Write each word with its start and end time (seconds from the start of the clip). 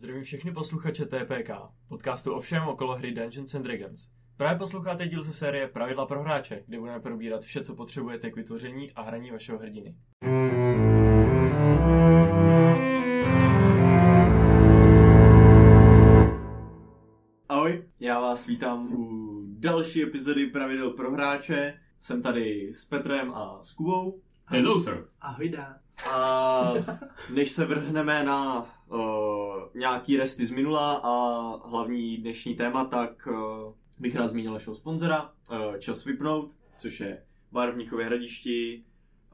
Zdravím 0.00 0.22
všechny 0.22 0.52
posluchače 0.52 1.06
TPK, 1.06 1.50
podcastu 1.88 2.32
o 2.32 2.40
všem 2.40 2.68
okolo 2.68 2.96
hry 2.96 3.12
Dungeons 3.12 3.54
and 3.54 3.62
Dragons. 3.62 4.10
Právě 4.36 4.58
posloucháte 4.58 5.08
díl 5.08 5.22
ze 5.22 5.32
série 5.32 5.68
Pravidla 5.68 6.06
pro 6.06 6.22
hráče, 6.22 6.62
kde 6.66 6.78
budeme 6.78 7.00
probírat 7.00 7.42
vše, 7.42 7.64
co 7.64 7.74
potřebujete 7.74 8.30
k 8.30 8.36
vytvoření 8.36 8.92
a 8.92 9.02
hraní 9.02 9.30
vašeho 9.30 9.58
hrdiny. 9.58 9.96
Ahoj, 17.48 17.84
já 18.00 18.20
vás 18.20 18.46
vítám 18.46 18.92
u 18.92 19.42
další 19.58 20.02
epizody 20.02 20.46
Pravidel 20.46 20.90
pro 20.90 21.12
hráče. 21.12 21.80
Jsem 22.00 22.22
tady 22.22 22.70
s 22.74 22.84
Petrem 22.84 23.34
a 23.34 23.60
s 23.62 23.72
Kubou. 23.72 24.20
Hello, 24.46 24.80
sir. 24.80 25.04
Ahoj, 25.20 25.48
dá. 25.48 25.78
A 26.12 26.72
než 27.34 27.50
se 27.50 27.64
vrhneme 27.64 28.24
na 28.24 28.66
uh, 28.90 29.00
nějaký 29.74 30.16
resty 30.16 30.46
z 30.46 30.50
minula 30.50 30.94
a 31.04 31.10
hlavní 31.68 32.16
dnešní 32.16 32.54
téma, 32.54 32.84
tak 32.84 33.28
uh, 33.30 33.34
bych 33.98 34.16
rád 34.16 34.28
zmínil 34.28 34.52
našeho 34.52 34.74
sponzora, 34.74 35.30
uh, 35.52 35.76
Čas 35.78 36.04
vypnout, 36.04 36.50
což 36.78 37.00
je 37.00 37.22
bar 37.52 37.70
v 37.72 37.74
Mnichově 37.76 38.06
hradišti, 38.06 38.82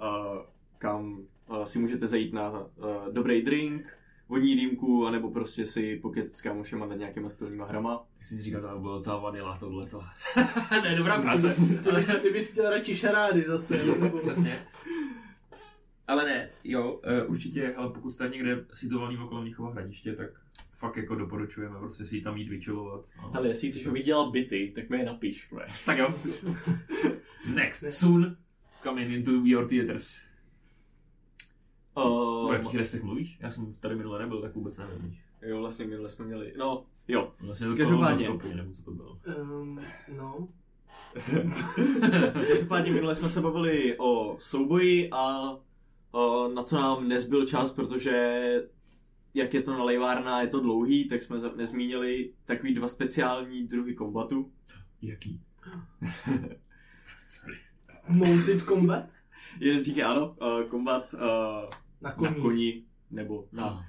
uh, 0.00 0.42
kam 0.78 1.19
uh, 1.48 1.62
si 1.64 1.78
můžete 1.78 2.06
zajít 2.06 2.33
na 2.33 2.50
uh, 2.50 2.66
dobrý 3.12 3.42
drink, 3.42 3.97
vodní 4.28 4.56
dýmku, 4.56 5.06
anebo 5.06 5.30
prostě 5.30 5.66
si 5.66 5.97
pokecat 6.02 6.33
s 6.33 6.41
kámošema 6.42 6.86
nad 6.86 6.95
nějakýma 6.95 7.28
stolníma 7.28 7.64
hrama. 7.66 8.06
Jak 8.19 8.27
jsi 8.27 8.42
říkal, 8.42 8.61
to 8.62 8.78
bylo 8.80 8.97
docela 8.97 9.16
vanila 9.19 9.56
tohleto. 9.59 10.02
ne, 10.83 10.97
dobrá 10.97 11.20
práce. 11.23 11.55
Ty 11.84 11.91
bys, 11.97 12.23
ty 12.23 12.30
bys 12.30 12.50
chtěl 12.52 12.70
radši 12.70 12.95
šarády 12.95 13.45
zase. 13.45 13.77
nebo- 13.86 14.19
Přesně. 14.19 14.59
Ale 16.09 16.24
ne, 16.24 16.51
jo, 16.65 16.92
uh, 16.92 17.30
určitě, 17.30 17.74
ale 17.74 17.91
pokud 17.92 18.12
jste 18.12 18.28
někde 18.28 18.64
situovaný 18.73 19.19
okolo 19.19 19.41
Mnichova 19.42 19.73
hradiště, 19.73 20.12
tak 20.12 20.30
fakt 20.70 20.97
jako 20.97 21.14
doporučujeme 21.14 21.78
prostě 21.78 22.05
si 22.05 22.20
tam 22.20 22.37
jít 22.37 22.48
vyčilovat. 22.48 23.06
No. 23.23 23.30
Ale 23.34 23.48
jestli 23.48 23.70
chceš 23.70 23.87
vydělat 23.87 24.30
byty, 24.30 24.72
tak 24.75 24.91
mi 24.91 24.98
je 24.98 25.05
napiš. 25.05 25.50
vole. 25.50 25.67
Tak 25.86 25.98
jo. 25.98 26.14
Next, 27.55 27.91
soon 27.91 28.36
coming 28.83 29.11
into 29.11 29.30
your 29.45 29.69
theaters. 29.69 30.20
O 31.95 32.42
Uh, 32.47 32.52
jakých 32.52 32.75
restech 32.75 33.02
mluvíš? 33.02 33.39
Já 33.41 33.50
jsem 33.50 33.73
tady 33.73 33.97
minule 33.97 34.19
nebyl, 34.19 34.42
tak 34.42 34.55
vůbec 34.55 34.78
nevím. 34.78 35.17
jo, 35.42 35.58
vlastně 35.61 35.86
minule 35.86 36.08
jsme 36.08 36.25
měli, 36.25 36.52
no, 36.58 36.86
jo. 37.08 37.33
Vlastně 37.41 37.67
to 37.67 37.77
Každopádně. 37.77 38.28
nebo 38.55 38.73
co 38.73 38.83
to 38.83 38.91
bylo. 38.91 39.19
Um, 39.41 39.80
no. 40.17 40.48
Každopádně 42.48 42.92
minule 42.92 43.14
jsme 43.14 43.28
se 43.28 43.41
bavili 43.41 43.97
o 43.98 44.36
souboji 44.39 45.08
a 45.12 45.50
o, 45.52 45.61
na 46.55 46.62
co 46.62 46.77
nám 46.77 47.09
nezbyl 47.09 47.47
čas, 47.47 47.72
protože 47.72 48.42
jak 49.34 49.55
je 49.55 49.62
to 49.62 49.72
nalejvárna, 49.72 50.41
je 50.42 50.48
to 50.48 50.61
dlouhý, 50.61 51.08
tak 51.08 51.23
jsme 51.23 51.36
nezmínili 51.56 52.33
takový 52.45 52.75
dva 52.75 52.89
speciální 52.89 53.67
druhy 53.67 53.95
kombatu. 53.95 54.50
Jaký? 55.03 55.41
Sorry. 57.28 57.56
Mounted 58.11 58.62
combat? 58.62 59.08
Jeden 59.61 59.83
z 59.83 59.86
nich 59.86 59.97
je 59.97 60.05
ano, 60.05 60.36
uh, 60.41 60.69
kombat 60.69 61.14
uh, 61.14 61.20
Na 61.20 62.11
na 62.11 62.12
koni. 62.12 62.34
koni, 62.41 62.83
nebo 63.11 63.48
na 63.53 63.67
No. 63.70 63.84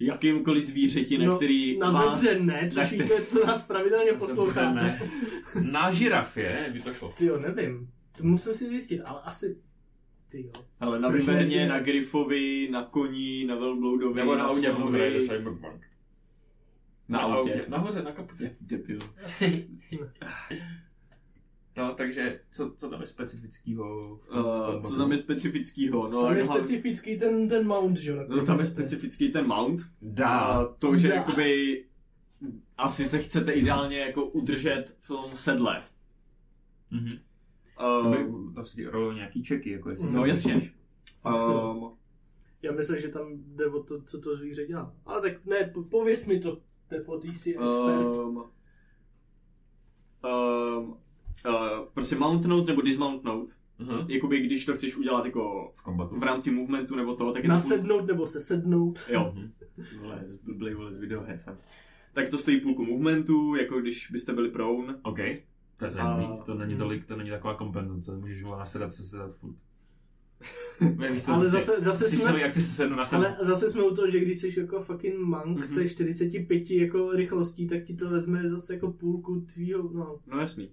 jakýmkoliv 0.00 0.64
zvířeti, 0.64 1.18
na 1.18 1.36
který 1.36 1.78
na 1.78 1.90
vás... 1.90 2.20
zebře 2.20 2.40
ne, 2.40 2.62
na 2.62 2.68
což 2.70 2.86
který- 2.86 3.02
víte, 3.02 3.22
co 3.24 3.46
nás 3.46 3.66
pravidelně 3.66 4.12
posloucháte. 4.12 5.00
Na 5.70 5.92
žirafě 5.92 6.70
by 6.72 6.80
to 6.80 6.92
šlo. 6.94 7.12
Ty 7.18 7.26
jo, 7.26 7.38
nevím. 7.38 7.90
To 8.16 8.24
musím 8.24 8.54
si 8.54 8.68
zjistit, 8.68 9.00
ale 9.00 9.20
asi... 9.24 9.60
Ty 10.30 10.42
jo. 10.42 10.64
Ale 10.80 11.00
na 11.00 11.08
Vyverně, 11.08 11.40
nezdě- 11.40 11.68
na 11.68 11.80
Grifovi, 11.80 12.68
na 12.70 12.82
koni, 12.82 13.44
na 13.48 13.56
Velbloudovi, 13.56 14.14
Nebo 14.20 14.34
na 14.36 14.44
autě, 14.44 14.70
pokud 14.70 14.92
hrajete 14.94 15.20
Cyberpunk. 15.20 15.82
na 17.08 17.18
autě. 17.18 17.64
Nahoře, 17.68 18.02
na 18.02 18.12
kapuci. 18.12 18.56
Debil. 18.60 18.98
No, 21.76 21.94
takže 21.94 22.40
co, 22.52 22.74
co 22.76 22.90
tam 22.90 23.00
je 23.00 23.06
specifického? 23.06 24.00
Uh, 24.12 24.18
kombatu? 24.34 24.88
co 24.88 24.96
tam 24.96 25.10
je 25.12 25.16
specifického? 25.18 26.08
No, 26.08 26.22
Tam 26.26 26.36
je 26.36 26.42
hlavně- 26.44 26.64
specifický 26.64 27.18
ten, 27.18 27.48
ten 27.48 27.66
mount, 27.66 27.96
že 27.96 28.10
jo? 28.10 28.24
no, 28.28 28.44
tam 28.44 28.60
je 28.60 28.66
specifický 28.66 29.28
ten 29.32 29.46
mount. 29.46 29.80
Dá. 30.02 30.28
A 30.28 30.64
to, 30.64 30.96
že 30.96 31.08
Dá. 31.08 31.14
jakoby 31.14 31.84
asi 32.78 33.04
se 33.04 33.18
chcete 33.18 33.52
ideálně 33.52 33.98
jako 33.98 34.24
udržet 34.24 34.96
v 34.98 35.08
tom 35.08 35.24
sedle. 35.34 35.82
Mhm. 36.90 37.10
To 37.80 38.08
by 38.10 38.54
tam 38.54 38.64
si 38.64 38.84
rolou 38.84 39.12
nějaký 39.12 39.42
čeky, 39.42 39.70
jako 39.70 39.90
jestli 39.90 40.12
No, 40.12 40.24
jasně. 40.26 40.72
um, 41.24 41.90
Já 42.62 42.72
myslím, 42.72 42.98
že 43.00 43.08
tam 43.08 43.26
jde 43.34 43.66
o 43.66 43.82
to, 43.82 44.02
co 44.02 44.20
to 44.20 44.34
zvíře 44.36 44.66
dělá. 44.66 44.94
Ale 45.06 45.20
tak 45.22 45.44
ne, 45.46 45.70
po- 45.74 45.82
pověz 45.82 46.26
mi 46.26 46.40
to, 46.40 46.60
Pepo, 46.88 47.18
ty 47.18 47.34
jsi 47.34 47.50
expert. 47.50 48.06
um, 48.24 48.36
um, 48.36 48.44
uh, 51.46 51.86
prostě 51.94 52.16
mountnout 52.16 52.66
nebo 52.66 52.80
dismountnout. 52.82 53.50
Mhm. 53.78 54.06
Jakoby 54.08 54.40
když 54.40 54.64
to 54.64 54.74
chceš 54.74 54.96
udělat 54.96 55.24
jako 55.24 55.72
V 55.74 55.82
kombatu. 55.82 56.18
v 56.18 56.22
rámci 56.22 56.50
movementu 56.50 56.96
nebo 56.96 57.14
toho, 57.16 57.32
tak 57.32 57.42
je 57.42 57.48
to 57.48 57.52
Nasednout 57.52 58.06
nebo 58.06 58.26
se 58.26 58.40
sednout. 58.40 58.98
Jo, 59.08 59.32
Mhm. 59.34 59.52
vole, 60.00 60.22
zblblej, 60.26 60.74
vole, 60.74 60.92
z 60.94 60.98
videoher 60.98 61.38
jsem. 61.38 61.58
Tak 62.12 62.28
to 62.30 62.38
stojí 62.38 62.60
půlku 62.60 62.84
movementu, 62.84 63.54
jako 63.54 63.80
když 63.80 64.10
byste 64.10 64.32
byli 64.32 64.50
prone. 64.50 64.94
OK, 65.02 65.18
to 65.80 65.84
je 65.84 65.90
zajímavý. 65.90 66.24
A- 66.24 66.44
To 66.44 66.54
není 66.54 66.76
tolik, 66.76 67.04
to 67.04 67.16
není 67.16 67.30
taková 67.30 67.54
kompenzace, 67.54 68.16
můžeš 68.16 68.42
vole 68.42 68.58
nasedat 68.58 68.92
se 68.92 69.02
sedat 69.02 69.34
furt. 69.34 69.54
Víš 70.80 70.98
Ale 71.00 71.10
prostě 71.10 71.46
zase- 71.46 71.80
zase 71.82 72.04
jsi 72.04 72.16
jsme- 72.16 72.40
jak 72.40 72.52
si 72.52 72.62
se 72.62 72.88
na 72.90 73.04
sebe. 73.04 73.34
Ale 73.36 73.46
zase 73.46 73.70
jsme 73.70 73.82
u 73.82 73.94
toho, 73.94 74.10
že 74.10 74.20
když 74.20 74.36
jsi 74.36 74.60
jako 74.60 74.80
fucking 74.80 75.18
monk 75.18 75.46
Mhm. 75.46 75.62
se 75.62 75.88
45 75.88 76.70
jako 76.70 77.12
rychlostí, 77.12 77.66
tak 77.66 77.82
ti 77.84 77.94
to 77.96 78.10
vezme 78.10 78.48
zase 78.48 78.74
jako 78.74 78.92
půlku 78.92 79.40
tvýho, 79.54 79.90
no. 79.92 80.18
No 80.32 80.40
jasný. 80.40 80.70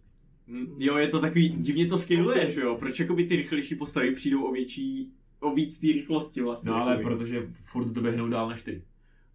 Mm, 0.47 0.75
Jo, 0.79 0.97
je 0.97 1.07
to 1.07 1.19
takový, 1.19 1.49
divně 1.49 1.87
to 1.87 1.97
scaluje, 1.97 2.41
Ok. 2.45 2.49
že 2.49 2.61
jo? 2.61 2.75
Proč 2.79 2.99
jakoby 2.99 3.23
ty 3.25 3.35
rychlejší 3.35 3.75
postavy 3.75 4.11
přijdou 4.11 4.43
o 4.43 4.51
větší, 4.51 5.11
o 5.39 5.53
víc 5.53 5.79
té 5.79 5.87
rychlosti 5.87 6.41
vlastně. 6.41 6.71
No 6.71 6.77
ale 6.77 6.91
jakoby. 6.91 7.15
protože 7.15 7.47
furt 7.63 7.87
doběhnou 7.89 8.29
dál 8.29 8.49
než 8.49 8.61
ty. 8.63 8.83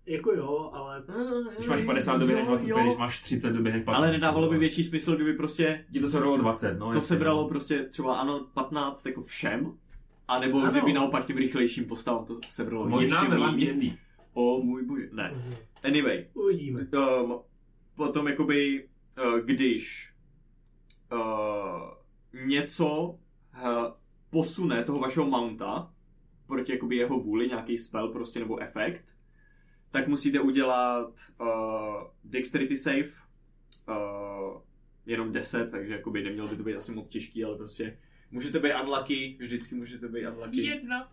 Jako 0.07 0.33
jo, 0.33 0.71
ale 0.73 1.03
Když 1.57 1.69
máš 1.69 1.85
50 1.85 2.19
doběhneš 2.19 2.47
25, 2.47 2.83
když 2.83 2.97
máš 2.97 3.23
30 3.23 3.53
doběhneš 3.53 3.85
15. 3.85 4.03
Ale 4.03 4.13
nedávalo 4.13 4.51
by 4.51 4.59
větší 4.59 4.85
smysl, 4.85 5.15
kdyby 5.15 5.33
prostě 5.35 5.85
Ti 5.93 6.01
to 6.01 6.09
sebralo 6.09 6.37
20, 6.37 6.79
no. 6.79 6.87
to 6.87 6.95
jasně, 6.95 7.09
sebralo 7.09 7.43
no. 7.43 7.49
prostě 7.49 7.85
třeba 7.85 8.15
ano 8.17 8.47
15 8.55 9.07
jako 9.07 9.23
všem, 9.23 9.73
a 10.29 10.39
nebo 10.39 10.59
Ano. 10.59 10.71
kdyby 10.71 10.93
naopak 10.93 11.27
těm 11.27 11.37
rychlejším 11.37 11.85
postavám 11.85 12.25
to 12.25 12.39
sebralo 12.49 12.89
Možná 12.89 13.23
ještě 13.23 13.39
méně. 13.39 13.99
O 14.33 14.63
můj 14.63 14.85
bože, 14.85 15.09
ne. 15.13 15.31
Mhm. 15.35 15.55
Anyway, 15.85 16.27
uvidíme. 16.35 16.81
um, 17.23 17.41
potom 17.95 18.29
jakoby, 18.29 18.89
uh, 19.25 19.39
když 19.39 20.13
uh, 21.13 21.19
něco 22.47 22.89
uh, 23.09 23.19
posune 24.31 24.85
toho 24.85 24.99
vašeho 24.99 25.27
mounta 25.27 25.91
proti 26.47 26.73
jakoby 26.73 26.97
jeho 26.97 27.19
vůli, 27.19 27.49
nějaký 27.49 27.79
spell 27.79 28.09
prostě 28.09 28.39
nebo 28.39 28.63
efekt, 28.63 29.05
tak 29.93 30.09
musíte 30.09 30.41
udělat 30.41 31.21
uh, 31.41 31.47
dexterity 32.25 32.77
save, 32.77 33.09
uh, 33.89 34.61
jenom 35.07 35.33
10, 35.33 35.71
takže 35.71 35.93
jakoby 35.93 36.23
nemělo 36.23 36.49
by 36.49 36.57
to 36.57 36.63
být 36.63 36.77
asi 36.77 36.93
moc 36.93 37.09
těžký, 37.09 37.45
ale 37.45 37.57
prostě 37.57 37.99
můžete 38.31 38.59
být 38.59 38.73
unlucky, 38.83 39.37
vždycky 39.41 39.75
můžete 39.75 40.09
být 40.09 40.27
unlucky. 40.27 40.63
Jedna. 40.63 41.13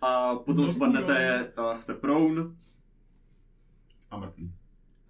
A 0.00 0.36
potom 0.36 0.64
No, 0.64 0.68
spadnete, 0.72 1.52
uh, 1.58 1.72
jste 1.72 1.94
prone, 1.94 2.42
A 4.10 4.18
mrtvý. 4.18 4.52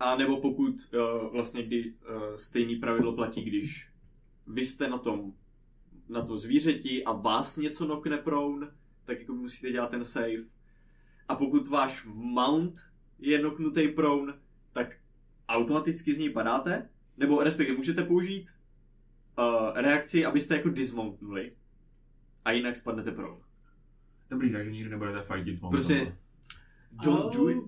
A 0.00 0.16
nebo 0.16 0.40
pokud 0.40 0.74
uh, 0.94 1.32
vlastně 1.32 1.62
kdy 1.62 1.92
uh, 1.92 2.34
stejný 2.34 2.76
pravidlo 2.76 3.12
platí, 3.12 3.42
když 3.42 3.90
vy 4.46 4.64
jste 4.64 4.88
na 4.88 4.98
tom 4.98 5.32
na 6.08 6.22
to 6.22 6.38
zvířeti 6.38 7.04
a 7.04 7.12
vás 7.12 7.56
něco 7.56 7.86
nokne 7.86 8.16
prone, 8.18 8.66
tak 9.04 9.20
jako 9.20 9.32
musíte 9.32 9.72
dělat 9.72 9.90
ten 9.90 10.04
save. 10.04 10.55
A 11.28 11.34
pokud 11.34 11.68
váš 11.68 12.04
mount 12.14 12.74
je 13.18 13.42
noknutý 13.42 13.88
prone, 13.88 14.32
tak 14.72 14.96
automaticky 15.48 16.12
z 16.12 16.18
něj 16.18 16.30
padáte, 16.30 16.88
nebo 17.16 17.42
respektive 17.42 17.76
můžete 17.76 18.02
použít 18.02 18.50
uh, 19.38 19.44
reakci, 19.74 20.24
abyste 20.24 20.56
jako 20.56 20.68
dismountnuli. 20.68 21.52
A 22.44 22.50
jinak 22.52 22.76
spadnete 22.76 23.10
prone. 23.10 23.40
Dobrý, 24.30 24.52
takže 24.52 24.70
nikdy 24.70 24.90
nebudete 24.90 25.22
fightit 25.22 25.56
s. 25.58 25.60
Prostě 25.70 26.16
don't 27.04 27.36
do 27.36 27.48
it. 27.50 27.58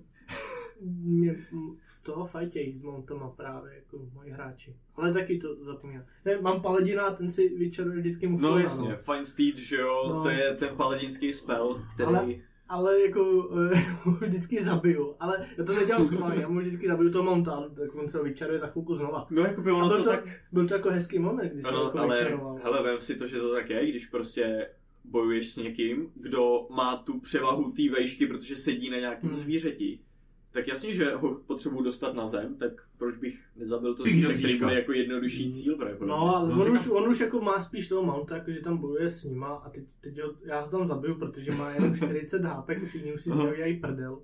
Mě 0.80 1.34
v 1.34 2.02
toho 2.02 2.24
fajtějí 2.24 2.76
s 2.78 2.82
mountama 2.82 3.28
právě 3.30 3.74
jako 3.74 3.98
moji 4.12 4.30
hráči. 4.30 4.76
Ale 4.94 5.12
taky 5.12 5.38
to 5.38 5.64
zapomněl. 5.64 6.02
Ne, 6.24 6.40
mám 6.40 6.62
paladina, 6.62 7.10
ten 7.10 7.30
si 7.30 7.48
vyčaruje 7.48 7.98
vždycky 7.98 8.26
mu 8.26 8.38
No 8.40 8.58
jasně, 8.58 8.96
Fine 8.96 9.24
Steed, 9.24 9.58
že 9.58 9.76
jo, 9.76 10.04
No. 10.08 10.22
to 10.22 10.30
je 10.30 10.54
ten 10.54 10.76
paladinský 10.76 11.32
spell, 11.32 11.84
který... 11.94 12.06
Ale- 12.08 12.34
Ale 12.68 13.00
jako 13.00 13.50
eh, 13.72 13.82
vždycky 14.26 14.62
zabiju. 14.64 15.14
Ale 15.20 15.46
já 15.58 15.64
to 15.64 15.72
nedělám 15.72 16.04
schválně, 16.04 16.42
já 16.42 16.48
mu 16.48 16.58
vždycky 16.60 16.86
zabiju 16.88 17.10
toho 17.10 17.24
mounta, 17.24 17.68
tak 17.74 17.94
on 17.94 18.08
se 18.08 18.22
vyčaruje 18.22 18.58
za 18.58 18.66
chvilku 18.66 18.94
znova. 18.94 19.26
No 19.30 19.42
jako 19.42 19.60
by 19.60 19.70
ono 19.72 19.88
byl 19.88 19.96
to, 19.98 20.04
to, 20.04 20.10
tak... 20.10 20.24
byl 20.52 20.68
to 20.68 20.74
jako 20.74 20.90
hezký 20.90 21.18
moment, 21.18 21.52
kdy 21.52 21.62
se 21.62 21.68
Ano, 21.68 21.84
jako 21.84 21.98
ale 21.98 22.16
vyčaroval. 22.18 22.58
hele, 22.62 22.82
vem 22.82 23.00
si 23.00 23.14
to, 23.14 23.26
že 23.26 23.40
to 23.40 23.52
tak 23.52 23.70
je, 23.70 23.90
když 23.90 24.06
prostě 24.06 24.70
bojuješ 25.04 25.52
s 25.52 25.56
někým, 25.56 26.10
kdo 26.14 26.66
má 26.70 26.96
tu 26.96 27.20
převahu 27.20 27.70
té 27.72 27.90
vejšky, 27.90 28.26
protože 28.26 28.56
sedí 28.56 28.90
na 28.90 28.96
nějakém 28.98 29.28
Hmm. 29.30 29.36
zvířeti, 29.38 30.00
Tak 30.52 30.68
jasně, 30.68 30.92
že 30.92 31.10
ho 31.14 31.34
potřebuji 31.34 31.82
dostat 31.82 32.14
na 32.14 32.26
zem, 32.26 32.54
tak 32.54 32.72
proč 32.98 33.16
bych 33.16 33.44
nezabil 33.56 33.94
to 33.94 34.02
zvíře, 34.02 34.34
který 34.34 34.58
bude 34.58 34.74
jako 34.74 34.92
jednodušší 34.92 35.52
cíl 35.52 35.76
pravděpodobně. 35.76 36.20
No, 36.20 36.36
ale 36.36 36.48
No, 36.48 36.64
on, 36.66 36.72
už, 36.72 36.88
on 36.88 37.08
už 37.08 37.20
jako 37.20 37.40
má 37.40 37.60
spíš 37.60 37.88
toho 37.88 38.02
mounta, 38.02 38.34
jakože 38.36 38.60
tam 38.60 38.76
bojuje 38.78 39.08
s 39.08 39.24
nima 39.24 39.48
a 39.48 39.70
teď, 39.70 39.84
teď 40.00 40.22
ho, 40.22 40.32
já 40.44 40.60
ho 40.60 40.68
tam 40.68 40.86
zabiju, 40.86 41.14
protože 41.14 41.50
má 41.52 41.70
jenom 41.70 41.96
40 41.96 42.44
HP, 42.44 42.70
všichni 42.86 43.12
už 43.14 43.22
si 43.22 43.30
z 43.30 43.34
něho 43.34 43.54
dělají 43.54 43.76
prdel. 43.80 44.18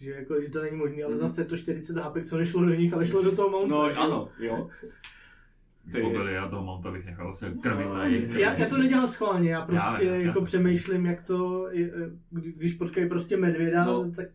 Že, 0.00 0.10
jako, 0.10 0.40
že 0.42 0.50
to 0.50 0.62
není 0.62 0.76
možné, 0.76 1.02
ale 1.02 1.10
Mhm. 1.12 1.18
zase 1.20 1.40
je 1.40 1.44
to 1.44 1.56
40 1.56 1.96
HP, 1.96 2.24
co 2.24 2.38
nešlo 2.38 2.64
do 2.64 2.74
nich, 2.74 2.92
ale 2.94 3.06
šlo 3.06 3.22
do 3.22 3.36
toho 3.36 3.48
mounta. 3.50 3.74
No, 3.76 3.90
že? 3.90 3.96
ano, 3.96 4.28
jo. 4.38 4.68
Ty 5.92 6.00
pobili, 6.02 6.32
já 6.34 6.48
toho 6.48 6.64
Mounta 6.64 6.90
bych 6.90 7.06
nechal 7.06 7.32
se 7.32 7.54
krmit. 7.62 7.86
No, 7.86 7.98
Já, 8.38 8.52
já 8.54 8.66
to 8.68 8.76
nedělám 8.78 9.06
schválně, 9.08 9.50
já 9.50 9.62
prostě 9.66 10.04
Já, 10.04 10.10
jasně, 10.10 10.26
jako 10.26 10.38
jasně. 10.40 10.46
přemýšlím, 10.46 11.06
jak 11.06 11.22
to, 11.22 11.68
je, 11.70 11.92
kdy- 12.30 12.52
když 12.52 12.74
potkají 12.74 13.08
prostě 13.08 13.36
medvěda, 13.36 13.84
No. 13.84 14.10
tak 14.16 14.28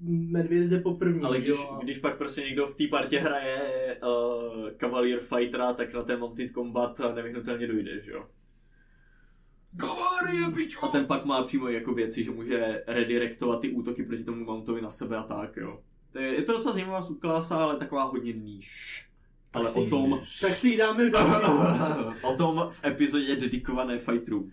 medvěd 0.00 0.70
jde 0.70 0.80
po 0.80 0.94
první, 0.94 1.22
Ale 1.22 1.36
když, 1.38 1.48
jo, 1.48 1.78
když 1.82 1.98
pak 1.98 2.18
prostě 2.18 2.40
někdo 2.40 2.66
v 2.66 2.76
té 2.76 2.84
partě 2.90 3.18
hraje 3.18 3.56
uh, 4.02 4.70
Cavalier 4.80 5.20
Fightera, 5.20 5.72
tak 5.72 5.94
na 5.94 6.02
ten 6.02 6.20
Mounted 6.20 6.52
Combat 6.52 7.00
nevyhnutelně 7.14 7.66
dojde, 7.66 8.02
že 8.04 8.10
jo. 8.10 8.26
Kavarie, 9.76 10.50
pičo! 10.54 10.84
A 10.84 10.88
ten 10.88 11.06
pak 11.06 11.24
má 11.24 11.42
přímo 11.42 11.68
jako 11.68 11.94
věci, 11.94 12.24
že 12.24 12.30
může 12.30 12.84
redirektovat 12.86 13.60
ty 13.60 13.70
útoky 13.70 14.02
proti 14.02 14.24
tomu 14.24 14.44
Mountovi 14.44 14.82
na 14.82 14.90
sebe 14.90 15.16
a 15.16 15.22
tak, 15.22 15.56
jo. 15.56 15.80
To 16.12 16.18
je, 16.18 16.34
je 16.34 16.42
to 16.42 16.52
docela 16.52 16.74
zajímavá 16.74 17.02
subklasa, 17.02 17.56
ale 17.58 17.76
taková 17.76 18.02
hodně 18.04 18.32
níž. 18.32 19.02
Ale 19.52 19.68
si- 19.68 19.80
o 19.80 19.86
tom, 19.86 20.20
Tak 20.40 20.50
si 20.50 20.68
ji 20.68 20.76
dáme 20.76 21.10
další. 21.10 21.42
o 22.22 22.36
tom 22.36 22.68
v 22.70 22.84
epizodě 22.84 23.36
dedikované 23.36 23.98
fighterů. 23.98 24.48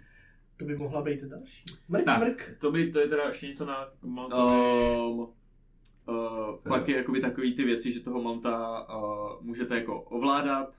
To 0.58 0.66
by 0.66 0.76
mohla 0.82 1.02
být 1.02 1.24
další. 1.24 1.64
Mrk, 1.90 2.06
Tak. 2.06 2.20
mrk. 2.20 2.56
To 2.60 2.72
by, 2.72 2.92
to 2.92 3.00
je 3.00 3.08
teda 3.08 3.24
ještě 3.28 3.48
něco 3.48 3.66
na 3.66 3.90
Mountovi. 4.02 4.56
Um, 4.58 5.20
uh, 5.20 6.56
pak 6.70 6.88
je 6.90 6.98
jakoby 6.98 7.20
takový 7.22 7.56
ty 7.56 7.64
věci, 7.64 7.92
že 7.92 8.00
toho 8.00 8.22
mounta 8.22 8.88
uh, 8.98 9.42
můžete 9.42 9.76
jako 9.76 10.02
ovládat. 10.02 10.76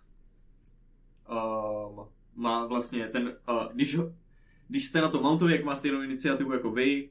Um, 1.30 2.06
má 2.34 2.66
vlastně 2.66 3.08
ten, 3.08 3.36
uh, 3.48 3.72
když, 3.72 3.96
ho- 3.96 4.12
když 4.68 4.84
jste 4.86 5.00
na 5.00 5.08
tom 5.08 5.22
mountovi, 5.22 5.52
jak 5.52 5.64
má 5.64 5.74
stejnou 5.76 6.02
iniciativu 6.02 6.52
jako 6.52 6.70
vy 6.70 7.10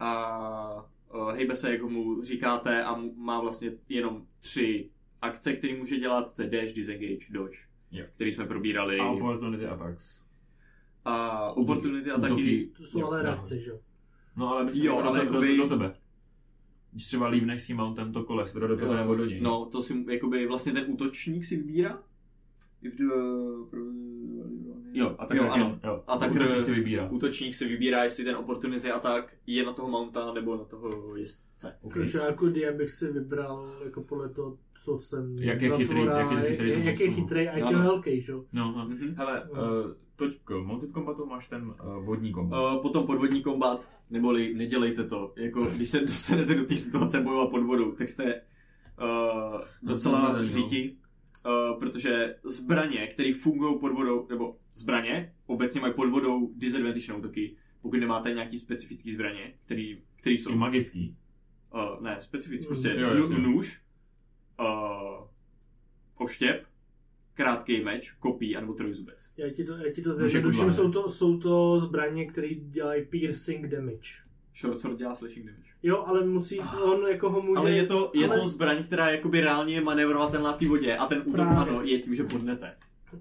a 0.00 0.88
uh, 1.14 1.30
hejbe 1.32 1.56
se, 1.56 1.72
jak 1.72 1.82
mu 1.82 2.22
říkáte 2.22 2.84
a 2.84 3.00
má 3.16 3.40
vlastně 3.40 3.70
jenom 3.88 4.26
tři 4.40 4.90
akce, 5.22 5.52
které 5.52 5.74
může 5.78 5.96
dělat, 5.96 6.34
to 6.34 6.42
je 6.42 6.48
dash, 6.50 6.72
disengage, 6.72 7.26
dodge, 7.30 7.58
Jo. 7.90 8.04
který 8.14 8.32
jsme 8.32 8.46
probírali. 8.46 8.98
A 8.98 9.06
opportunity 9.10 9.66
attacks. 9.66 10.24
A 11.04 11.42
opportunity 11.52 12.10
a 12.10 12.20
taky... 12.20 12.70
To 12.76 12.82
jsou 12.82 13.04
ale 13.04 13.18
jo. 13.18 13.24
reakce, 13.24 13.58
že 13.60 13.70
jo. 13.70 13.78
No 14.36 14.48
ale 14.48 14.64
myslím, 14.64 14.84
Jo, 14.86 15.02
do, 15.02 15.08
ale 15.08 15.18
jakoby- 15.18 15.56
do, 15.56 15.62
do, 15.62 15.68
tebe. 15.68 15.94
Když 16.92 17.06
třeba 17.06 17.28
líbneš 17.28 17.60
s 17.62 17.66
tím 17.66 17.76
mountem 17.76 18.12
to 18.12 18.24
koles, 18.24 18.52
teda 18.52 18.66
do 18.66 18.76
tebe 18.76 18.96
nebo 18.96 19.14
do 19.14 19.24
něj. 19.24 19.40
No, 19.40 19.66
to 19.66 19.82
si 19.82 20.04
jakoby 20.10 20.46
vlastně 20.46 20.72
ten 20.72 20.84
útočník 20.88 21.44
si 21.44 21.56
vybírá. 21.56 22.02
If 22.82 22.96
the... 22.96 23.04
Jo, 24.94 25.16
a 25.18 25.26
tak 25.26 25.36
jo, 25.36 25.42
jak 25.44 25.52
ano. 25.52 25.64
jen- 25.64 25.80
jo. 25.90 26.02
A 26.06 26.18
tak 26.18 26.30
Útočník 26.32 26.60
si 26.60 26.74
vybírá. 26.74 27.08
Útočník 27.10 27.54
si 27.54 27.68
vybírá, 27.68 28.02
jestli 28.04 28.24
ten 28.24 28.36
opportunity 28.36 28.90
attack 28.90 29.36
je 29.46 29.64
na 29.66 29.72
toho 29.72 29.88
mounta 29.90 30.32
nebo 30.34 30.56
na 30.56 30.64
toho 30.64 31.16
jezdce. 31.16 31.78
Okay. 31.82 32.02
Což 32.02 32.14
já 32.14 32.24
jako 32.26 32.46
DM 32.48 32.76
bych 32.76 32.90
si 32.90 33.12
vybral 33.12 33.72
jako 33.84 34.02
podle 34.02 34.28
toho, 34.28 34.58
co 34.84 34.96
jsem 34.96 35.38
Jak 35.38 35.62
je 35.62 35.70
chytrý- 35.70 36.04
jak 36.06 36.30
je 36.32 36.40
chytrý 36.50 36.68
jak 36.68 36.76
je 36.78 36.84
monstrum. 36.84 37.14
chytrý 37.14 37.48
a 37.48 37.58
jak 37.58 37.70
je 37.70 37.76
velký, 37.76 38.20
že 38.22 38.32
jo. 38.32 38.44
No, 38.52 38.72
no. 38.76 38.88
Mhm. 38.88 39.14
Hele, 39.16 39.44
uh, 39.50 39.58
toť 40.16 40.38
k 40.44 40.50
Mounted 40.50 40.90
Combatu 40.90 41.26
máš 41.26 41.48
ten 41.48 41.64
uh, 41.64 42.04
vodní 42.04 42.32
kombat. 42.32 42.74
Uh, 42.74 42.82
potom 42.82 43.06
podvodní 43.06 43.42
kombat, 43.42 43.88
neboli 44.10 44.54
nedělejte 44.54 45.04
to. 45.04 45.32
Jako, 45.36 45.60
když 45.60 45.88
se 45.88 46.00
dostanete 46.10 46.54
do 46.54 46.64
té 46.64 46.76
situace 46.76 47.20
bojovat 47.20 47.50
pod 47.50 47.62
vodou, 47.62 47.92
tak 47.92 48.08
jste 48.08 48.42
uh, 49.02 49.60
docela 49.82 50.42
v 50.42 50.48
říti, 50.48 50.96
uh, 51.46 51.78
protože 51.78 52.36
zbraně, 52.44 53.06
které 53.06 53.32
fungují 53.34 53.78
pod 53.80 53.92
vodou, 53.92 54.26
nebo 54.30 54.56
zbraně 54.74 55.34
obecně 55.46 55.80
mají 55.80 55.94
pod 55.94 56.10
vodou 56.10 56.50
disadvantage 56.56 57.12
na 57.12 57.18
útoky, 57.18 57.56
pokud 57.82 57.96
nemáte 57.96 58.32
nějaký 58.32 58.58
specifický 58.58 59.12
zbraně, 59.12 59.54
který, 59.64 60.02
který 60.16 60.38
jsou 60.38 60.52
I 60.52 60.56
magický. 60.56 61.16
Uh, 61.74 62.02
ne, 62.02 62.16
specificky, 62.20 62.66
prostě 62.66 62.94
Jo, 62.98 63.28
nůž, 63.38 63.82
uh, 64.60 65.26
oštěp, 66.16 66.66
krátký 67.34 67.80
meč, 67.84 68.10
kopí 68.10 68.56
anebo 68.56 68.72
trojzubec. 68.72 69.28
Já 69.36 69.50
ti 69.50 69.64
to, 69.64 69.76
já 69.76 69.92
ti 69.92 70.02
to 70.02 70.08
je 70.10 70.14
zjednoduším, 70.14 70.60
kudla, 70.60 70.74
jsou 70.74 70.90
to, 70.90 71.08
jsou 71.10 71.38
to 71.38 71.78
zbraně, 71.78 72.26
které 72.26 72.48
dělají 72.54 73.04
piercing 73.04 73.66
damage. 73.66 74.10
Short 74.56 74.80
sword 74.80 74.98
dělá 74.98 75.14
slashing 75.14 75.46
damage. 75.46 75.68
Jo, 75.82 76.04
ale 76.06 76.24
musí, 76.24 76.60
on 76.60 77.06
jako 77.08 77.30
ho 77.30 77.42
může... 77.42 77.58
Ale 77.58 77.70
je 77.70 77.86
to, 77.86 78.10
je 78.14 78.28
ale- 78.28 78.40
to 78.40 78.46
zbraň, 78.48 78.84
která 78.84 79.08
je 79.08 79.16
jakoby 79.16 79.40
reálně 79.40 79.80
manévrovatelná 79.80 80.52
v 80.52 80.56
té 80.58 80.68
vodě 80.68 80.96
a 80.96 81.06
ten 81.06 81.18
útok 81.18 81.34
Právě. 81.34 81.56
ano, 81.56 81.82
je 81.82 81.98
tím, 81.98 82.14
že 82.14 82.24
podnete. 82.24 82.74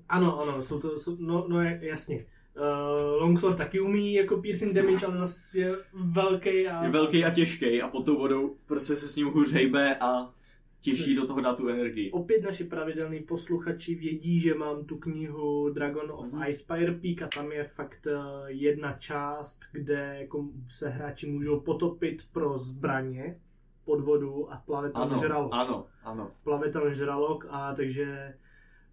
Ano, 0.10 0.40
ano, 0.40 0.62
jsou 0.62 0.80
to, 0.80 0.98
jsou, 1.00 1.18
no, 1.20 1.46
no 1.50 1.62
je- 1.62 1.80
jasně. 1.82 2.26
Uh, 2.56 3.22
Longsword 3.22 3.58
taky 3.58 3.80
umí 3.80 4.14
jako 4.14 4.38
piercing 4.38 4.74
damage, 4.74 5.06
ale 5.06 5.18
zase 5.18 5.60
je 5.60 5.76
velký 5.94 6.68
a... 6.68 6.84
Je 6.84 6.90
velký 6.90 7.26
a 7.26 7.30
těžký 7.30 7.82
a 7.82 7.88
pod 7.88 8.06
tou 8.06 8.18
vodou 8.18 8.56
prostě 8.66 8.96
se 8.96 9.08
s 9.08 9.16
ním 9.16 9.28
hůř 9.28 9.52
hejbe 9.52 9.96
a 10.00 10.34
těžší 10.82 11.04
Což- 11.16 11.22
do 11.22 11.28
toho 11.28 11.42
dát 11.42 11.58
tu 11.58 11.68
energii. 11.68 12.12
Opět 12.12 12.44
naši 12.44 12.64
pravidelní 12.64 13.20
posluchači 13.20 13.96
vědí, 13.96 14.40
že 14.40 14.54
mám 14.54 14.86
tu 14.86 14.98
knihu 14.98 15.70
Dragon 15.70 16.12
of 16.12 16.32
Mhm. 16.34 16.44
Icefire 16.44 16.92
Peak 16.94 17.22
a 17.22 17.28
tam 17.36 17.52
je 17.52 17.64
fakt 17.64 18.08
eh, 18.08 18.14
jedna 18.48 18.94
část, 18.94 19.60
kde 19.72 20.16
jako 20.20 20.50
se 20.70 20.90
hráči 20.90 21.32
můžou 21.32 21.60
potopit 21.60 22.22
pro 22.32 22.58
zbraně 22.58 23.40
pod 23.86 24.02
vodu 24.02 24.52
a 24.54 24.58
plave 24.66 24.92
tam 24.92 25.02
Ano, 25.02 25.18
žralok. 25.22 25.52
ano, 25.54 25.86
ano. 26.04 26.32
Plave 26.44 26.70
tam 26.72 26.94
žralok 26.94 27.46
a 27.50 27.76
takže 27.76 28.34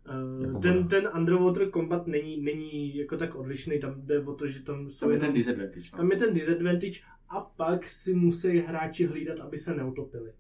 uh, 0.09 0.43
pohoda. 0.47 0.61
ten, 0.61 0.89
ten 0.89 1.09
underwater 1.17 1.71
combat 1.71 2.07
není, 2.07 2.41
není 2.41 2.97
jako 2.97 3.17
tak 3.17 3.35
odlišný, 3.35 3.79
tam 3.81 3.95
jde 4.07 4.21
o 4.21 4.35
to, 4.35 4.49
že 4.49 4.63
tam 4.63 4.91
jsou 4.91 5.07
Tam 5.07 5.13
je 5.13 5.19
ten 5.21 5.33
disadvantage. 5.33 5.91
No. 5.93 5.97
tam 5.99 6.11
je 6.11 6.17
ten 6.19 6.35
disadvantage 6.35 7.01
a 7.29 7.41
pak 7.41 7.87
si 7.87 8.15
musí 8.15 8.59
hráči 8.59 9.07
hlídat, 9.07 9.41
aby 9.41 9.59
se 9.59 9.75
neutopili. 9.75 10.33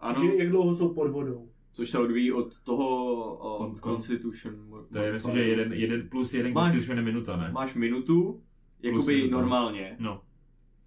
Ano, 0.00 0.20
Že 0.20 0.34
jak 0.36 0.50
dlouho 0.50 0.74
jsou 0.74 0.94
pod 0.94 1.10
vodou. 1.10 1.48
což 1.72 1.90
se 1.90 1.98
odvíjí 1.98 2.32
od 2.32 2.60
toho 2.60 3.68
uh, 3.68 3.74
Constitution. 3.74 4.54
To 4.92 4.98
je, 4.98 5.12
myslím, 5.12 5.34
že 5.34 5.42
jeden, 5.42 5.72
jeden 5.72 6.08
plus 6.08 6.34
jeden 6.34 6.52
Máš- 6.52 6.64
Constitution 6.72 6.98
je 6.98 7.04
minuta, 7.04 7.36
ne? 7.36 7.50
Máš 7.52 7.74
minutu, 7.74 8.42
jakoby 8.82 9.14
minutu. 9.16 9.32
normálně, 9.34 9.96
No, 10.00 10.20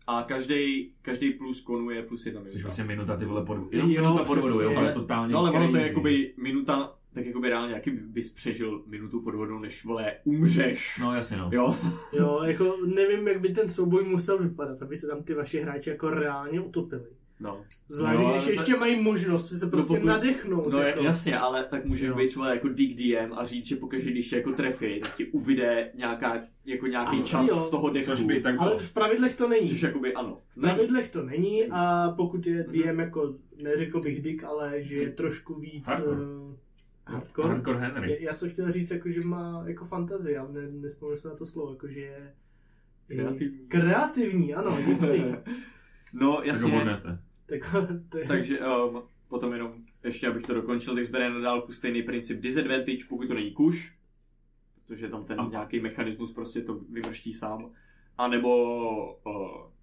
a 0.08 0.24
každý, 0.24 0.94
každý 1.02 1.31
plus 1.31 1.62
konu 1.62 1.90
je 1.90 2.04
plus 2.04 2.25
jedna 2.25 2.40
minuta. 2.42 2.54
což 2.54 2.63
vlastně 2.63 2.84
minuta 2.84 3.16
ty 3.18 3.25
vole 3.25 3.46
pod 3.46 3.58
Jenom 3.72 3.92
Jo, 3.92 4.02
minuta 4.04 4.24
pod 4.24 4.38
vodou, 4.38 4.62
jo, 4.62 4.74
ale 4.78 4.94
totálně 4.94 5.34
No 5.34 5.40
ale 5.40 5.51
ono 5.51 5.70
to 5.72 5.77
je 5.77 5.88
jakoby 5.88 6.34
minuta, 6.38 6.96
tak 7.13 7.25
jakoby 7.25 7.50
reálně, 7.50 7.74
jaký 7.74 7.91
bys 7.91 8.34
přežil 8.34 8.84
minutu 8.88 9.22
pod 9.22 9.36
vodou, 9.36 9.60
než 9.60 9.86
vole 9.86 10.13
umřeš. 10.24 11.00
No 11.01 11.13
jasně 11.15 11.38
no. 11.38 11.50
Jo, 11.53 11.75
Jo, 12.13 12.41
jako 12.46 12.77
nevím, 12.96 13.27
jak 13.27 13.41
by 13.41 13.50
ten 13.50 13.70
souboj 13.70 14.03
musel 14.03 14.38
vypadat, 14.44 14.82
aby 14.82 14.96
se 14.96 15.08
tam 15.08 15.24
ty 15.24 15.34
vaši 15.34 15.60
hráči 15.60 15.89
jako 15.89 16.10
reálně 16.10 16.62
utopili. 16.62 17.06
No. 17.41 17.63
Zvlášť, 17.89 18.19
Jo, 18.19 18.25
ale 18.27 18.38
když 18.38 18.48
ještě 18.57 18.75
mají 18.77 19.01
možnost 19.03 19.60
se 19.60 19.67
prostě 19.67 19.88
pokud- 19.93 20.05
nadechnout. 20.05 20.71
No 20.71 20.79
jako. 20.81 21.03
jasně, 21.03 21.38
ale 21.38 21.63
tak 21.63 21.86
můžeš 21.86 22.10
Jo. 22.10 22.15
být 22.15 22.27
třeba 22.27 22.50
jako 22.53 22.69
Dick 22.69 22.95
DM 23.01 23.33
a 23.33 23.45
říct, 23.45 23.67
že 23.67 23.75
pokaždé, 23.75 24.12
když 24.12 24.29
tě 24.29 24.36
jako 24.36 24.51
trefí, 24.51 25.00
tak 25.00 25.15
ti 25.15 25.25
ubyde 25.25 25.91
nějaká, 25.95 26.43
jako 26.65 26.88
nějaký 26.88 27.17
Asi 27.17 27.29
čas 27.29 27.50
jo. 27.50 27.55
z 27.55 27.69
toho 27.69 27.89
deku. 27.89 28.05
Což 28.05 28.24
by 28.24 28.41
tak 28.41 28.55
Ale 28.60 28.71
No. 28.74 28.79
v 28.79 28.93
pravidlech 28.93 29.36
to 29.36 29.48
není. 29.50 29.67
Což 29.67 29.81
jakoby 29.81 30.13
ano. 30.13 30.38
V 30.57 30.62
pravidlech 30.62 31.10
to 31.10 31.24
není 31.24 31.63
a 31.71 32.13
pokud 32.17 32.48
je 32.48 32.65
Mhm. 32.67 32.71
DM 32.81 33.00
jako, 33.00 33.33
neřekl 33.63 34.00
bych 34.01 34.21
Dick, 34.21 34.43
ale 34.43 34.83
že 34.83 34.95
je 34.95 35.10
trošku 35.10 35.60
víc 35.60 35.88
Hardcore. 35.88 36.17
uh, 36.21 36.53
hardcore. 37.05 37.48
Hardcore 37.50 37.79
Henry. 37.79 38.12
Já, 38.12 38.17
já 38.19 38.33
jsem 38.33 38.50
chtěl 38.50 38.71
říct, 38.71 38.91
jako, 38.91 39.10
že 39.10 39.21
má 39.21 39.63
jako 39.67 39.86
fantazii, 39.86 40.38
ale 40.38 40.51
ne, 40.51 40.62
nespomenu 40.71 41.17
se 41.17 41.27
na 41.27 41.36
to 41.36 41.45
slovo, 41.45 41.71
jako, 41.74 41.88
že 41.88 42.00
je 42.01 42.33
Kreativní. 43.07 43.60
Kreativní, 43.67 44.53
ano, 44.53 44.77
děkuji. 44.88 45.36
No 46.13 46.27
Tak 46.31 46.39
ho 46.39 46.43
jasně. 46.48 46.71
Tak 47.51 47.75
to 48.10 48.17
je... 48.17 48.27
takže 48.27 48.60
um, 48.60 49.03
potom 49.27 49.53
jenom, 49.53 49.72
ještě 50.03 50.27
abych 50.27 50.43
to 50.43 50.53
dokončil, 50.53 50.96
tak 50.96 51.03
zbere 51.03 51.29
na 51.29 51.39
dálku 51.39 51.72
stejný 51.72 52.03
princip 52.03 52.39
disadvantage, 52.39 53.05
pokud 53.10 53.27
to 53.27 53.34
není 53.34 53.51
kuš, 53.51 53.98
protože 54.75 55.10
tam 55.10 55.25
ten 55.25 55.38
nějaký 55.50 55.79
mechanismus 55.79 56.31
prostě 56.31 56.62
to 56.62 56.74
vyvrští 56.89 57.34
sám, 57.34 57.72
a 58.17 58.27
nebo 58.27 58.50
uh, 59.13 59.34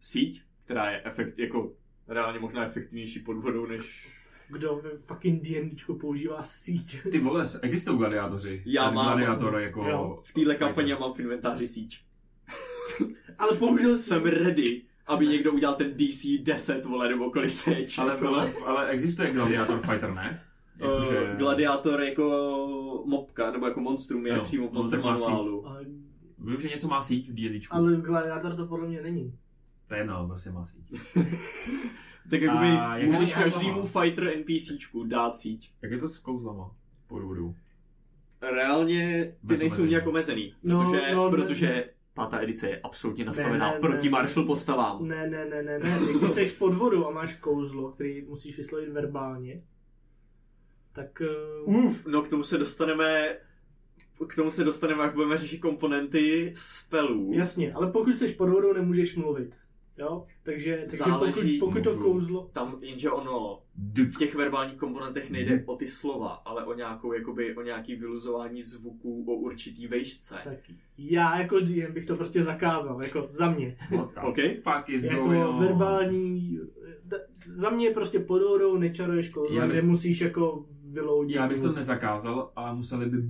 síť, 0.00 0.42
která 0.64 0.90
je 0.90 1.02
efekt, 1.04 1.38
jako 1.38 1.72
reálně 2.08 2.38
možná 2.38 2.64
efektivnější 2.64 3.20
pod 3.20 3.36
vodou, 3.36 3.66
než 3.66 4.08
Kdo 4.50 4.76
ve 4.76 4.96
fucking 4.96 5.42
D&Dčku 5.42 5.94
používá 5.94 6.42
síť? 6.42 7.02
Ty 7.10 7.18
vole, 7.18 7.44
existují 7.62 7.98
gladiátoři. 7.98 8.62
Já 8.66 8.84
Ten 8.84 8.94
mám. 8.94 9.06
Gladiátor 9.06 9.60
jako... 9.60 9.84
Jo. 9.84 10.22
v 10.24 10.32
téhle 10.32 10.54
kampani 10.54 10.90
já 10.90 10.98
mám 10.98 11.12
v 11.12 11.20
inventáři 11.20 11.66
síť. 11.66 12.00
Ale 13.38 13.56
použil. 13.56 13.96
Jsem 13.96 14.22
ready, 14.22 14.82
aby 15.08 15.26
někdo 15.26 15.52
udělal 15.52 15.74
ten 15.74 15.94
DC 15.96 16.26
10, 16.42 16.84
vole, 16.84 17.08
nebo 17.08 17.30
kolik 17.30 17.64
to 17.64 17.70
je 17.70 17.86
ček, 17.86 18.04
Ale, 18.04 18.16
ale, 18.18 18.52
ale 18.66 18.88
existuje 18.88 19.30
gladiátor 19.30 19.80
fighter, 19.80 20.14
ne? 20.14 20.42
Jakože... 20.78 21.22
Uh, 21.32 21.36
gladiátor 21.38 22.02
jako 22.02 23.02
mobka, 23.06 23.50
nebo 23.50 23.66
jako 23.66 23.80
monstrum 23.80 24.26
je 24.26 24.32
Jo, 24.34 24.42
přímo 24.44 24.68
v 24.68 24.72
no, 24.72 24.90
síť. 24.90 24.98
manuálu. 25.00 25.68
Ale, 25.68 25.84
Vím, 26.38 26.60
že 26.60 26.68
něco 26.68 26.88
má 26.88 27.02
síť 27.02 27.28
v 27.30 27.34
D&Dčku. 27.34 27.74
ale 27.76 27.96
gladiátor 27.96 28.56
to 28.56 28.66
podle 28.66 28.88
mě 28.88 29.02
není. 29.02 29.34
To 29.88 29.94
je 29.94 30.00
jedno, 30.00 30.26
prostě 30.28 30.50
má 30.50 30.66
síť. 30.66 30.92
Tak 32.30 32.40
jakoby 32.42 32.66
A 32.66 32.96
jak 32.96 33.06
můžeš 33.06 33.34
každému 33.34 33.86
fighter 33.86 34.32
NPCčku 34.38 35.04
dát 35.04 35.36
síť. 35.36 35.70
Jak 35.82 35.92
je 35.92 35.98
to 35.98 36.08
s 36.08 36.18
kouzlama 36.18 36.70
podvodů? 37.06 37.54
Reálně 38.42 39.18
ty 39.24 39.34
Bez 39.42 39.60
nejsou 39.60 39.74
omezení. 39.74 39.90
nějak 39.90 40.06
omezený, 40.06 40.54
No, 40.62 40.84
protože, 40.84 41.14
no, 41.14 41.24
ne, 41.24 41.30
protože 41.30 41.66
ne. 41.66 41.84
Pátá 42.18 42.42
edice 42.42 42.68
je 42.70 42.80
absolutně 42.80 43.24
nastavená 43.24 43.72
ne, 43.72 43.78
proti 43.80 44.06
ne, 44.06 44.10
martial 44.10 44.44
ne. 44.44 44.46
postavám. 44.46 45.08
Ne, 45.08 45.30
ne, 45.30 45.44
ne, 45.44 45.62
ne, 45.62 45.78
ne. 45.78 45.98
Když 46.18 46.30
jsi 46.30 46.46
pod 46.58 46.74
vodou 46.74 47.06
a 47.06 47.10
máš 47.10 47.34
kouzlo, 47.34 47.92
který 47.92 48.22
musíš 48.28 48.56
vyslovit 48.56 48.88
verbálně, 48.88 49.62
tak... 50.92 51.22
Uh, 51.66 51.76
Uf, 51.76 52.06
no 52.06 52.22
k 52.22 52.28
tomu 52.28 52.42
se 52.42 52.58
dostaneme 52.58 53.36
k 54.26 54.34
tomu 54.34 54.50
se 54.50 54.64
dostaneme, 54.64 55.02
až 55.02 55.14
budeme 55.14 55.36
řešit 55.36 55.58
komponenty 55.58 56.52
spelů. 56.56 57.30
jasně, 57.32 57.72
ale 57.72 57.90
pokud 57.92 58.18
jsi 58.18 58.28
pod 58.28 58.48
vodou, 58.48 58.72
nemůžeš 58.72 59.16
mluvit. 59.16 59.56
Jo? 59.98 60.26
Takže, 60.42 60.76
takže 60.76 61.04
pokud, 61.04 61.10
Záleží, 61.10 61.58
pokud 61.58 61.84
to 61.84 61.90
můžu. 61.90 62.02
kouzlo... 62.02 62.50
Tam, 62.52 62.78
jenže 62.82 63.10
ono. 63.10 63.62
V 63.94 64.18
těch 64.18 64.34
verbálních 64.34 64.76
komponentech 64.76 65.30
nejde 65.30 65.62
o 65.66 65.76
ty 65.76 65.86
slova, 65.88 66.28
ale 66.28 66.64
o 66.64 66.74
nějakou, 66.74 67.12
jakoby, 67.12 67.56
o 67.56 67.62
nějaký 67.62 67.96
vyluzování 67.96 68.62
zvuků 68.62 69.24
o 69.28 69.34
určitý 69.34 69.86
vejšce. 69.86 70.34
Tak 70.44 70.58
já 70.98 71.38
jako 71.38 71.60
DM 71.60 71.92
bych 71.92 72.06
to 72.06 72.16
prostě 72.16 72.42
zakázal, 72.42 73.00
jako 73.04 73.26
za 73.30 73.50
mě. 73.50 73.76
What 73.96 74.14
the 74.14 74.20
OK? 74.20 74.36
fuck 74.62 74.88
is 74.88 75.04
jako 75.04 75.24
going 75.24 75.46
on? 75.48 75.60
verbální... 75.60 76.58
da- 77.08 77.20
Za 77.46 77.70
mě 77.70 77.90
prostě 77.90 78.18
pod 78.18 78.42
vodou 78.42 78.76
nečaruješ 78.78 79.28
kouzlo, 79.28 79.56
Já 79.56 79.66
bych- 79.66 79.72
kde 79.72 79.82
musíš 79.82 80.20
jako 80.20 80.64
vyloudit 80.84 81.36
Já 81.36 81.42
bych 81.48 81.56
to 81.56 81.62
zvuk. 81.62 81.76
nezakázal, 81.76 82.52
ale 82.56 82.74
museli 82.74 83.06
by... 83.06 83.16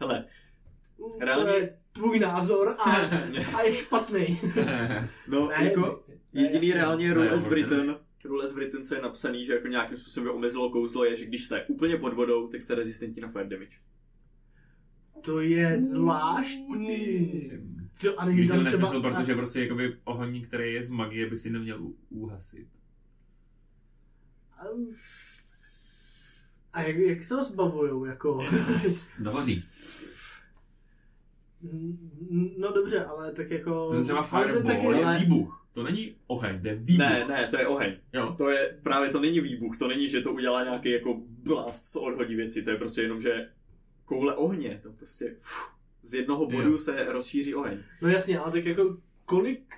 Hele, 0.00 0.24
To 0.96 1.24
reálně- 1.24 1.52
je 1.52 1.76
tvůj 1.92 2.18
názor 2.18 2.68
a, 2.78 2.90
a 3.56 3.62
je 3.62 3.72
špatný. 3.72 4.26
no 5.28 5.48
Ne, 5.48 5.64
jako 5.64 6.00
jediný 6.32 6.72
reálně 6.72 7.14
rules 7.14 7.44
vůbec 7.44 7.46
written, 7.46 7.96
rules 8.24 8.54
written, 8.54 8.84
co 8.84 8.94
je 8.94 9.02
napsaný, 9.02 9.44
že 9.44 9.52
jako 9.52 9.68
nějakým 9.68 9.96
způsobem 9.96 10.34
omezilo 10.34 10.70
kouzlo, 10.70 11.04
je, 11.04 11.16
že 11.16 11.26
když 11.26 11.44
jste 11.44 11.64
úplně 11.64 11.96
pod 11.96 12.14
vodou, 12.14 12.48
tak 12.48 12.62
jste 12.62 12.74
rezistentní 12.74 13.22
na 13.22 13.28
fire 13.28 13.48
damage. 13.48 13.78
To 15.20 15.40
je 15.40 15.82
zvláštní. 15.82 17.50
To, 18.00 18.20
a 18.20 18.24
není 18.24 18.38
Když 18.38 18.48
to 18.48 18.54
tam 18.54 18.64
nesmysl, 18.64 18.86
třeba... 18.86 19.10
protože 19.10 19.34
prostě 19.34 19.62
jakoby 19.62 19.96
oheň, 20.04 20.44
který 20.44 20.74
je 20.74 20.82
z 20.82 20.90
magie, 20.90 21.30
by 21.30 21.36
si 21.36 21.50
neměl 21.50 21.92
uhasit. 22.10 22.68
A, 24.52 24.64
a 26.72 26.82
jak, 26.82 26.96
jak 26.96 27.22
se 27.22 27.34
ho 27.34 27.44
zbavujou, 27.44 28.04
jako... 28.04 28.44
Dohoří. 29.18 29.62
no 32.58 32.72
dobře, 32.72 33.04
ale 33.04 33.32
tak 33.32 33.50
jako... 33.50 33.86
Protože 33.90 34.02
třeba 34.02 34.18
ale 34.32 34.46
to 34.52 34.52
fireball 34.52 34.62
taky- 34.92 34.98
je 34.98 35.04
Ale- 35.04 35.18
výbuch. 35.18 35.54
To 35.72 35.82
není 35.84 36.16
oheň, 36.26 36.60
to 36.62 36.68
je 36.68 36.74
výbuch. 36.76 36.98
Ne, 36.98 37.24
ne, 37.28 37.48
to 37.50 37.58
je 37.58 37.66
oheň. 37.66 37.96
Jo. 38.12 38.34
To 38.38 38.50
je, 38.50 38.78
právě 38.82 39.08
to 39.08 39.20
není 39.20 39.40
výbuch, 39.40 39.76
to 39.76 39.88
není, 39.88 40.08
že 40.08 40.20
to 40.20 40.32
udělá 40.32 40.64
nějaký 40.64 40.90
jako 40.90 41.20
blast, 41.28 41.92
co 41.92 42.00
odhodí 42.00 42.34
věci, 42.34 42.62
to 42.62 42.70
je 42.70 42.76
prostě 42.76 43.02
jenom, 43.02 43.20
že 43.20 43.48
koule 44.04 44.34
ohně, 44.34 44.80
to 44.82 44.92
prostě 44.92 45.34
uf, 45.36 45.74
z 46.02 46.14
jednoho 46.14 46.46
bodu 46.46 46.70
Jo. 46.72 46.78
se 46.78 47.04
rozšíří 47.12 47.54
oheň. 47.54 47.78
No 48.02 48.08
jasně, 48.08 48.38
ale 48.38 48.52
tak 48.52 48.64
jako 48.64 48.96
kolik 49.24 49.74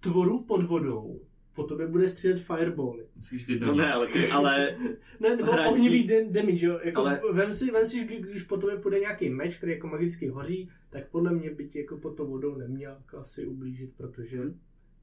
tvorů 0.00 0.44
pod 0.44 0.64
vodou 0.64 1.20
po 1.56 1.62
tobě 1.62 1.86
bude 1.86 2.08
střílet 2.08 2.40
firebally? 2.40 3.06
Musíš 3.16 3.44
ty 3.46 3.60
No 3.60 3.74
ne, 3.74 3.92
ale 3.92 4.06
ty, 4.06 4.28
ale 4.28 4.76
Ne, 5.20 5.36
nebo 5.36 5.52
Hráčský- 5.52 5.70
ohnivý 5.72 6.08
da- 6.08 6.30
damage, 6.30 6.66
jo? 6.66 6.80
Jako, 6.82 7.00
Ale- 7.00 7.20
vem, 7.32 7.52
si, 7.52 7.70
vem 7.70 7.86
si, 7.86 8.04
kdy- 8.04 8.16
když 8.20 8.42
po 8.42 8.56
tobě 8.56 8.76
půjde 8.76 9.00
nějaký 9.00 9.30
meč, 9.30 9.56
který 9.56 9.72
jako 9.72 9.86
magicky 9.86 10.28
hoří, 10.28 10.70
tak 10.90 11.08
podle 11.08 11.32
mě 11.32 11.50
by 11.50 11.68
ti 11.68 11.78
jako 11.78 11.96
pod 11.96 12.10
tou 12.16 12.26
vodou 12.26 12.54
neměl 12.54 12.90
jako 12.92 13.18
asi 13.18 13.46
ublížit, 13.46 13.90
protože 13.96 14.38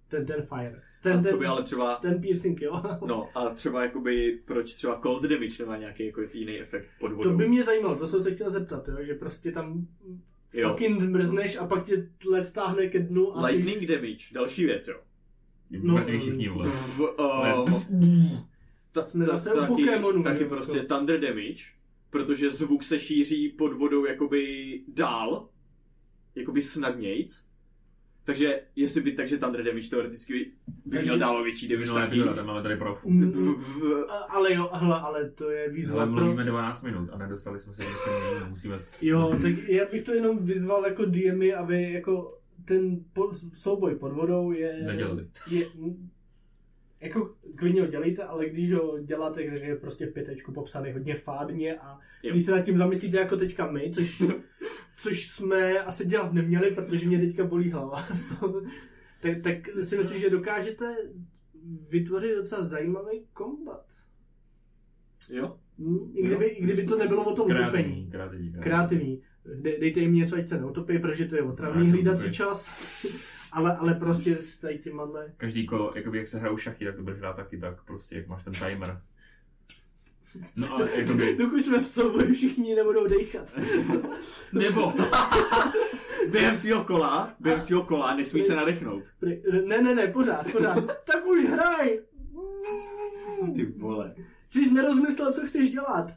ten, 0.08 0.26
ten 0.26 0.42
fire. 0.42 0.82
Ten, 1.02 1.14
a 1.14 1.22
ten, 1.22 1.32
co 1.32 1.38
by 1.38 1.46
ale 1.46 1.64
třeba, 1.64 1.96
ten 1.96 2.22
piercing, 2.22 2.62
jo? 2.62 2.82
no 3.08 3.30
a 3.36 3.50
třeba 3.50 3.84
jakoby, 3.84 4.40
proč 4.46 4.76
třeba 4.76 5.00
cold 5.04 5.24
damage 5.24 5.64
nemá 5.64 5.78
nějaký 5.78 6.06
jako 6.06 6.22
jiný 6.34 6.60
efekt 6.60 6.88
pod 7.00 7.12
vodou. 7.12 7.30
To 7.32 7.36
by 7.38 7.48
mě 7.48 7.64
zajímalo, 7.64 7.96
to 7.96 8.08
jsem 8.08 8.22
se 8.22 8.32
chtěl 8.36 8.50
zeptat, 8.50 8.88
jo? 8.88 8.96
že 9.06 9.14
prostě 9.14 9.52
tam 9.52 9.88
Jo. 10.54 10.70
fucking 10.70 11.02
zmrzneš 11.02 11.58
a 11.58 11.68
pak 11.68 11.84
tě 11.84 12.10
let 12.30 12.44
stáhne 12.44 12.88
ke 12.88 13.00
dnu 13.00 13.38
a 13.38 13.50
jsi... 13.50 13.56
Lightning 13.56 13.90
damage, 13.90 14.26
další 14.34 14.66
věc, 14.66 14.88
jo. 14.88 15.00
No, 15.82 15.94
Mrtví 15.94 16.18
všichni, 16.18 16.50
vole. 16.50 16.70
V, 16.70 17.00
uh, 17.00 17.70
ta, 18.92 19.04
Jsme 19.06 19.26
ta, 19.26 19.32
zase 19.32 19.54
u 19.54 19.58
taky, 19.60 19.68
Pokémonů, 19.68 20.24
taky 20.24 20.46
prostě 20.46 20.78
jako. 20.78 20.96
thunder 20.96 21.20
damage, 21.20 21.64
protože 22.10 22.50
zvuk 22.50 22.84
se 22.84 23.00
šíří 23.00 23.50
pod 23.50 23.74
vodou 23.74 24.06
jakoby 24.06 24.82
dál, 24.88 25.50
jakoby 26.36 26.62
snadnějc. 26.62 27.48
Takže 28.26 28.62
jestli 28.76 29.02
by, 29.02 29.12
takže 29.12 29.38
thunder 29.38 29.64
damage 29.64 29.90
teoreticky 29.90 30.34
by 30.34 30.92
Takže- 30.92 31.04
měl 31.04 31.18
dávat 31.20 31.42
větší 31.42 31.68
damage 31.68 31.86
Minulé 31.86 32.02
taky. 32.02 32.12
epizoda, 32.14 32.34
tam 32.34 32.46
máme 32.46 32.62
tady 32.64 32.76
profu. 32.78 33.10
Mm, 33.10 33.34
ale 34.30 34.54
jo, 34.54 34.70
hele, 34.74 35.00
ale 35.00 35.30
to 35.30 35.50
je 35.50 35.70
výzva 35.70 36.02
Ale 36.02 36.12
pro... 36.12 36.22
mluvíme 36.22 36.44
12 36.44 36.84
minut 36.84 37.10
a 37.14 37.18
nedostali 37.18 37.60
jsme 37.60 37.74
se 37.74 37.84
jinému. 37.84 38.50
Musíme... 38.50 38.76
Jo, 39.02 39.38
tak 39.42 39.52
já 39.68 39.86
bych 39.92 40.04
to 40.04 40.14
jenom 40.14 40.46
vyzval 40.46 40.86
jako 40.86 41.06
DMy, 41.06 41.54
aby 41.54 41.92
jako 41.94 42.38
ten 42.66 43.04
po, 43.14 43.34
souboj 43.54 43.96
pod 43.96 44.14
vodou 44.14 44.52
je... 44.52 44.84
Nedělali. 44.84 45.28
Je, 45.52 45.66
jako 47.04 47.36
klidně 47.56 47.82
ho 47.82 47.88
dělejte, 47.88 48.24
ale 48.24 48.50
když 48.50 48.74
ho 48.74 49.00
děláte, 49.00 49.44
tak 49.44 49.64
je 49.64 49.76
prostě 49.76 50.06
v 50.06 50.14
pětečku 50.14 50.52
popsaný 50.52 50.92
hodně 50.92 51.16
fádně 51.16 51.76
a 51.76 52.00
Jo. 52.24 52.32
když 52.32 52.46
se 52.46 52.52
nad 52.52 52.62
tím 52.62 52.78
zamyslíte 52.78 53.18
jako 53.18 53.38
teďka 53.38 53.72
my, 53.72 53.92
což, 53.94 54.24
což 54.98 55.28
jsme 55.28 55.80
asi 55.80 56.08
dělat 56.08 56.34
neměli, 56.34 56.72
protože 56.72 57.08
mě 57.08 57.20
teďka 57.20 57.44
bolí 57.44 57.72
hlava 57.72 58.02
z 58.02 58.36
toho, 58.36 58.62
tak, 59.22 59.42
tak 59.44 59.84
si 59.84 59.98
myslím, 59.98 60.20
že 60.20 60.30
dokážete 60.30 60.96
vytvořit 61.92 62.36
docela 62.36 62.62
zajímavý 62.62 63.26
kombat. 63.34 63.86
Jo? 65.34 65.58
Hm? 65.80 66.12
I, 66.14 66.28
kdyby, 66.28 66.46
I 66.46 66.64
kdyby 66.64 66.86
to 66.86 66.98
nebylo 66.98 67.24
o 67.24 67.36
tom 67.36 67.46
utopení. 67.46 67.60
Kreativní, 67.60 68.12
kreativní. 68.12 68.54
Kreativní. 68.54 69.22
De, 69.46 69.80
dejte 69.80 70.00
jim 70.00 70.14
něco, 70.14 70.36
ať 70.36 70.48
se 70.48 70.58
neutopí, 70.58 71.00
protože 71.00 71.26
to 71.26 71.36
je 71.36 71.42
otravný 71.44 71.92
hlídací 71.92 72.32
čas. 72.32 72.72
ale, 73.52 73.78
ale 73.78 73.94
prostě 73.94 74.36
s 74.36 74.60
tady 74.60 74.78
těmadle... 74.78 75.34
Každý 75.38 75.66
kolo, 75.66 75.94
jakoby 75.96 76.18
jak 76.18 76.28
se 76.28 76.40
hrajou 76.40 76.58
šachy, 76.58 76.86
tak 76.86 76.96
to 76.96 77.04
budeš 77.04 77.20
hrát 77.20 77.36
taky 77.36 77.58
tak, 77.58 77.84
prostě 77.84 78.16
jak 78.16 78.28
máš 78.28 78.44
ten 78.44 78.54
timer. 78.54 78.98
No 80.56 80.76
a 80.76 80.90
jakoby, 80.90 81.36
Dokud 81.38 81.64
jsme 81.64 81.80
v 81.80 81.88
souboji, 81.88 82.34
všichni 82.34 82.76
nebudou 82.76 83.08
dechat. 83.08 83.56
nebo, 84.54 84.94
Během 86.32 86.58
svého 86.58 86.84
kola, 86.84 87.36
během 87.40 87.60
svého 87.60 87.84
kola 87.84 88.16
nesmí 88.16 88.42
se 88.42 88.56
nadechnout. 88.56 89.04
Ne, 89.68 89.82
ne, 89.82 89.96
ne, 89.96 90.08
pořád, 90.08 90.52
pořád. 90.52 91.04
tak 91.04 91.26
už 91.26 91.46
hraj! 91.46 92.00
Ty 93.56 93.66
vole. 93.66 94.16
Jsi 94.50 94.66
jsi 94.66 94.74
nerozmyslel, 94.74 95.32
co 95.34 95.48
chceš 95.48 95.70
dělat. 95.70 96.12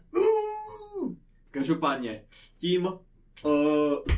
Každopádně, 1.51 2.25
tím 2.57 2.89
uh, 3.45 3.53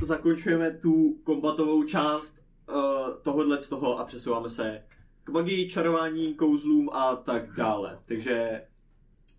zakončujeme 0.02 0.70
tu 0.70 1.20
kombatovou 1.24 1.84
část 1.84 2.42
uh, 2.68 2.74
tohohle 3.22 3.60
z 3.60 3.68
toho 3.68 3.98
a 3.98 4.04
přesouváme 4.04 4.48
se 4.48 4.84
k 5.24 5.30
magii, 5.30 5.68
čarování, 5.68 6.34
kouzlům 6.34 6.90
a 6.92 7.16
tak 7.16 7.52
dále. 7.52 7.98
Takže 8.04 8.62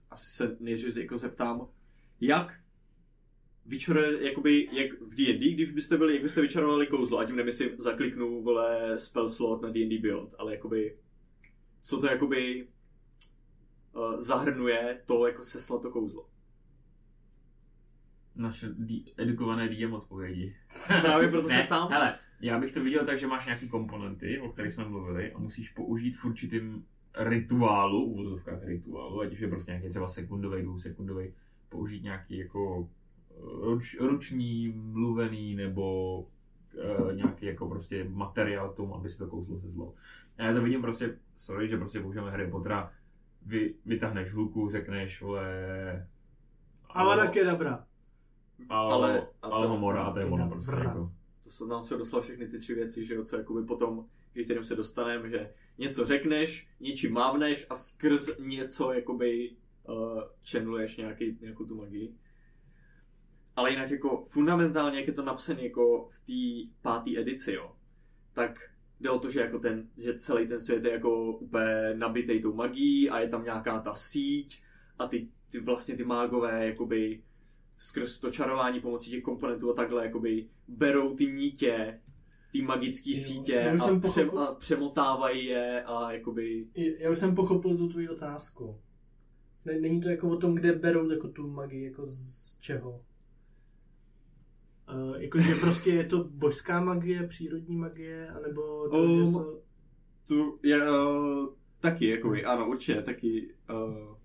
asi 0.10 0.30
se 0.30 0.58
nejdřív 0.60 0.98
jako 0.98 1.18
zeptám, 1.18 1.68
jak 2.22 2.60
vyčaruje, 3.66 4.28
jakoby, 4.28 4.68
jak 4.72 5.02
v 5.02 5.16
D&D, 5.16 5.54
když 5.54 5.72
byste 5.72 5.98
byli, 5.98 6.14
jak 6.14 6.22
byste 6.22 6.42
vyčarovali 6.42 6.88
kouzlo, 6.88 7.20
a 7.20 7.26
tím 7.26 7.36
nemyslím, 7.36 7.70
zakliknu, 7.78 8.42
vole, 8.42 8.98
spell 8.98 9.30
slot 9.30 9.62
na 9.62 9.70
D&D 9.70 9.98
Beyond, 9.98 10.36
ale 10.38 10.52
jakoby, 10.52 10.98
co 11.82 12.00
to 12.00 12.08
jakoby 12.08 12.68
uh, 13.94 14.18
zahrnuje 14.18 15.02
to, 15.06 15.28
jako 15.28 15.44
seslat 15.44 15.82
to 15.82 15.92
kouzlo. 15.92 16.30
Naše 18.36 18.68
D- 18.70 19.04
edukované 19.18 19.70
DM 19.70 19.94
odpovědi. 19.94 20.56
Právě 21.02 21.28
proto 21.28 21.48
se 21.48 21.54
Ne, 21.54 21.64
ptám. 21.64 21.90
hele, 21.92 22.16
já 22.42 22.60
bych 22.60 22.72
to 22.74 22.84
viděl 22.84 23.06
tak, 23.06 23.18
že 23.20 23.28
máš 23.28 23.46
nějaký 23.46 23.70
komponenty, 23.70 24.40
o 24.40 24.50
kterých 24.50 24.74
jsme 24.74 24.86
mluvili, 24.86 25.32
a 25.34 25.38
musíš 25.40 25.70
použít 25.70 26.12
v 26.18 26.26
určitým 26.26 26.86
rituálu, 27.18 28.06
v 28.10 28.12
úvodovkách 28.14 28.64
rituálu, 28.64 29.22
ať 29.22 29.34
už 29.34 29.40
je 29.40 29.48
prostě 29.48 29.72
nějaký 29.72 29.90
třeba 29.90 30.08
sekundový, 30.08 30.62
dvousekundový, 30.62 31.34
použít 31.70 32.04
nějaký 32.04 32.38
jako 32.38 32.90
eh, 33.32 33.36
ruč, 33.66 33.98
ruční, 34.00 34.74
mluvený 34.76 35.56
nebo 35.56 36.18
uh, 36.20 37.14
nějaký 37.16 37.46
jako 37.46 37.70
prostě 37.70 38.04
materiál 38.10 38.70
k 38.70 38.76
tomu, 38.76 38.96
aby 38.96 39.10
si 39.10 39.18
to 39.18 39.28
kouzlo 39.28 39.60
sezlo. 39.60 39.94
A 40.38 40.44
já 40.44 40.54
to 40.54 40.62
vidím 40.62 40.82
prostě, 40.82 41.18
sorry, 41.36 41.70
že 41.70 41.78
prostě 41.78 42.00
používáme 42.00 42.32
Harry 42.32 42.52
Pottera, 42.52 42.92
vy, 43.46 43.74
vytáhneš 43.86 44.34
hulku, 44.34 44.70
řekneš, 44.70 45.22
vole... 45.22 46.08
Avada 46.90 47.28
Kedavra. 47.28 47.86
Ale, 48.70 48.94
Ale- 48.94 49.28
a 49.42 49.48
to- 49.50 49.54
ale 49.54 49.68
Homora 49.68 50.04
a 50.04 50.14
to 50.14 50.20
je 50.20 50.26
ono 50.26 50.50
prostě 50.50 50.76
jako. 50.76 51.12
To 51.44 51.50
se 51.50 51.66
nám 51.66 51.84
se 51.84 51.98
doslal 51.98 52.22
všechny 52.22 52.48
ty 52.48 52.60
tři 52.60 52.76
věci, 52.76 53.06
že 53.06 53.16
jo, 53.16 53.24
co 53.24 53.38
jakoby 53.38 53.64
potom, 53.66 54.06
k 54.34 54.44
kterým 54.44 54.64
se 54.64 54.76
dostaneme, 54.76 55.30
že 55.30 55.54
něco 55.78 56.06
řekneš, 56.06 56.70
něčím 56.80 57.14
mávneš 57.14 57.68
a 57.70 57.76
skrz 57.76 58.38
něco 58.40 58.94
jakoby 58.94 59.52
uh, 59.90 60.22
channeluješ 60.52 60.98
nějaký, 60.98 61.38
nějakou 61.42 61.66
tu 61.66 61.76
magii. 61.76 62.16
Ale 63.56 63.72
jinak 63.72 63.92
jako 63.92 64.24
fundamentálně, 64.24 64.98
jak 65.00 65.08
je 65.08 65.14
to 65.14 65.24
napsané 65.24 65.64
jako 65.64 66.08
v 66.10 66.20
té 66.20 66.72
páté 66.82 67.20
edici, 67.20 67.54
jo, 67.54 67.72
tak 68.34 68.72
jde 69.00 69.10
o 69.10 69.20
to, 69.20 69.30
že, 69.30 69.42
jako 69.42 69.60
ten, 69.60 69.90
že 69.98 70.18
celý 70.18 70.48
ten 70.48 70.60
svět 70.60 70.84
je 70.84 70.92
jako 70.92 71.32
úplně 71.32 71.94
nabitej 71.94 72.42
tou 72.42 72.54
magií 72.54 73.10
a 73.10 73.20
je 73.20 73.30
tam 73.30 73.44
nějaká 73.44 73.80
ta 73.80 73.94
síť 73.96 74.62
a 75.00 75.08
ty, 75.08 75.28
ty 75.52 75.60
vlastně 75.60 75.96
ty 75.98 76.04
mágové 76.04 76.66
jakoby 76.68 77.24
skrz 77.80 78.20
to 78.20 78.30
čarování 78.30 78.80
pomocí 78.80 79.12
těch 79.12 79.24
komponentů 79.24 79.72
a 79.72 79.74
takhle 79.74 80.06
jakoby 80.06 80.50
berou 80.68 81.16
ty 81.16 81.26
nítě, 81.26 82.02
ty 82.52 82.62
magické 82.62 83.16
sítě 83.16 83.62
a, 83.70 83.78
jsem 83.78 84.02
přem, 84.02 84.26
pochopil. 84.30 84.40
a 84.44 84.56
přemotávají 84.56 85.46
je 85.46 85.84
a 85.84 86.12
jakoby 86.12 86.68
Já 87.00 87.12
už 87.12 87.18
jsem 87.18 87.36
pochopil 87.36 87.78
tu 87.78 87.88
tvoji 87.90 88.10
otázku. 88.10 88.80
Ne- 89.66 89.80
Není 89.80 90.02
to 90.02 90.10
jako 90.10 90.30
o 90.30 90.38
tom, 90.38 90.56
kde 90.56 90.74
berou 90.74 91.10
jako 91.10 91.28
tu 91.28 91.48
magii, 91.48 91.84
jako 91.86 92.04
z 92.08 92.58
čeho? 92.60 93.02
Uh, 94.94 95.16
jakože 95.22 95.56
prostě 95.62 95.90
je 95.90 96.04
to 96.04 96.24
božská 96.24 96.82
magie, 96.84 97.28
přírodní 97.28 97.76
magie, 97.78 98.30
anebo 98.30 98.90
to, 98.90 98.98
Um, 99.04 99.28
jsou... 99.28 99.62
tu, 100.28 100.60
je, 100.64 100.90
uh, 100.92 101.48
taky, 101.80 102.10
jakoby, 102.10 102.46
ano, 102.46 102.70
určitě, 102.70 103.02
taky 103.02 103.54
uh, 103.70 104.16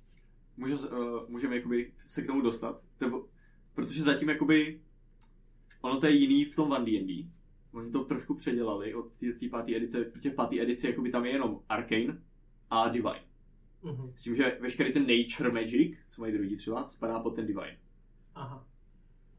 můžeme, 0.57 0.81
uh, 0.81 1.29
můžeme 1.29 1.57
jakoby 1.57 1.93
se 2.07 2.23
k 2.23 2.27
tomu 2.27 2.41
dostat, 2.41 2.83
nebo, 3.01 3.25
protože 3.75 4.03
zatím 4.03 4.29
jakoby 4.29 4.81
ono 5.85 6.01
to 6.01 6.07
je 6.07 6.13
jiný 6.13 6.45
v 6.45 6.57
tom 6.57 6.73
One 6.73 6.85
D&D. 6.85 7.31
Oni 7.73 7.91
to 7.91 8.05
trošku 8.05 8.35
předělali 8.35 8.95
od 8.95 9.13
té 9.13 9.49
páté 9.51 9.77
edice, 9.77 10.05
protože 10.05 10.31
v 10.31 10.35
páté 10.35 10.61
edici 10.61 10.87
jakoby 10.87 11.11
tam 11.11 11.25
je 11.25 11.33
jenom 11.33 11.61
Arcane 11.69 12.23
a 12.71 12.89
Divine. 12.89 13.25
Uh-huh. 13.83 14.13
S 14.15 14.23
tím, 14.23 14.35
že 14.35 14.59
veškerý 14.61 14.93
ten 14.93 15.07
Nature 15.07 15.53
Magic, 15.53 15.99
co 16.09 16.21
mají 16.21 16.33
druidi 16.33 16.57
třeba, 16.57 16.89
spadá 16.89 17.19
pod 17.21 17.31
ten 17.31 17.47
Divine. 17.47 17.79
Aha. 18.35 18.67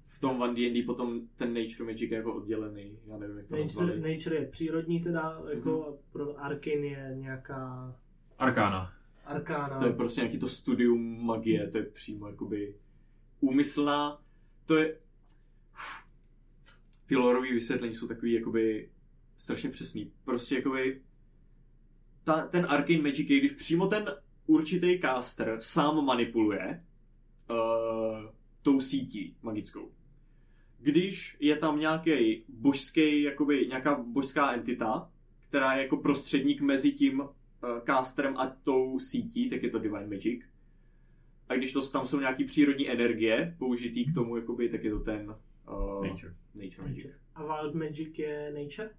V 0.07 0.19
tom 0.19 0.41
One 0.41 0.53
D&D 0.53 0.83
potom 0.83 1.21
ten 1.35 1.53
Nature 1.53 1.85
Magic 1.85 2.11
je 2.11 2.17
jako 2.17 2.35
oddělený, 2.35 2.99
já 3.05 3.17
nevím, 3.17 3.37
jak 3.37 3.47
to 3.47 3.55
Nature, 3.55 3.85
nazvali. 3.85 4.13
nature 4.13 4.35
je 4.35 4.47
přírodní 4.47 5.01
teda, 5.01 5.41
jako 5.49 5.87
a 5.87 5.93
pro 6.11 6.39
Arkin 6.39 6.83
je 6.83 7.11
nějaká 7.15 7.95
Arkána. 8.37 8.93
arkána. 9.25 9.79
To 9.79 9.85
je 9.85 9.93
prostě 9.93 10.21
nějaký 10.21 10.39
to 10.39 10.47
studium 10.47 11.25
magie, 11.25 11.69
to 11.71 11.77
je 11.77 11.83
přímo 11.83 12.27
jakoby 12.27 12.75
úmyslná, 13.39 14.24
to 14.65 14.75
je... 14.75 14.97
Ty 17.05 17.15
loreové 17.15 17.53
vysvětlení 17.53 17.93
jsou 17.93 18.07
takový 18.07 18.33
jakoby 18.33 18.89
strašně 19.35 19.69
přesný. 19.69 20.11
Prostě 20.25 20.55
jakoby 20.55 21.01
ta, 22.23 22.47
ten 22.47 22.65
Arcane 22.69 23.01
Magic 23.01 23.27
když 23.27 23.51
přímo 23.51 23.87
ten 23.87 24.15
určitý 24.45 24.99
caster 24.99 25.57
sám 25.59 26.05
manipuluje 26.05 26.83
uh, 27.49 27.57
tou 28.61 28.79
sítí 28.79 29.37
magickou. 29.41 29.91
Když 30.79 31.37
je 31.39 31.55
tam 31.55 31.79
nějaký 31.79 32.43
božský, 32.47 33.23
jakoby 33.23 33.67
nějaká 33.67 33.95
božská 33.95 34.53
entita, 34.53 35.11
která 35.49 35.73
je 35.73 35.83
jako 35.83 35.97
prostředník 35.97 36.61
mezi 36.61 36.91
tím 36.91 37.19
uh, 37.19 37.29
casterem 37.85 38.37
a 38.37 38.47
tou 38.47 38.99
sítí, 38.99 39.49
tak 39.49 39.63
je 39.63 39.69
to 39.69 39.79
Divine 39.79 40.07
Magic. 40.07 40.43
A 41.49 41.55
když 41.55 41.73
to 41.73 41.89
tam 41.89 42.05
jsou 42.07 42.19
nějaký 42.19 42.43
přírodní 42.45 42.89
energie 42.91 43.55
použitý 43.59 44.05
k 44.05 44.13
tomu, 44.13 44.35
jakoby, 44.35 44.69
tak 44.69 44.83
je 44.83 44.91
to 44.91 44.99
ten 44.99 45.35
uh, 45.69 46.07
Nature. 46.07 46.33
Nature 46.55 46.87
Magic. 46.87 47.03
Nature. 47.05 47.13
A 47.35 47.43
Wild 47.61 47.75
Magic 47.75 48.19
je 48.19 48.51
nature? 48.63 48.89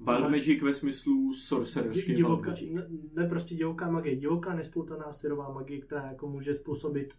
Wild 0.00 0.08
Ale- 0.20 0.30
Magic 0.30 0.62
ve 0.62 0.72
smyslu 0.72 1.32
sorcererský 1.32 2.14
Divoká, 2.14 2.50
Magic. 2.50 2.70
ne, 2.72 2.86
ne, 3.14 3.28
prostě 3.28 3.54
divoká 3.54 3.90
magie, 3.90 4.16
divoká 4.16 4.54
nespoutaná 4.54 5.12
syrová 5.12 5.52
magie, 5.52 5.80
která 5.80 6.06
jako 6.06 6.28
může 6.28 6.54
způsobit 6.54 7.14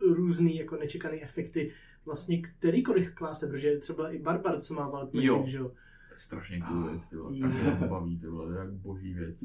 různý 0.00 0.56
jako 0.56 0.76
nečekaný 0.76 1.22
efekty 1.22 1.72
vlastně 2.04 2.42
kterýkoliv 2.42 3.14
kláse, 3.14 3.46
protože 3.46 3.76
třeba 3.78 4.10
i 4.10 4.18
Barbar, 4.18 4.60
co 4.60 4.74
má 4.74 4.88
Wild 4.90 5.14
Magic, 5.14 5.28
Jo. 5.28 5.44
že 5.46 5.58
jo. 5.58 5.72
To 6.14 6.16
je 6.16 6.20
strašně 6.20 6.60
cool 6.60 6.88
věc, 6.90 7.08
ty 7.08 7.16
vole. 7.16 7.38
Tak 7.40 7.52
mě 7.80 7.88
baví, 7.88 8.18
ty 8.18 8.26
vole, 8.26 8.46
to 8.46 8.52
je 8.52 8.58
jak 8.58 8.72
boží 8.72 9.14
věc. 9.14 9.36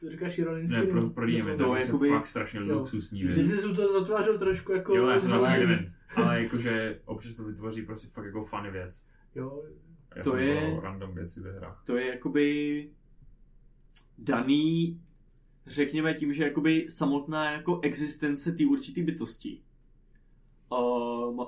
To 0.00 0.10
říkáš 0.10 0.38
ironicky? 0.38 0.76
Ne, 0.76 0.82
pro, 0.86 1.10
pro 1.10 1.26
Diamond, 1.26 1.58
To 1.58 1.64
to 1.64 1.74
je 1.76 1.82
jakoby- 1.82 2.08
fakt 2.10 2.26
strašně 2.26 2.60
Jo. 2.60 2.78
luxusní 2.78 3.20
Že 3.20 3.28
věc. 3.28 3.48
jsi 3.50 3.56
si 3.56 3.74
to 3.74 3.92
zatvářil 4.00 4.38
trošku 4.38 4.72
jako... 4.72 4.96
Jo, 4.96 5.06
já 5.08 5.20
jsem. 5.20 5.38
Diamond, 5.38 5.88
ale 6.16 6.42
jakože 6.42 7.00
občas 7.04 7.36
to 7.36 7.44
vytvoří 7.44 7.82
prostě 7.82 8.08
fakt 8.08 8.24
jako 8.24 8.44
funny 8.44 8.70
věc. 8.70 9.04
Jo, 9.34 9.62
Já 10.16 10.22
To 10.22 10.36
je... 10.36 10.80
random 10.82 11.14
věci 11.14 11.40
ve 11.40 11.52
hrách. 11.52 11.82
to 11.86 11.96
je 11.96 12.06
jakoby 12.06 12.90
daný, 14.18 15.00
řekněme 15.66 16.14
tím, 16.14 16.32
že 16.32 16.44
jakoby 16.44 16.86
samotná 16.90 17.52
jako 17.52 17.80
existence 17.82 18.52
té 18.52 18.66
určité 18.66 19.02
bytosti 19.02 19.62
um, 20.72 21.46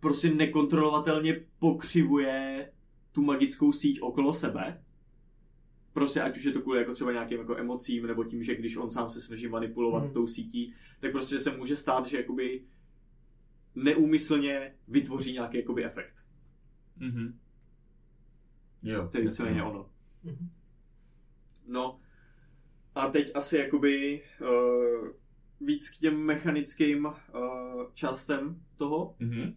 prostě 0.00 0.34
nekontrolovatelně 0.34 1.40
pokřivuje 1.58 2.70
tu 3.14 3.22
magickou 3.22 3.72
síť 3.72 4.00
okolo 4.00 4.32
sebe. 4.34 4.84
Prostě 5.92 6.20
ať 6.22 6.36
už 6.36 6.44
je 6.44 6.52
to 6.52 6.60
kvůli 6.62 6.78
jako 6.78 6.92
třeba 6.92 7.12
nějakým 7.12 7.38
jako 7.38 7.56
emocím, 7.56 8.06
nebo 8.06 8.24
tím, 8.24 8.42
že 8.42 8.56
když 8.56 8.76
on 8.76 8.90
sám 8.90 9.10
se 9.10 9.20
snaží 9.20 9.48
manipulovat 9.48 10.04
Hmm. 10.04 10.12
tou 10.12 10.26
sítí, 10.26 10.74
tak 11.00 11.12
prostě 11.12 11.38
se 11.38 11.56
může 11.56 11.76
stát, 11.76 12.06
že 12.06 12.16
jakoby 12.16 12.64
neúmyslně 13.74 14.74
vytvoří 14.88 15.32
nějaký 15.32 15.56
jakoby 15.56 15.84
efekt. 15.84 16.14
Mhm. 16.96 17.38
Jo, 18.82 19.08
To 19.12 19.18
je 19.18 19.24
jasně. 19.24 19.62
ono. 19.62 19.90
Mhm. 20.22 20.50
No 21.66 22.00
a 22.94 23.08
teď 23.08 23.30
asi 23.34 23.56
jakoby 23.56 24.22
uh, 24.40 25.08
víc 25.60 25.90
k 25.90 26.00
těm 26.00 26.16
mechanickým 26.16 27.04
uh, 27.04 27.12
částem 27.94 28.62
toho. 28.76 29.16
Mhm. 29.18 29.54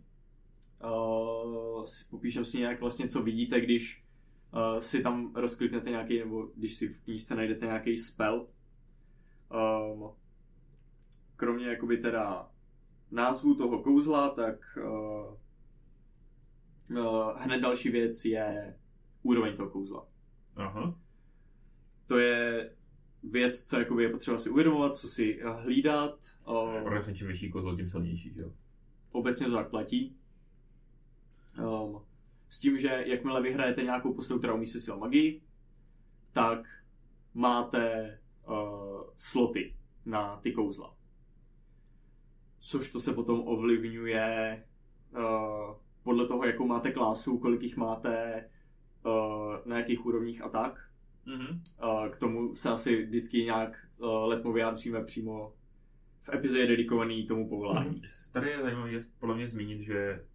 Uh, 0.83 1.83
si- 1.83 2.09
popíšem 2.09 2.45
si 2.45 2.57
nějak 2.57 2.79
vlastně, 2.81 3.07
co 3.07 3.23
vidíte, 3.23 3.61
když 3.61 4.05
uh, 4.53 4.79
si 4.79 5.01
tam 5.03 5.35
rozkliknete 5.35 5.89
nějaký, 5.89 6.19
nebo 6.19 6.49
když 6.55 6.73
si 6.73 6.87
v 6.89 7.01
knížce 7.03 7.35
najdete 7.35 7.65
nějaký 7.65 7.97
spell. 7.97 8.47
Um, 9.93 10.09
kromě 11.35 11.67
jakoby 11.67 11.97
teda 11.97 12.51
názvu 13.11 13.55
toho 13.55 13.83
kouzla, 13.83 14.29
tak 14.29 14.77
uh, 14.83 15.33
uh, 16.99 17.33
hned 17.37 17.59
další 17.59 17.89
věc 17.89 18.25
je 18.25 18.77
úroveň 19.23 19.55
toho 19.57 19.69
kouzla. 19.69 20.07
Aha. 20.55 20.99
To 22.07 22.17
je 22.17 22.71
věc, 23.23 23.63
co 23.63 23.79
jakoby 23.79 24.03
je 24.03 24.09
potřeba 24.09 24.37
si 24.37 24.49
uvědomovat, 24.49 24.95
co 24.95 25.07
si 25.07 25.39
hlídat. 25.43 26.19
Uh, 26.47 26.81
Progresně 26.81 27.13
čím 27.15 27.27
vyšší 27.27 27.51
kouzlo, 27.51 27.75
tím 27.75 27.87
silnější, 27.89 28.33
že 28.37 28.43
jo? 28.43 28.51
obecně 29.11 29.45
to 29.45 29.51
tak 29.53 29.69
platí. 29.69 30.15
Um, 31.63 32.01
s 32.49 32.59
tím, 32.59 32.77
že 32.77 33.03
jakmile 33.05 33.41
vyhrajete 33.41 33.83
nějakou 33.83 34.13
postavu, 34.13 34.39
která 34.39 34.53
umí 34.53 34.65
se 34.65 34.79
sila 34.79 34.97
magii, 34.97 35.41
tak 36.33 36.67
máte 37.33 38.19
uh, 38.47 39.03
sloty 39.17 39.75
na 40.05 40.37
ty 40.37 40.51
kouzla. 40.51 40.95
Což 42.59 42.91
to 42.91 42.99
se 42.99 43.13
potom 43.13 43.47
ovlivňuje 43.47 44.63
uh, 45.11 45.75
podle 46.03 46.27
toho, 46.27 46.45
jakou 46.45 46.67
máte 46.67 46.91
klásu, 46.91 47.37
kolik 47.37 47.63
jich 47.63 47.77
máte, 47.77 48.45
uh, 49.05 49.55
na 49.65 49.77
jakých 49.77 50.05
úrovních 50.05 50.41
a 50.41 50.49
tak. 50.49 50.89
Mhm. 51.25 51.61
Uh, 51.83 52.07
k 52.07 52.17
tomu 52.17 52.55
se 52.55 52.69
asi 52.69 53.05
vždycky 53.05 53.43
nějak 53.43 53.87
uh, 53.97 54.07
letmo 54.07 54.53
vyjádříme 54.53 55.03
přímo 55.03 55.53
v 56.21 56.29
epizodě 56.33 56.67
dedikovaný 56.67 57.27
tomu 57.27 57.49
povolání. 57.49 58.01
Tady 58.31 58.49
je 58.49 58.61
zajímavé 58.61 58.91
je 58.91 58.99
podle 59.19 59.35
mě 59.35 59.47
zmínit, 59.47 59.81
že 59.81 60.25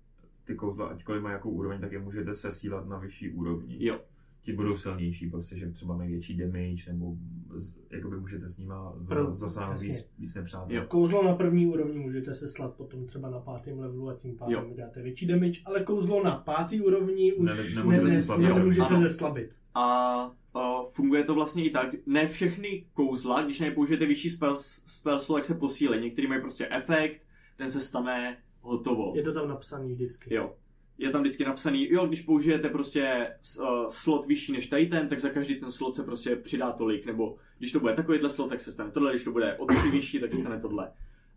ty 0.53 0.59
kouzla, 0.59 0.87
ačkoliv 0.87 1.23
mají 1.23 1.33
jakou 1.33 1.51
úroveň, 1.51 1.81
tak 1.81 1.93
je 1.93 1.99
můžete 1.99 2.35
sesílat 2.35 2.89
na 2.89 2.99
vyšší 2.99 3.31
úrovni. 3.31 3.77
Jo. 3.81 4.01
Ti 4.41 4.53
budou 4.53 4.75
silnější, 4.77 5.31
prostě, 5.31 5.57
že 5.57 5.71
třeba 5.71 5.97
mají 5.97 6.11
větší 6.11 6.37
damage, 6.37 6.83
nebo 6.93 7.17
z, 7.55 7.77
jakoby 7.91 8.21
můžete 8.21 8.49
s 8.49 8.59
nima 8.59 8.93
Pro- 9.09 9.25
za- 9.27 9.33
zasáhnout 9.33 9.81
víc, 9.81 10.11
víc 10.19 10.35
nepřátel. 10.35 10.77
Jo. 10.77 10.85
Kouzlo 10.89 11.25
na 11.25 11.35
první 11.35 11.67
úrovni 11.67 11.99
můžete 11.99 12.35
se 12.35 12.49
slat 12.49 12.75
potom 12.75 13.07
třeba 13.07 13.31
na 13.31 13.41
pátém 13.41 13.79
levelu 13.79 14.09
a 14.09 14.15
tím 14.15 14.37
pádem 14.37 14.55
Jo. 14.69 14.75
dáte 14.77 15.03
větší 15.03 15.27
damage, 15.27 15.61
ale 15.65 15.81
kouzlo 15.85 16.25
na 16.25 16.37
pátý 16.37 16.81
úrovni 16.81 17.33
už 17.33 17.49
Ne- 17.49 17.57
ne, 17.57 17.63
nemůžete 17.77 18.05
ne, 18.05 18.11
zeslabit. 18.11 18.49
ne, 18.49 18.55
nemůžete 18.55 18.97
zeslabit. 18.97 19.51
A 19.75 20.27
uh, 20.55 20.89
funguje 20.91 21.25
to 21.25 21.35
vlastně 21.35 21.65
i 21.65 21.71
tak, 21.71 21.89
ne 22.07 22.27
všechny 22.27 22.85
kouzla, 22.93 23.43
když 23.43 23.61
na 23.61 23.67
ně 23.67 23.73
použijete 23.73 24.07
vyšší 24.07 24.31
spell, 24.31 24.57
spell 24.87 25.19
slot, 25.19 25.37
tak 25.39 25.45
se 25.45 25.55
posílí. 25.55 26.01
Některý 26.01 26.27
mají 26.29 26.41
prostě 26.41 26.69
efekt, 26.77 27.21
ten 27.57 27.71
se 27.71 27.81
stane 27.81 28.37
hotovo. 28.63 29.13
Je 29.17 29.23
to 29.23 29.33
tam 29.33 29.49
napsaný 29.49 29.93
vždycky. 29.95 30.35
Jo. 30.35 30.55
Je 30.99 31.11
tam 31.11 31.21
vždycky 31.21 31.45
napsaný, 31.45 31.89
jo, 31.93 32.07
když 32.07 32.21
použijete 32.23 32.69
prostě 32.69 33.29
uh, 33.61 33.67
slot 33.89 34.27
vyšší 34.27 34.53
než 34.53 34.67
tady 34.67 34.87
ten, 34.87 35.09
tak 35.09 35.21
za 35.21 35.29
každý 35.29 35.55
ten 35.55 35.71
slot 35.71 35.97
se 35.97 36.03
prostě 36.03 36.37
přidá 36.37 36.73
tolik, 36.73 37.07
nebo 37.07 37.37
když 37.59 37.73
to 37.73 37.81
bude 37.81 37.95
takovýhle 37.95 38.29
slot, 38.31 38.49
tak 38.51 38.61
se 38.61 38.73
stane 38.73 38.91
tohle, 38.91 39.13
když 39.13 39.25
to 39.25 39.33
bude 39.33 39.57
o 39.57 39.67
tři 39.67 39.91
vyšší, 39.91 40.21
tak 40.21 40.33
se 40.33 40.39
stane 40.41 40.61
tohle. 40.61 40.93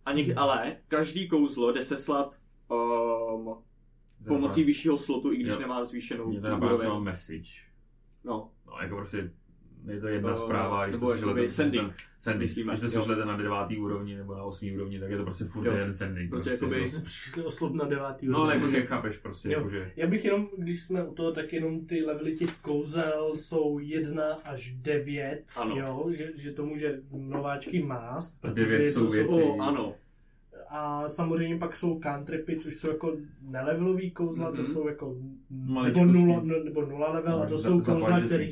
A 0.06 0.14
něk- 0.14 0.34
ale 0.38 0.78
každý 0.88 1.28
kouzlo 1.28 1.72
jde 1.72 1.82
seslat 1.82 2.40
um, 2.70 3.56
pomocí 4.28 4.64
vyššího 4.64 4.98
slotu, 4.98 5.34
i 5.34 5.38
když 5.38 5.54
Jo. 5.54 5.60
nemá 5.60 5.84
zvýšenou 5.84 6.30
Mě 6.30 6.42
to 6.42 7.00
message. 7.00 7.50
No, 8.24 8.52
No, 8.68 8.74
jako 8.82 8.96
prostě 8.96 9.32
je 9.88 10.00
to 10.00 10.08
jedna 10.08 10.36
zpráva, 10.36 10.86
když 10.86 10.96
nebo 10.96 11.08
to 11.12 11.18
sešlete, 11.18 11.50
sending. 11.50 11.94
sending. 12.20 12.42
Myslíme, 12.42 12.74
Když 12.74 12.82
to 12.82 12.88
sešlete 12.90 13.26
na 13.26 13.38
devátý 13.38 13.78
úrovni 13.78 14.16
nebo 14.16 14.36
na 14.36 14.44
osmý 14.44 14.76
úrovni, 14.76 15.00
tak 15.00 15.10
je 15.12 15.18
to 15.18 15.24
prostě 15.24 15.46
furt 15.46 15.66
Jo. 15.66 15.74
jeden 15.74 15.96
sending. 15.96 16.30
Prostě 16.30 16.50
Prostě, 16.50 16.66
jakoby- 16.66 16.92
to- 16.92 17.02
Přišli 17.02 17.44
oslob 17.44 17.74
na 17.74 17.86
devátý 17.86 18.28
No 18.28 18.38
ale 18.42 18.48
úrovni. 18.56 18.62
jakože 18.62 18.86
chápeš 18.88 19.18
prostě, 19.18 19.48
Jo. 19.52 19.54
jakože... 19.60 19.92
Já 19.96 20.08
bych 20.08 20.26
jenom, 20.26 20.48
když 20.58 20.84
jsme 20.84 21.04
u 21.04 21.14
toho, 21.14 21.32
tak 21.32 21.54
jenom 21.54 21.86
ty 21.86 22.06
levely 22.06 22.36
těch 22.36 22.56
kouzel 22.62 23.32
jsou 23.36 23.80
1 23.80 24.24
až 24.46 24.72
9, 24.76 25.44
Ano. 25.58 25.76
jo, 25.78 26.06
že, 26.12 26.32
že 26.36 26.52
to 26.52 26.66
může 26.66 27.00
nováčky 27.12 27.84
mást. 27.84 28.38
A 28.46 28.50
devět 28.50 28.86
jsou 28.86 29.08
věci- 29.10 29.34
O, 29.44 29.62
ano. 29.62 29.94
A 30.70 31.08
samozřejmě 31.08 31.58
pak 31.58 31.76
jsou 31.76 32.00
cantripy, 32.00 32.60
což 32.64 32.76
jsou 32.76 32.88
jako 32.88 33.18
nelevelový 33.42 34.12
kouzla, 34.12 34.48
Mhm. 34.48 34.56
to 34.58 34.64
jsou 34.64 34.88
jako 34.88 35.18
nebo 35.84 36.06
nula, 36.06 36.42
no, 36.44 36.64
nebo 36.64 36.82
nula 36.86 37.12
level, 37.12 37.42
a 37.42 37.46
to 37.46 37.54
Máš 37.54 37.62
jsou 37.64 37.80
za- 37.80 37.94
kouzla, 37.94 38.20
který, 38.22 38.52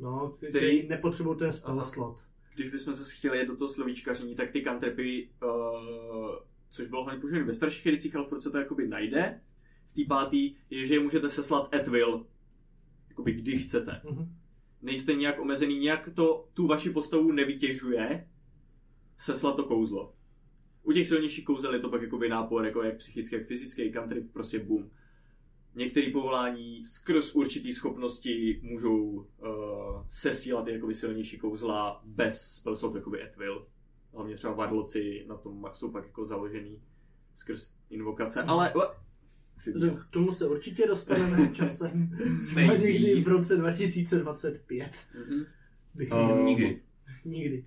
no, 0.00 0.32
který, 0.36 0.50
Který- 0.52 0.88
nepotřebují 0.88 1.38
ten 1.38 1.52
spell 1.52 1.72
Aha. 1.74 1.82
slot. 1.84 2.20
Když 2.54 2.70
bychom 2.70 2.94
se 2.94 3.14
chtěli 3.16 3.38
jet 3.38 3.46
do 3.48 3.56
toho 3.56 3.68
slovíčkaření, 3.68 4.34
tak 4.34 4.50
ty 4.50 4.62
cantripy, 4.62 5.28
uh, 5.44 5.50
což 6.70 6.86
bylo 6.86 7.04
hlavně 7.04 7.20
používané 7.20 7.46
ve 7.46 7.52
starších 7.52 7.86
edicích, 7.86 8.16
ale 8.16 8.24
furt 8.26 8.40
se 8.40 8.50
to 8.50 8.58
jakoby 8.58 8.88
najde. 8.88 9.40
V 9.88 9.92
té 9.94 10.02
pátý 10.08 10.54
je, 10.70 10.86
že 10.86 10.94
je 10.94 11.00
můžete 11.00 11.30
seslat 11.30 11.74
at 11.74 11.88
will. 11.88 12.26
Jakoby 13.08 13.32
kdy 13.32 13.58
chcete. 13.58 14.00
Mhm. 14.10 14.32
Nejste 14.82 15.14
nějak 15.14 15.40
omezený, 15.40 15.78
nějak 15.78 16.08
to 16.14 16.48
tu 16.54 16.66
vaši 16.66 16.90
postavu 16.90 17.32
nevytěžuje 17.32 18.28
seslat 19.18 19.56
to 19.56 19.64
kouzlo. 19.64 20.12
U 20.82 20.92
těch 20.92 21.08
silnějších 21.08 21.44
kouzel 21.44 21.74
je 21.74 21.80
to 21.80 21.88
pak 21.88 22.02
jakoby 22.02 22.28
nápor, 22.28 22.64
jako 22.64 22.82
jak 22.82 22.96
psychický, 22.96 23.36
jak 23.36 23.46
fyzický, 23.46 23.92
cantrip, 23.92 24.32
prostě 24.32 24.58
boom. 24.58 24.90
Některé 25.74 26.10
povolání 26.12 26.84
skrz 26.84 27.34
určitý 27.34 27.72
schopnosti 27.72 28.60
můžou 28.62 29.00
uh, 29.06 29.26
sesílat 30.10 30.68
i 30.68 30.72
jakoby 30.72 30.94
silnější 30.94 31.38
kouzla 31.38 32.02
bez 32.04 32.40
spellslot 32.40 32.94
jakoby 32.94 33.22
at 33.22 33.36
will. 33.36 33.66
Hlavně 34.14 34.34
třeba 34.34 34.54
varloci 34.54 35.24
na 35.28 35.36
tom 35.36 35.70
jsou 35.72 35.90
pak 35.90 36.06
jako 36.06 36.24
založený 36.24 36.82
skrz 37.34 37.74
invokace, 37.90 38.42
ale... 38.42 38.72
K 40.08 40.10
tomu 40.10 40.32
se 40.32 40.48
určitě 40.48 40.86
dostaneme 40.86 41.48
časem. 41.54 42.18
Třeba 42.42 42.74
někdy 42.76 43.20
v 43.22 43.28
roce 43.28 43.56
2025. 43.56 44.90
Mhm. 45.14 45.44
Bych 45.94 46.12
Uh, 46.12 46.32
měl. 46.32 46.44
Nikdy. 46.44 46.82
Nikdy. 47.24 47.64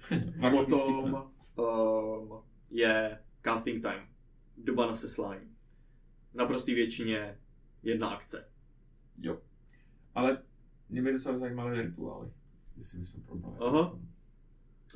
Potom 0.52 1.14
um, 1.14 2.40
je 2.74 3.20
casting 3.44 3.82
time. 3.82 4.08
Doba 4.58 4.86
na 4.86 4.96
seslání. 4.96 5.56
Na 6.34 6.46
prostý 6.46 6.74
většině 6.74 7.40
jedna 7.84 8.10
akce. 8.10 8.50
Jo. 9.18 9.42
Ale 10.16 10.44
mě 10.90 11.02
by 11.02 11.12
docela 11.12 11.38
zajímaly 11.38 11.82
rituály. 11.82 12.32
Jestli 12.78 13.00
bychom 13.00 13.22
probrali. 13.22 13.58
Aha. 13.62 14.00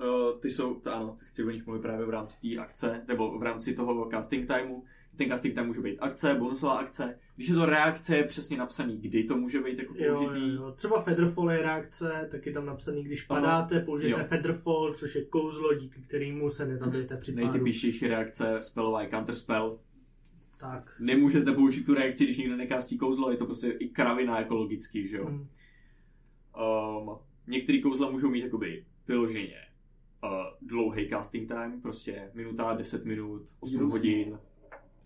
Uh, 0.01 0.39
ty 0.39 0.49
jsou, 0.49 0.81
ano, 0.91 1.17
chci 1.19 1.43
o 1.43 1.49
nich 1.49 1.65
mluvit 1.65 1.81
právě 1.81 2.05
v 2.05 2.09
rámci 2.09 2.41
té 2.41 2.61
akce, 2.61 3.03
nebo 3.07 3.39
v 3.39 3.43
rámci 3.43 3.73
toho 3.73 4.09
casting 4.11 4.47
timeu. 4.47 4.83
Ten 5.17 5.30
casting 5.30 5.56
time 5.56 5.67
může 5.67 5.82
být 5.82 5.97
akce, 5.99 6.36
bonusová 6.36 6.73
akce. 6.73 7.19
Když 7.36 7.47
je 7.47 7.56
to 7.56 7.65
reakce, 7.65 8.17
je 8.17 8.23
přesně 8.23 8.58
napsaný, 8.58 8.97
kdy 8.97 9.23
to 9.23 9.38
může 9.38 9.62
být 9.62 9.80
jako 9.80 9.93
Jo, 9.97 10.06
jo, 10.06 10.15
použitý. 10.15 10.56
jo. 10.56 10.71
Třeba 10.71 11.01
Featherfall 11.01 11.51
je 11.51 11.62
reakce, 11.62 12.27
tak 12.32 12.45
je 12.45 12.53
tam 12.53 12.65
napsaný, 12.65 13.03
když 13.03 13.21
padáte, 13.21 13.80
použijete 13.80 14.21
Jo. 14.21 14.27
Featherfall, 14.27 14.93
což 14.93 15.15
je 15.15 15.25
kouzlo, 15.25 15.73
díky 15.73 16.01
kterému 16.01 16.49
se 16.49 16.65
nezabijete 16.65 17.17
při 17.17 17.32
pádu. 17.32 17.45
Nejtypičtější 17.45 18.08
reakce 18.08 18.56
spellová 18.62 19.01
je 19.01 19.10
counterspell. 19.10 19.80
Tak. 20.60 20.95
Nemůžete 20.99 21.51
použít 21.51 21.84
tu 21.84 21.93
reakci, 21.93 22.23
když 22.23 22.38
někdo 22.38 22.56
nekastí 22.56 22.97
kouzlo, 22.97 23.32
je 23.32 23.38
to 23.38 23.45
prostě 23.45 23.67
i 23.67 23.89
kravina 23.89 24.39
jako 24.39 24.67
že 24.93 25.17
jo. 25.17 25.30
Mm. 25.30 25.47
Um, 27.10 27.17
některé 27.47 27.80
kouzla 27.80 28.12
můžou 28.12 28.30
mít 28.30 28.43
jakoby 28.43 28.86
vyloženě 29.08 29.58
uh, 30.23 30.30
dlouhý 30.62 31.10
casting 31.10 31.47
time, 31.47 31.82
prostě 31.82 32.32
minuta, 32.34 32.73
10 32.73 33.06
minut, 33.06 33.41
8 33.60 33.82
Jo, 33.82 33.89
hodin. 33.89 34.38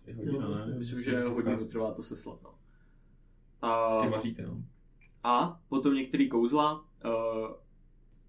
Je 0.06 0.14
hodina, 0.14 0.44
Jo, 0.46 0.54
ne? 0.66 0.74
Myslím, 0.78 1.02
že 1.02 1.22
hodinu 1.22 1.68
trvá 1.68 1.92
to 1.92 2.02
seslat. 2.02 2.42
No. 2.42 2.54
A, 3.62 3.90
Prostě 3.90 4.10
vaříte, 4.10 4.42
no. 4.42 4.62
a 5.24 5.60
potom 5.68 5.94
některé 5.94 6.26
kouzla 6.28 6.80
uh, 6.80 6.82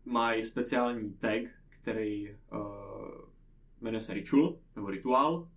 mají 0.05 0.43
speciální 0.43 1.13
tag, 1.13 1.41
který 1.69 2.29
uh, 2.31 2.38
jmenuje 3.81 4.01
se 4.01 4.13
ritual, 4.13 4.55
nebo 4.75 4.89
rituál. 4.89 5.47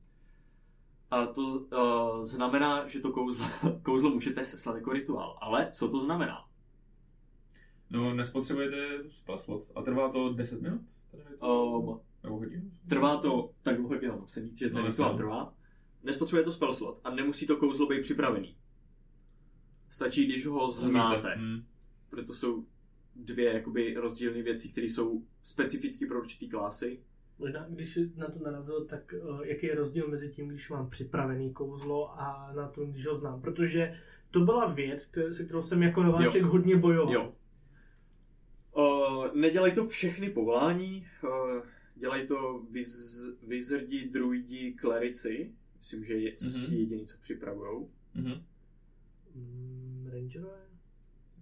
A 1.11 1.27
to 1.27 1.43
uh, 1.43 2.23
znamená, 2.25 2.87
že 2.87 3.01
to 3.01 3.13
kouzlo, 3.13 3.47
kouzlo 3.83 4.11
můžete 4.11 4.45
seslat 4.45 4.77
jako 4.77 4.93
rituál. 4.93 5.39
Ale 5.41 5.69
co 5.73 5.89
to 5.89 6.01
znamená? 6.01 6.49
No, 7.91 8.15
nespotřebujete 8.15 9.11
spell 9.11 9.39
slot. 9.39 9.63
A 9.75 9.83
trvá 9.83 10.09
to 10.13 10.33
10 10.33 10.63
minut? 10.63 10.81
Um, 11.43 12.01
Nebo 12.23 12.37
hodinu? 12.37 12.71
Trvá 12.89 13.17
to 13.17 13.51
tak 13.63 13.77
dlouho, 13.77 13.95
jak 13.95 14.03
je 14.03 14.09
tam 14.11 14.19
napsaný, 14.19 14.57
že 14.57 14.69
ten 14.71 14.79
No, 14.79 14.87
rituál 14.87 15.17
trvá. 15.17 15.55
Nespotřebuje 16.07 16.45
to 16.45 16.53
spell 16.53 16.73
slot 16.73 17.01
a 17.05 17.15
nemusí 17.15 17.47
to 17.47 17.57
kouzlo 17.57 17.87
být 17.87 18.01
připravený. 18.01 18.57
Stačí, 19.91 20.27
když 20.27 20.47
ho 20.47 20.69
znáte. 20.69 21.35
Hmm. 21.35 21.65
Proto 22.11 22.35
jsou 22.35 22.67
dvě 23.17 23.53
jakoby 23.53 23.95
rozdílné 23.95 24.43
věci, 24.43 24.69
které 24.69 24.87
jsou 24.87 25.23
specificky 25.43 26.07
pro 26.07 26.21
určitý 26.21 26.49
klasy. 26.49 27.01
Možná, 27.39 27.67
když 27.69 27.93
jsi 27.95 28.13
na 28.17 28.31
to 28.31 28.39
narazil, 28.39 28.85
tak 28.85 29.15
uh, 29.23 29.41
jaký 29.47 29.67
je 29.67 29.75
rozdíl 29.75 30.09
mezi 30.09 30.31
tím, 30.31 30.49
když 30.49 30.71
mám 30.71 30.91
připravený 30.91 31.53
kouzlo 31.53 32.21
a 32.21 32.53
na 32.57 32.69
tom, 32.69 32.93
když 32.93 33.07
ho 33.07 33.15
znám? 33.15 33.41
Protože 33.41 34.01
to 34.31 34.41
byla 34.41 34.67
věc, 34.67 35.11
se 35.31 35.45
kterou 35.45 35.63
jsem 35.63 35.83
jako 35.83 36.03
nováček 36.03 36.43
Jo. 36.43 36.49
hodně 36.49 36.77
bojoval. 36.77 37.15
Jo. 37.15 37.35
Uh, 38.77 39.35
nedělají 39.35 39.75
to 39.75 39.87
všechny 39.87 40.31
povolání, 40.31 41.07
uh, 41.25 41.63
dělají 41.97 42.27
to 42.27 42.63
viz, 42.71 43.25
wizardi, 43.43 44.09
druidi, 44.09 44.73
klerici. 44.73 45.55
Myslím, 45.87 46.05
že 46.05 46.15
je 46.15 46.33
Mhm. 46.43 46.51
mm-hmm. 46.51 46.73
jediný, 46.79 47.07
co 47.07 47.17
připravujou. 47.21 47.91
Mhm. 48.15 48.43
Mm, 49.35 50.09
rangerové? 50.13 50.67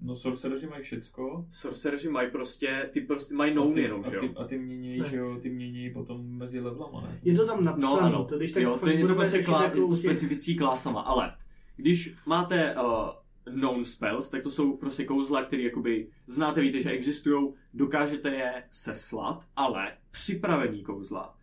No, 0.02 0.16
sorcereři 0.16 0.66
mají 0.66 0.82
všecko. 0.82 1.46
Sorcereři 1.50 2.08
mají 2.10 2.30
prostě, 2.30 2.90
ty 2.92 3.00
prostě 3.00 3.34
mají 3.34 3.54
ty, 3.74 3.80
jenom, 3.80 4.00
a 4.04 4.10
že 4.10 4.18
ty, 4.20 4.26
jo? 4.26 4.32
a 4.36 4.44
ty 4.44 4.58
mění, 4.58 4.98
Ne. 4.98 5.08
že 5.08 5.16
jo, 5.16 5.38
ty 5.42 5.50
mění 5.50 5.90
potom 5.90 6.26
mezi 6.26 6.60
levelama, 6.60 7.00
ne? 7.00 7.18
Je 7.22 7.34
to 7.34 7.46
tam 7.46 7.64
napsané, 7.64 7.92
No 7.94 8.00
ano, 8.00 8.24
to 8.24 8.36
když 8.36 8.52
tak 8.52 8.62
jo, 8.62 8.78
to 8.78 8.88
je 8.88 9.06
to 9.06 9.14
prostě 9.14 9.42
klá, 9.42 9.64
jako 9.64 9.76
je 9.78 9.86
to 9.86 9.96
specifický 9.96 10.56
klásama, 10.56 11.00
ale 11.00 11.36
když 11.76 12.14
máte 12.26 12.74
uh, 12.76 13.54
known 13.60 13.84
spells, 13.84 14.30
tak 14.30 14.42
to 14.42 14.50
jsou 14.50 14.76
prostě 14.76 15.04
kouzla, 15.04 15.42
které 15.42 15.62
jakoby 15.62 16.08
znáte, 16.26 16.60
víte, 16.60 16.80
že 16.80 16.90
existují, 16.90 17.52
dokážete 17.74 18.34
je 18.34 18.64
seslat, 18.70 19.46
ale 19.56 19.96
připravený 20.10 20.82
kouzla 20.82 21.33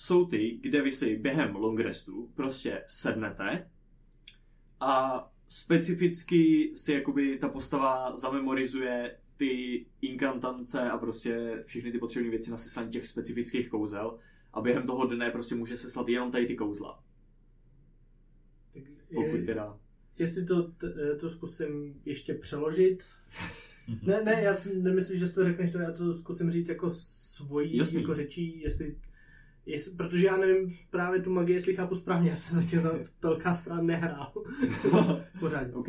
jsou 0.00 0.26
ty, 0.26 0.58
kde 0.60 0.82
vy 0.82 0.92
si 0.92 1.16
během 1.16 1.54
long 1.56 1.80
restu 1.80 2.30
prostě 2.34 2.84
sednete 2.86 3.70
a 4.80 5.24
specificky 5.48 6.72
si 6.74 6.92
jakoby 6.92 7.38
ta 7.38 7.48
postava 7.48 8.16
zamemorizuje 8.16 9.16
ty 9.36 9.86
inkantance 10.00 10.90
a 10.90 10.98
prostě 10.98 11.62
všechny 11.66 11.92
ty 11.92 11.98
potřebné 11.98 12.30
věci 12.30 12.50
na 12.50 12.56
seslání 12.56 12.90
těch 12.90 13.06
specifických 13.06 13.68
kouzel 13.68 14.18
a 14.52 14.60
během 14.60 14.82
toho 14.86 15.06
dne 15.06 15.30
prostě 15.30 15.54
může 15.54 15.76
seslat 15.76 16.08
jenom 16.08 16.30
tady 16.30 16.46
ty 16.46 16.56
kouzla. 16.56 17.04
Tak 18.74 18.82
Pokud 19.14 19.36
je- 19.36 19.42
teda... 19.46 19.78
Jestli 20.18 20.44
to, 20.44 20.72
eh, 21.12 21.16
to 21.16 21.30
zkusím 21.30 22.00
ještě 22.04 22.34
přeložit. 22.34 23.04
Ne, 24.02 24.22
ne, 24.24 24.42
já 24.42 24.54
si 24.54 24.80
nemyslím, 24.82 25.18
že 25.18 25.28
to 25.28 25.44
řekneš, 25.44 25.70
to 25.70 25.78
já 25.78 25.92
to 25.92 26.14
zkusím 26.14 26.50
říct 26.50 26.68
jako 26.68 26.90
svojí 26.90 27.76
Jasný. 27.76 28.00
jako 28.00 28.14
řečí, 28.14 28.60
jestli, 28.60 28.96
jestli, 29.66 29.96
protože 29.96 30.26
já 30.26 30.36
nevím 30.36 30.76
právě 30.90 31.22
tu 31.22 31.30
magii, 31.32 31.54
jestli 31.56 31.76
chápu 31.76 31.94
správně, 31.94 32.30
já 32.30 32.36
jsem 32.36 32.62
zatím 32.62 32.80
za 32.80 32.96
spellcastera 32.96 33.82
nehrál. 33.82 34.32
Pořádně. 35.40 35.74
OK. 35.74 35.86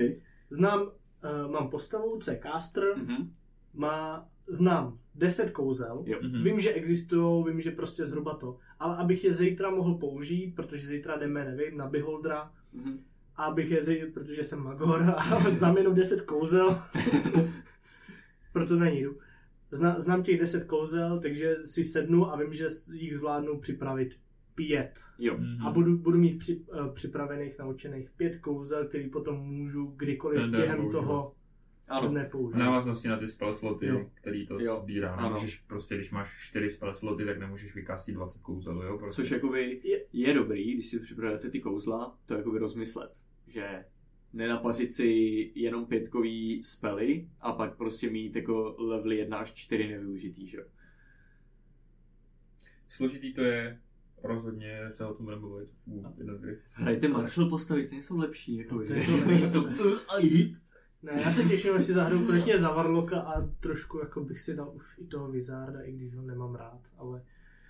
Znám, 0.50 0.82
uh, 0.82 1.52
mám 1.52 1.70
postavu, 1.70 2.20
co 2.20 2.32
je 2.32 2.40
caster, 2.44 2.84
Mhm. 2.98 3.34
má, 3.74 4.30
znám 4.48 4.98
10 5.16 5.50
kouzel, 5.52 6.04
Jo. 6.06 6.18
Mhm. 6.22 6.44
Vím, 6.44 6.60
že 6.60 6.74
existují, 6.74 7.46
vím, 7.48 7.62
že 7.62 7.72
prostě 7.72 8.06
zhruba 8.06 8.34
to. 8.36 8.58
Ale 8.80 8.98
abych 8.98 9.24
je 9.24 9.34
zítra 9.34 9.70
mohl 9.70 9.96
použít, 9.96 10.56
protože 10.56 10.88
zítra 10.88 11.18
jdeme, 11.18 11.46
nevím, 11.46 11.78
na 11.78 11.88
Beholdra, 11.88 12.52
Mhm. 12.74 13.00
a 13.36 13.44
abych 13.44 13.72
je 13.72 13.84
zítra, 13.84 14.08
protože 14.14 14.44
jsem 14.44 14.60
Magor 14.64 15.14
a 15.18 15.50
znám 15.50 15.78
jenom 15.78 15.94
10 15.94 16.22
kouzel, 16.22 16.82
proto 18.54 18.76
na 18.76 18.90
ní 18.90 19.02
jdu. 19.02 19.18
Zna, 19.72 20.00
znám 20.00 20.24
těch 20.24 20.40
10 20.40 20.64
kouzel, 20.68 21.20
takže 21.22 21.56
si 21.64 21.84
sednu 21.84 22.32
a 22.34 22.36
vím, 22.38 22.54
že 22.54 22.66
jich 22.94 23.16
zvládnu 23.16 23.60
připravit 23.60 24.10
pět. 24.56 25.00
Jo. 25.20 25.38
Mhm. 25.38 25.68
A 25.68 25.72
budu, 25.72 25.98
budu 25.98 26.18
mít 26.18 26.38
při, 26.38 26.56
uh, 26.58 26.94
připravených, 26.94 27.60
naučených 27.60 28.10
pět 28.10 28.38
kouzel, 28.40 28.86
který 28.88 29.10
potom 29.10 29.38
můžu 29.40 29.86
kdykoliv 29.86 30.42
Ten 30.42 30.52
během 30.52 30.78
používat. 30.78 31.02
toho 31.02 31.36
Ano. 31.88 32.08
dne 32.10 32.26
V 32.26 32.32
použít. 32.32 32.58
návaznosti 32.58 33.08
na 33.08 33.18
ty 33.18 33.28
spell 33.28 33.54
sloty, 33.54 33.86
Jo. 33.86 34.06
který 34.14 34.46
to 34.46 34.60
Jo. 34.60 34.76
sbírá. 34.84 35.14
Ano. 35.16 35.24
Nemůžeš 35.30 35.58
prostě, 35.58 35.96
když 35.96 36.12
máš 36.12 36.38
4 36.48 36.70
spell 36.70 36.94
sloty, 36.94 37.26
tak 37.26 37.40
nemůžeš 37.40 37.76
vykástit 37.76 38.16
20 38.16 38.42
kouzel, 38.42 38.84
jo? 38.84 38.98
Prostě. 38.98 39.22
Což 39.22 39.32
jakoby 39.32 39.82
Je- 39.84 40.06
je 40.14 40.34
dobrý, 40.34 40.74
když 40.74 40.88
si 40.88 41.00
připravujete 41.00 41.50
ty 41.50 41.60
kouzla, 41.60 42.18
to 42.26 42.34
jakoby 42.34 42.60
rozmyslet, 42.60 43.12
že 43.48 43.86
nenapařit 44.34 44.94
si 44.94 45.06
jenom 45.56 45.86
pětkový 45.86 46.64
spely 46.64 47.30
a 47.40 47.54
pak 47.54 47.78
prostě 47.78 48.10
mít 48.10 48.36
jako 48.36 48.76
levely 48.80 49.18
1 49.18 49.38
až 49.38 49.54
4 49.54 49.88
nevyužitý, 49.88 50.48
že? 50.48 50.58
jo. 50.58 50.64
Složitý 52.90 53.34
to 53.34 53.42
je, 53.42 53.80
rozhodně 54.24 54.92
se 54.92 55.06
o 55.06 55.14
tom 55.14 55.26
budeme 55.26 55.42
mluvit. 55.42 55.70
Hrajte 56.72 57.08
Marshall 57.08 57.50
postavy, 57.50 57.84
stejně 57.84 58.02
jsou 58.02 58.18
lepší, 58.18 58.58
jako 58.58 58.76
No, 58.76 58.88
to 58.88 58.94
je 58.94 59.40
to 59.40 59.48
jsou 59.48 59.68
a. 60.18 60.56
Ne, 61.04 61.12
já 61.22 61.32
se 61.32 61.44
těším, 61.44 61.74
až 61.74 61.84
si 61.84 61.94
zahraju 61.94 62.26
konečně 62.26 62.58
za 62.58 62.72
Warlocka 62.72 63.22
a 63.22 63.48
trošku 63.60 64.00
jako 64.00 64.24
bych 64.24 64.40
si 64.40 64.56
dal 64.56 64.72
už 64.76 64.98
i 64.98 65.06
toho 65.06 65.32
Wizarda, 65.32 65.82
i 65.82 65.92
když 65.92 66.16
ho 66.16 66.22
nemám 66.22 66.56
rád, 66.56 66.82
ale 66.98 67.24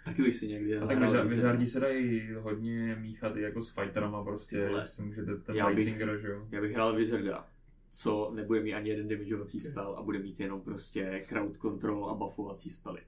Taky 0.06 0.22
bych 0.22 0.36
si 0.36 0.48
někdy 0.48 0.78
A 0.78 0.88
tak. 0.88 1.00
Wizardi 1.24 1.66
se 1.66 1.80
dají 1.80 2.30
hodně 2.40 2.96
míchat 3.00 3.36
i 3.36 3.42
jako 3.42 3.62
s 3.62 3.70
fighterama 3.70 4.24
prostě, 4.24 4.70
si 4.82 5.02
můžete 5.02 5.36
ten 5.36 5.56
Já 5.56 5.70
bych- 5.70 5.98
že 6.22 6.28
jo. 6.28 6.48
Já 6.52 6.62
bych 6.62 6.74
hrál 6.74 6.96
Wizarda, 6.96 7.48
co 7.90 8.32
nebude 8.36 8.62
mít 8.62 8.74
ani 8.74 8.90
jeden 8.90 9.08
damageovací 9.08 9.60
spell 9.60 9.96
a 9.98 10.02
bude 10.02 10.20
mít 10.20 10.40
jenom 10.40 10.62
prostě 10.62 11.22
crowd 11.30 11.58
control 11.58 12.10
a 12.10 12.14
buffovací 12.14 12.70
spely. 12.70 13.02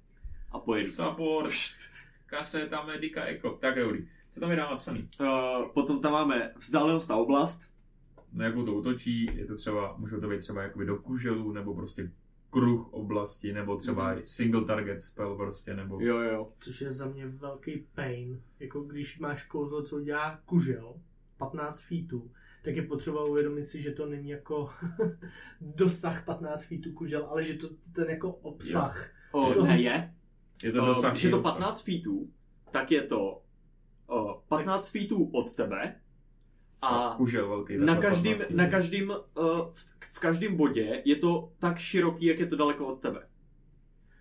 A 0.51 0.59
pojedu. 0.59 0.91
Support, 0.91 1.51
kaseta, 2.25 2.85
medika, 2.85 3.25
eco. 3.25 3.49
Tak 3.49 3.75
jo, 3.75 3.93
co 4.31 4.39
tam 4.39 4.49
je 4.51 4.55
dál 4.57 4.71
napsaný? 4.71 5.07
Uh, 5.21 5.27
potom 5.73 6.01
tam 6.01 6.11
máme 6.11 6.51
vzdálenost 6.57 7.11
a 7.11 7.15
oblast. 7.15 7.73
Na 8.33 8.45
jakou 8.45 8.65
to 8.65 8.73
útočí, 8.73 9.25
je 9.35 9.45
to 9.45 9.55
třeba, 9.55 9.95
můžou 9.97 10.19
to 10.21 10.29
být 10.29 10.39
třeba 10.39 10.63
jakoby 10.63 10.85
do 10.85 10.97
kuželů, 10.97 11.51
nebo 11.53 11.73
prostě 11.75 12.11
kruh 12.53 12.93
oblasti, 12.93 13.53
nebo 13.53 13.77
třeba 13.77 14.15
single 14.23 14.65
target 14.65 15.01
spell 15.01 15.35
prostě, 15.35 15.73
nebo... 15.73 15.99
Jo, 16.01 16.19
jo. 16.19 16.51
což 16.59 16.81
je 16.81 16.91
za 16.91 17.07
mě 17.09 17.27
velký 17.27 17.87
pain. 17.95 18.41
Jako 18.59 18.81
když 18.81 19.19
máš 19.19 19.47
kouzlo, 19.47 19.83
co 19.83 20.01
dělá 20.01 20.39
kužel, 20.45 20.95
15 21.37 21.81
feetů, 21.81 22.31
tak 22.63 22.75
je 22.75 22.81
potřeba 22.81 23.23
uvědomit 23.23 23.65
si, 23.65 23.81
že 23.81 23.91
to 23.91 24.05
není 24.05 24.29
jako 24.29 24.69
dosah 25.61 26.25
15 26.25 26.65
feetů 26.65 26.91
kužel, 26.93 27.25
ale 27.25 27.43
že 27.43 27.53
to 27.53 27.67
ten 27.95 28.09
jako 28.09 28.31
obsah. 28.33 29.11
O, 29.31 29.53
To- 29.53 29.63
ne, 29.63 29.81
je. 29.81 30.13
Je 30.63 30.71
to 30.71 30.85
dosah. 30.85 31.11
když 31.11 31.23
je 31.23 31.29
to 31.29 31.37
i 31.37 31.39
obsah. 31.39 31.53
15 31.53 31.81
feetů, 31.81 32.29
tak 32.71 32.91
je 32.91 33.01
to 33.01 33.41
uh, 34.11 34.31
15 34.47 34.89
feetů 34.89 35.29
od 35.33 35.55
tebe 35.55 36.01
a 36.83 37.15
Kužel 37.17 37.49
velký. 37.49 37.77
na 37.77 37.97
každým, 37.97 38.37
15 38.37 38.55
na 38.55 38.69
každým, 38.69 39.09
uh, 39.09 39.15
v, 39.71 39.95
v 39.99 40.19
každém 40.19 40.55
bodě 40.55 41.01
je 41.05 41.15
to 41.15 41.51
tak 41.59 41.77
široký, 41.77 42.25
jak 42.25 42.39
je 42.39 42.45
to 42.47 42.55
daleko 42.55 42.85
od 42.85 43.01
tebe. 43.01 43.27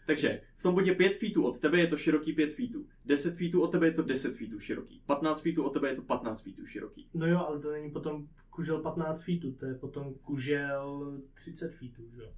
Takže 0.07 0.41
v 0.57 0.63
tom 0.63 0.75
bodě 0.75 0.95
5 0.95 1.17
feetů 1.17 1.45
od 1.45 1.59
tebe 1.59 1.79
je 1.79 1.87
to 1.87 1.97
široký 1.97 2.33
5 2.33 2.55
feetů. 2.55 2.87
10 3.05 3.37
feetů 3.37 3.63
od 3.63 3.73
tebe 3.73 3.87
je 3.87 3.93
to 3.93 4.03
10 4.03 4.37
feetů 4.37 4.59
široký. 4.59 5.03
15 5.07 5.41
feetů 5.41 5.65
od 5.65 5.71
tebe 5.71 5.89
je 5.89 5.97
to 5.97 6.03
15 6.03 6.43
feetů 6.43 6.67
široký. 6.67 7.09
No 7.15 7.27
jo, 7.27 7.39
ale 7.39 7.59
to 7.61 7.73
není 7.73 7.91
potom 7.91 8.29
kužel 8.51 8.79
15 8.79 9.23
feetů, 9.23 9.53
to 9.53 9.67
je 9.67 9.75
potom 9.75 10.15
kužel 10.15 11.19
30 11.35 11.75
feetů, 11.75 12.11
že 12.11 12.21
jo? 12.23 12.33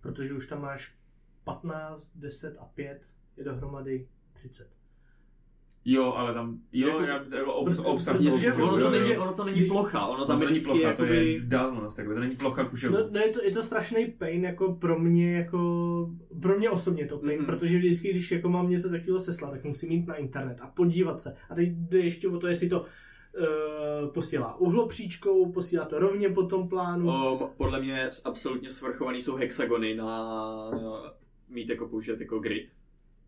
Protože 0.00 0.34
už 0.34 0.46
tam 0.46 0.62
máš 0.62 0.94
15, 1.44 2.12
10 2.16 2.56
a 2.58 2.64
5 2.64 3.06
je 3.36 3.44
dohromady 3.44 4.08
30. 4.32 4.68
Jo, 5.86 6.12
ale 6.16 6.34
tam, 6.34 6.58
jo, 6.72 6.88
Jako- 6.88 7.02
já, 7.02 7.18
to 7.24 7.36
je 7.36 7.42
obs, 7.42 7.76
Proto- 7.76 7.88
obsah 7.90 8.16
protože 8.16 8.28
toho 8.30 8.36
kuželu, 8.52 8.68
ono, 8.68 8.78
to 8.84 8.90
není, 8.90 9.16
ono 9.16 9.32
to 9.32 9.44
není 9.44 9.64
plocha, 9.64 10.06
ono 10.06 10.26
Tam 10.26 10.40
to 10.40 10.46
není 10.46 10.60
plocha, 10.60 10.92
to 10.92 11.04
je 11.04 11.14
jakoby... 11.14 11.38
vzdálenost, 11.38 11.96
takové, 11.96 12.14
to 12.14 12.20
není 12.20 12.36
plocha 12.36 12.64
kuželu. 12.64 12.94
No, 12.94 13.08
no 13.10 13.20
je, 13.20 13.28
to, 13.32 13.42
je 13.44 13.50
to 13.50 13.62
strašný 13.62 14.06
pain 14.06 14.44
jako 14.44 14.72
pro 14.74 14.98
mě, 14.98 15.36
jako 15.36 15.58
pro 16.42 16.58
mě 16.58 16.70
osobně 16.70 17.06
to 17.06 17.18
pain, 17.18 17.30
Mhm. 17.32 17.40
mm-hmm. 17.42 17.46
protože 17.46 17.78
vždycky, 17.78 18.10
když 18.10 18.30
jako 18.32 18.48
mám 18.48 18.70
něco 18.70 18.90
takového 18.90 19.18
seslat, 19.20 19.50
tak 19.50 19.64
musím 19.64 19.92
jít 19.92 20.06
na 20.06 20.14
internet 20.14 20.58
a 20.60 20.66
podívat 20.66 21.20
se. 21.20 21.36
A 21.50 21.54
teď 21.54 21.68
jde 21.72 21.98
ještě 21.98 22.28
o 22.28 22.38
to, 22.38 22.46
jestli 22.46 22.68
to 22.68 22.80
uh, 22.80 24.08
posílá 24.14 24.56
uhlopříčkou, 24.56 25.52
posílá 25.52 25.84
to 25.84 25.98
rovně 25.98 26.28
po 26.28 26.42
tom 26.42 26.68
plánu. 26.68 27.06
Um, 27.06 27.48
podle 27.56 27.80
mě 27.82 28.10
absolutně 28.24 28.70
svrchovaný 28.70 29.22
jsou 29.22 29.36
hexagony 29.36 29.94
na 29.94 30.70
mít 31.48 31.70
jako 31.70 31.88
použít 31.88 32.20
jako 32.20 32.38
grid. 32.38 32.66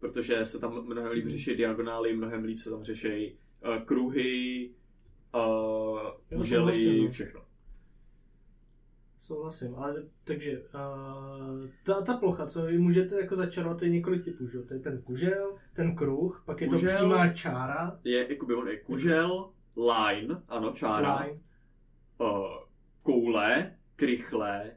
Protože 0.06 0.44
se 0.44 0.58
tam 0.58 0.84
mnohem 0.86 1.12
líp 1.12 1.26
řeší 1.26 1.56
diagonály, 1.56 2.16
mnohem 2.16 2.44
líp 2.44 2.58
se 2.58 2.70
tam 2.70 2.82
řeší 2.84 3.36
uh, 3.66 3.84
kruhy, 3.84 4.70
uh, 5.34 6.38
úžely, 6.40 7.00
no. 7.02 7.08
všechno. 7.08 7.40
Souhlasím, 9.20 9.74
ale 9.74 10.02
takže 10.24 10.58
uh, 10.58 11.66
ta, 11.84 12.02
ta 12.02 12.16
plocha, 12.16 12.46
co 12.46 12.62
vy 12.62 12.78
můžete 12.78 13.20
jako 13.20 13.36
začarovat, 13.36 13.78
to 13.78 13.84
je 13.84 13.90
několik 13.90 14.24
typů, 14.24 14.46
že? 14.48 14.62
To 14.62 14.74
je 14.74 14.80
ten 14.80 15.02
kužel, 15.02 15.56
ten 15.74 15.96
kruh, 15.96 16.42
pak 16.46 16.60
je 16.60 16.68
Kužel. 16.68 16.90
to 16.90 16.96
přímá 16.96 17.32
čára, 17.32 18.00
Je, 18.04 18.32
jakoby 18.32 18.54
on 18.54 18.68
je 18.68 18.80
kužel, 18.80 19.50
line, 19.76 20.42
ano, 20.48 20.72
čára, 20.72 21.20
line, 21.20 21.40
uh, 22.18 22.28
koule, 23.02 23.76
krychle 23.96 24.70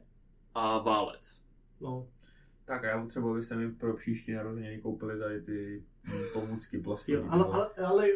a 0.54 0.78
válec. 0.78 1.42
no. 1.80 2.08
Tak 2.70 2.82
já 2.82 3.02
potřebuji, 3.02 3.32
abyste 3.32 3.56
mi 3.56 3.72
pro 3.72 3.94
příští 3.96 4.32
narozeniny 4.32 4.78
koupili 4.78 5.18
tady 5.18 5.40
ty 5.42 5.82
pomůcky 6.32 6.78
plastové. 6.78 7.18
Jo, 7.18 7.24
ale, 7.28 7.44
ale, 7.44 7.68
ale 7.86 8.08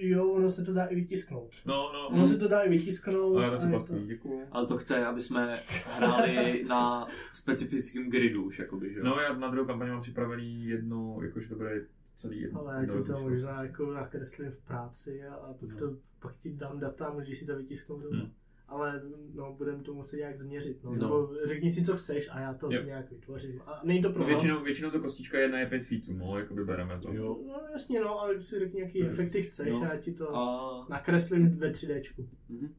jo, 0.00 0.28
ono 0.28 0.50
se 0.50 0.64
to 0.64 0.72
dá 0.72 0.84
i 0.84 0.94
vytisknout. 0.94 1.54
No, 1.64 1.92
no, 1.92 2.08
Ono 2.08 2.26
se 2.26 2.38
to 2.38 2.48
dá 2.48 2.62
i 2.62 2.68
vytisknout. 2.68 3.36
ale 3.36 3.50
to 3.50 3.56
si 3.56 3.68
plastový, 3.68 4.06
děkuju. 4.06 4.40
Ale 4.50 4.66
to 4.66 4.78
chce, 4.78 5.06
aby 5.06 5.20
jsme 5.20 5.54
hráli 5.96 6.64
na 6.68 7.06
specifickém 7.32 8.10
gridu 8.10 8.44
už, 8.44 8.58
jakoby, 8.58 8.92
že 8.92 8.98
jo? 8.98 9.04
No, 9.04 9.20
já 9.20 9.32
na 9.38 9.50
druhou 9.50 9.66
kampaň 9.66 9.88
mám 9.88 10.00
připravený 10.00 10.66
jednu, 10.66 11.22
jakože 11.22 11.48
to 11.48 11.54
bude 11.54 11.86
celý 12.14 12.40
jedno. 12.40 12.60
Ale 12.60 12.74
já 12.74 13.02
ti 13.02 13.12
to 13.12 13.20
možná 13.20 13.62
jako 13.62 13.92
nakreslím 13.92 14.50
v 14.50 14.58
práci 14.58 15.24
a, 15.24 15.34
a 15.34 15.52
pak, 15.52 15.78
to, 15.78 15.96
pak 16.18 16.36
ti 16.36 16.52
dám 16.52 16.80
data, 16.80 17.10
můžeš 17.10 17.38
si 17.38 17.46
to 17.46 17.56
vytisknout 17.56 18.02
doma. 18.02 18.16
Hmm. 18.16 18.32
Ale 18.68 19.02
no, 19.34 19.54
budeme 19.58 19.82
to 19.82 19.94
muset 19.94 20.16
nějak 20.16 20.40
změřit. 20.40 20.84
No. 20.84 20.90
No. 20.90 20.96
Nebo 20.96 21.30
řekni 21.44 21.70
si, 21.70 21.84
co 21.84 21.96
chceš 21.96 22.28
a 22.32 22.40
já 22.40 22.54
to 22.54 22.72
Jo. 22.72 22.82
nějak 22.82 23.10
vytvořím. 23.10 23.62
A 23.66 23.80
není 23.84 24.02
to 24.02 24.08
No, 24.08 24.14
problém. 24.14 24.34
většinou, 24.34 24.64
většinou 24.64 24.90
to 24.90 25.00
kostička 25.00 25.38
jedna 25.38 25.58
je 25.58 25.66
5 25.66 25.84
feetů, 25.84 26.12
no, 26.12 26.38
jakoby 26.38 26.64
bereme 26.64 26.98
to. 27.02 27.12
Jo. 27.12 27.38
No 27.46 27.60
jasně, 27.72 28.00
no, 28.00 28.20
ale 28.20 28.40
si 28.40 28.58
řekni, 28.58 28.80
jaký 28.80 29.02
efekty 29.02 29.42
chceš 29.42 29.74
No. 29.74 29.82
a 29.82 29.84
já 29.94 29.96
ti 30.00 30.12
to 30.12 30.36
A... 30.36 30.86
nakreslím 30.90 31.56
ve 31.58 31.70
3Dčku. 31.70 32.26
Mhm. 32.48 32.74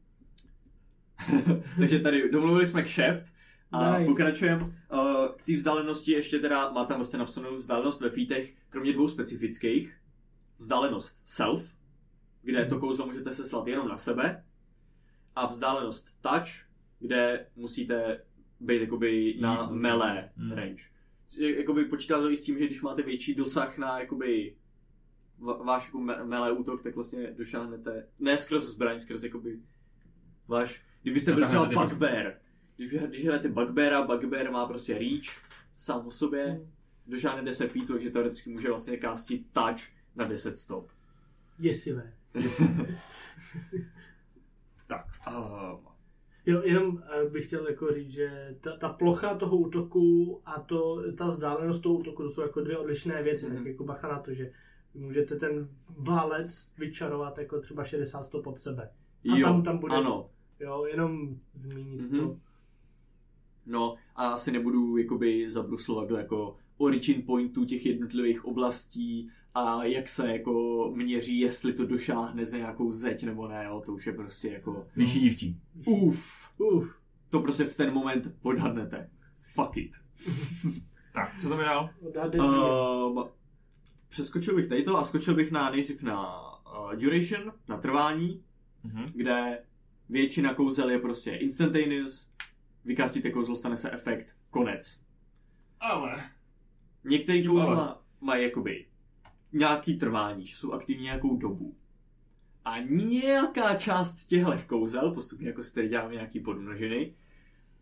Takže 1.78 1.98
tady 2.00 2.30
domluvili 2.30 2.66
jsme 2.66 2.82
kšeft 2.82 3.32
a 3.72 3.98
Nice. 3.98 4.10
pokračujeme. 4.10 4.64
Uh, 4.64 4.68
k 5.36 5.42
té 5.42 5.54
vzdálenosti 5.54 6.12
ještě 6.12 6.38
teda 6.38 6.70
má 6.72 6.84
tam 6.84 6.96
prostě 6.96 7.18
napsanou 7.18 7.56
vzdálenost 7.56 8.00
ve 8.00 8.10
feetech, 8.10 8.54
kromě 8.68 8.92
dvou 8.92 9.08
specifických. 9.08 9.96
Vzdálenost 10.58 11.20
self, 11.24 11.74
kde 12.42 12.64
to 12.64 12.78
kouzlo 12.80 13.06
můžete 13.06 13.32
seslat 13.32 13.66
jenom 13.66 13.88
na 13.88 13.98
sebe. 13.98 14.44
A 15.38 15.46
vzdálenost 15.46 16.18
touch, 16.20 16.68
kde 17.00 17.46
musíte 17.56 18.20
být 18.60 18.80
jakoby 18.80 19.36
na 19.40 19.70
Mm, 19.70 19.78
melee 19.80 20.30
mm. 20.36 20.52
range. 20.52 20.82
Jakoby 21.38 21.84
počítá 21.84 22.18
to 22.20 22.30
i 22.30 22.36
s 22.36 22.44
tím, 22.44 22.58
že 22.58 22.66
když 22.66 22.82
máte 22.82 23.02
větší 23.02 23.34
dosah 23.34 23.78
na 23.78 24.00
jakoby 24.00 24.56
váš 25.64 25.86
jako 25.86 25.98
me- 25.98 26.24
melee 26.24 26.52
útok, 26.52 26.82
tak 26.82 26.94
vlastně 26.94 27.32
došáhnete, 27.36 28.06
ne 28.18 28.38
skrz 28.38 28.62
zbraň, 28.62 28.98
skrz 28.98 29.22
jakoby 29.22 29.58
váš, 30.48 30.82
kdybyste 31.02 31.32
byli 31.32 31.46
třeba 31.46 31.64
Bugbear, 31.64 32.34
když, 32.76 32.92
když 32.92 33.24
hrajete 33.24 33.48
Bugbeara, 33.48 34.02
Bugbear 34.02 34.50
má 34.50 34.66
prostě 34.66 34.98
reach 34.98 35.42
sám 35.76 36.06
o 36.06 36.10
sobě, 36.10 36.60
došáhne 37.06 37.42
10 37.42 37.72
feet, 37.72 37.88
takže 37.88 38.10
teoreticky 38.10 38.50
může 38.50 38.68
vlastně 38.68 38.98
castit 38.98 39.46
touch 39.52 39.80
na 40.16 40.24
10 40.24 40.58
stop. 40.58 40.90
Děsivé. 41.58 42.12
Tak. 44.88 45.06
Um, 45.28 45.78
Jo, 46.46 46.62
jenom 46.64 47.02
eh, 47.10 47.30
bych 47.30 47.46
chtěl 47.46 47.68
jako 47.68 47.92
říct, 47.92 48.10
že 48.10 48.56
ta, 48.60 48.76
ta 48.76 48.88
plocha 48.88 49.34
toho 49.34 49.56
útoku 49.56 50.40
a 50.46 50.60
to, 50.60 51.02
ta 51.16 51.26
vzdálenost 51.26 51.82
toho 51.82 51.94
útoku, 51.94 52.22
to 52.22 52.30
jsou 52.30 52.42
jako 52.42 52.60
dvě 52.60 52.78
odlišné 52.78 53.22
věci, 53.22 53.46
mm. 53.46 53.52
Mhm. 53.52 53.62
tak 53.64 53.72
jako 53.72 53.84
bacha 53.84 54.08
na 54.08 54.18
to, 54.18 54.34
že 54.34 54.52
můžete 54.94 55.36
ten 55.36 55.68
válec 55.98 56.72
vyčarovat 56.78 57.38
jako 57.38 57.60
třeba 57.60 57.84
60 57.84 58.22
stop 58.22 58.46
od 58.46 58.58
sebe. 58.58 58.90
A 59.32 59.36
jo, 59.38 59.46
tam- 59.46 59.62
tam 59.62 59.78
bude- 59.78 59.94
ano. 59.96 60.30
Jo, 60.60 60.84
jenom 60.84 61.36
zmínit 61.54 62.00
Mhm. 62.10 62.20
to. 62.20 62.36
No 63.66 63.94
a 64.16 64.28
asi 64.28 64.52
nebudu 64.52 64.96
jakoby 64.96 65.50
zabruslovat 65.50 66.08
do 66.08 66.16
jako 66.16 66.56
origin 66.78 67.22
pointů 67.22 67.64
těch 67.64 67.86
jednotlivých 67.86 68.44
oblastí 68.44 69.28
a 69.54 69.84
jak 69.84 70.08
se 70.08 70.32
jako 70.32 70.84
měří, 70.94 71.38
jestli 71.38 71.72
to 71.72 71.86
došáhne 71.86 72.46
za 72.46 72.56
nějakou 72.56 72.92
zeď 72.92 73.24
nebo 73.24 73.48
ne, 73.48 73.64
jo, 73.68 73.82
to 73.86 73.92
už 73.92 74.06
je 74.06 74.12
prostě 74.12 74.48
jako 74.48 74.86
Vyšší 74.96 75.20
dívčí. 75.20 75.60
uf, 75.86 76.48
Uf, 76.58 76.98
to 77.28 77.40
prostě 77.40 77.64
v 77.64 77.76
ten 77.76 77.92
moment 77.94 78.34
odhadnete. 78.42 79.10
Fuck 79.54 79.76
it. 79.76 79.92
Tak, 81.12 81.38
co 81.38 81.48
tam 81.48 81.58
je 81.58 81.64
dál? 81.64 81.90
Um, 82.38 83.24
přeskočil 84.08 84.54
bych 84.56 84.66
tady 84.66 84.82
to 84.82 84.98
a 84.98 85.04
skočil 85.04 85.34
bych 85.34 85.50
na 85.52 85.70
nejdřív 85.70 86.02
na 86.02 86.40
uh, 86.80 86.92
duration, 86.94 87.52
na 87.68 87.76
trvání, 87.78 88.42
Mhm. 88.84 89.12
kde 89.14 89.62
většina 90.08 90.54
kouzel 90.54 90.90
je 90.90 90.98
prostě 90.98 91.30
instantaneous, 91.30 92.32
vykastíte 92.84 93.30
kouzlo, 93.30 93.56
stane 93.56 93.76
se 93.76 93.90
efekt, 93.90 94.36
konec. 94.50 95.00
Ale. 95.80 96.14
Některé 97.04 97.42
kouzla 97.42 98.02
mají 98.20 98.42
jakoby 98.44 98.86
nějaký 99.52 99.98
trvání, 99.98 100.46
že 100.46 100.56
jsou 100.56 100.72
aktivní 100.72 101.04
nějakou 101.04 101.36
dobu. 101.36 101.74
A 102.64 102.78
nějaká 102.78 103.74
část 103.74 104.24
těchto 104.26 104.52
kouzel, 104.66 105.14
postupně 105.14 105.46
jako 105.48 105.62
si 105.62 105.74
tady 105.74 105.88
děláme 105.88 106.14
nějaký 106.14 106.40
podmnožiny, 106.40 107.14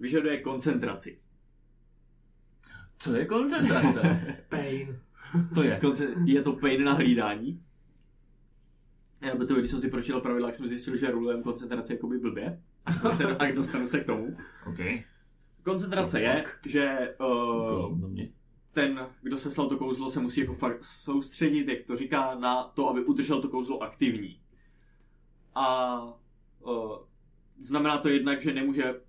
vyžaduje 0.00 0.40
koncentraci. 0.40 1.18
Co 2.98 3.16
je 3.16 3.24
koncentrace? 3.26 4.36
Pain. 4.48 4.98
to 5.54 5.62
je. 5.62 5.78
Koncent- 5.82 6.24
je 6.26 6.42
to 6.42 6.52
pain 6.52 6.84
na 6.84 6.92
hlídání. 6.92 7.62
Já 9.20 9.34
by 9.34 9.46
to, 9.46 9.54
když 9.54 9.70
jsem 9.70 9.80
si 9.80 9.90
pročítal 9.90 10.20
pravidla, 10.20 10.48
tak 10.48 10.54
jsem 10.54 10.66
zjistil, 10.68 10.96
že 10.96 11.10
rulujeme 11.10 11.42
koncentraci 11.42 11.92
jakoby 11.92 12.18
blbě. 12.18 12.62
A 12.86 13.14
se- 13.14 13.36
A 13.36 13.52
dostanu 13.52 13.88
se 13.88 14.00
k 14.00 14.06
tomu. 14.06 14.36
OK. 14.66 14.78
Koncentrace 15.64 16.20
je, 16.20 16.44
že 16.66 17.14
uh. 17.20 18.00
Ten, 18.76 19.06
kdo 19.22 19.36
se 19.36 19.50
slal 19.50 19.68
to 19.68 19.76
kouzlo, 19.76 20.10
se 20.10 20.20
musí 20.20 20.40
jako 20.40 20.54
fakt 20.54 20.84
soustředit, 20.84 21.68
jak 21.68 21.82
to 21.82 21.96
říká, 21.96 22.34
na 22.34 22.64
to, 22.64 22.88
aby 22.88 23.04
udržel 23.04 23.42
to 23.42 23.48
kouzlo 23.48 23.82
aktivní. 23.82 24.40
A 25.54 25.98
uh, 26.60 26.96
znamená 27.58 27.98
to 27.98 28.08
jednak, 28.08 28.42
že 28.42 28.54
nemůže, 28.54 29.00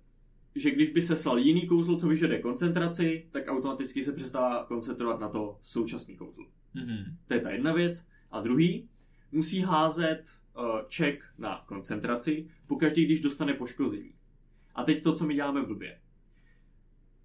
že 0.54 0.70
když 0.70 0.90
by 0.90 1.02
se 1.02 1.16
slal 1.16 1.38
jiný 1.38 1.66
kouzlo, 1.66 1.96
co 1.96 2.08
vyžaduje 2.08 2.42
koncentraci, 2.42 3.28
tak 3.30 3.48
automaticky 3.48 4.02
se 4.02 4.12
přestává 4.12 4.64
koncentrovat 4.64 5.20
na 5.20 5.28
to 5.28 5.58
současný 5.62 6.16
kouzlo. 6.16 6.46
Mhm. 6.74 7.16
To 7.26 7.34
je 7.34 7.40
ta 7.40 7.50
jedna 7.50 7.72
věc. 7.72 8.06
A 8.30 8.40
druhý, 8.40 8.88
musí 9.32 9.60
házet 9.60 10.24
uh, 10.56 10.64
check 10.96 11.24
na 11.38 11.64
koncentraci, 11.66 12.48
pokaždý, 12.66 13.04
když 13.04 13.20
dostane 13.20 13.54
poškození. 13.54 14.12
A 14.74 14.84
teď 14.84 15.02
to, 15.02 15.12
co 15.12 15.26
my 15.26 15.34
děláme 15.34 15.62
blbě. 15.62 16.00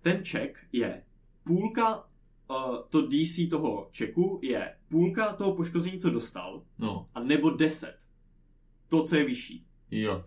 Ten 0.02 0.24
check 0.26 0.60
je 0.72 1.04
půlka, 1.44 2.13
uh, 2.50 2.76
to 2.90 3.08
DC 3.08 3.50
toho 3.50 3.90
checku 3.98 4.40
je 4.44 4.76
půlka 4.90 5.34
toho 5.34 5.56
poškození, 5.56 6.00
co 6.00 6.10
dostal, 6.10 6.64
No, 6.80 7.10
a 7.16 7.24
nebo 7.24 7.50
10. 7.50 7.98
To, 8.90 9.04
co 9.04 9.16
je 9.16 9.26
vyšší. 9.26 9.66
jo. 9.92 10.26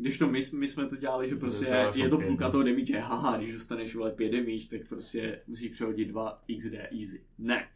Když 0.00 0.18
to 0.18 0.26
my, 0.26 0.40
my 0.58 0.66
jsme 0.66 0.86
to 0.86 0.96
dělali, 0.96 1.28
že 1.28 1.36
prostě 1.36 1.64
Dosáváš 1.64 1.96
je 1.96 2.08
to 2.08 2.18
půlka 2.18 2.44
no. 2.44 2.50
toho 2.52 2.62
damage, 2.64 2.98
haha, 2.98 3.36
když 3.36 3.52
dostaneš 3.52 3.94
vole 3.94 4.10
5 4.12 4.32
damage, 4.32 4.68
tak 4.70 4.88
prostě 4.88 5.40
musíš 5.46 5.70
přehodit 5.72 6.08
2 6.08 6.42
XD 6.58 6.74
easy. 6.74 7.24
Ne. 7.38 7.68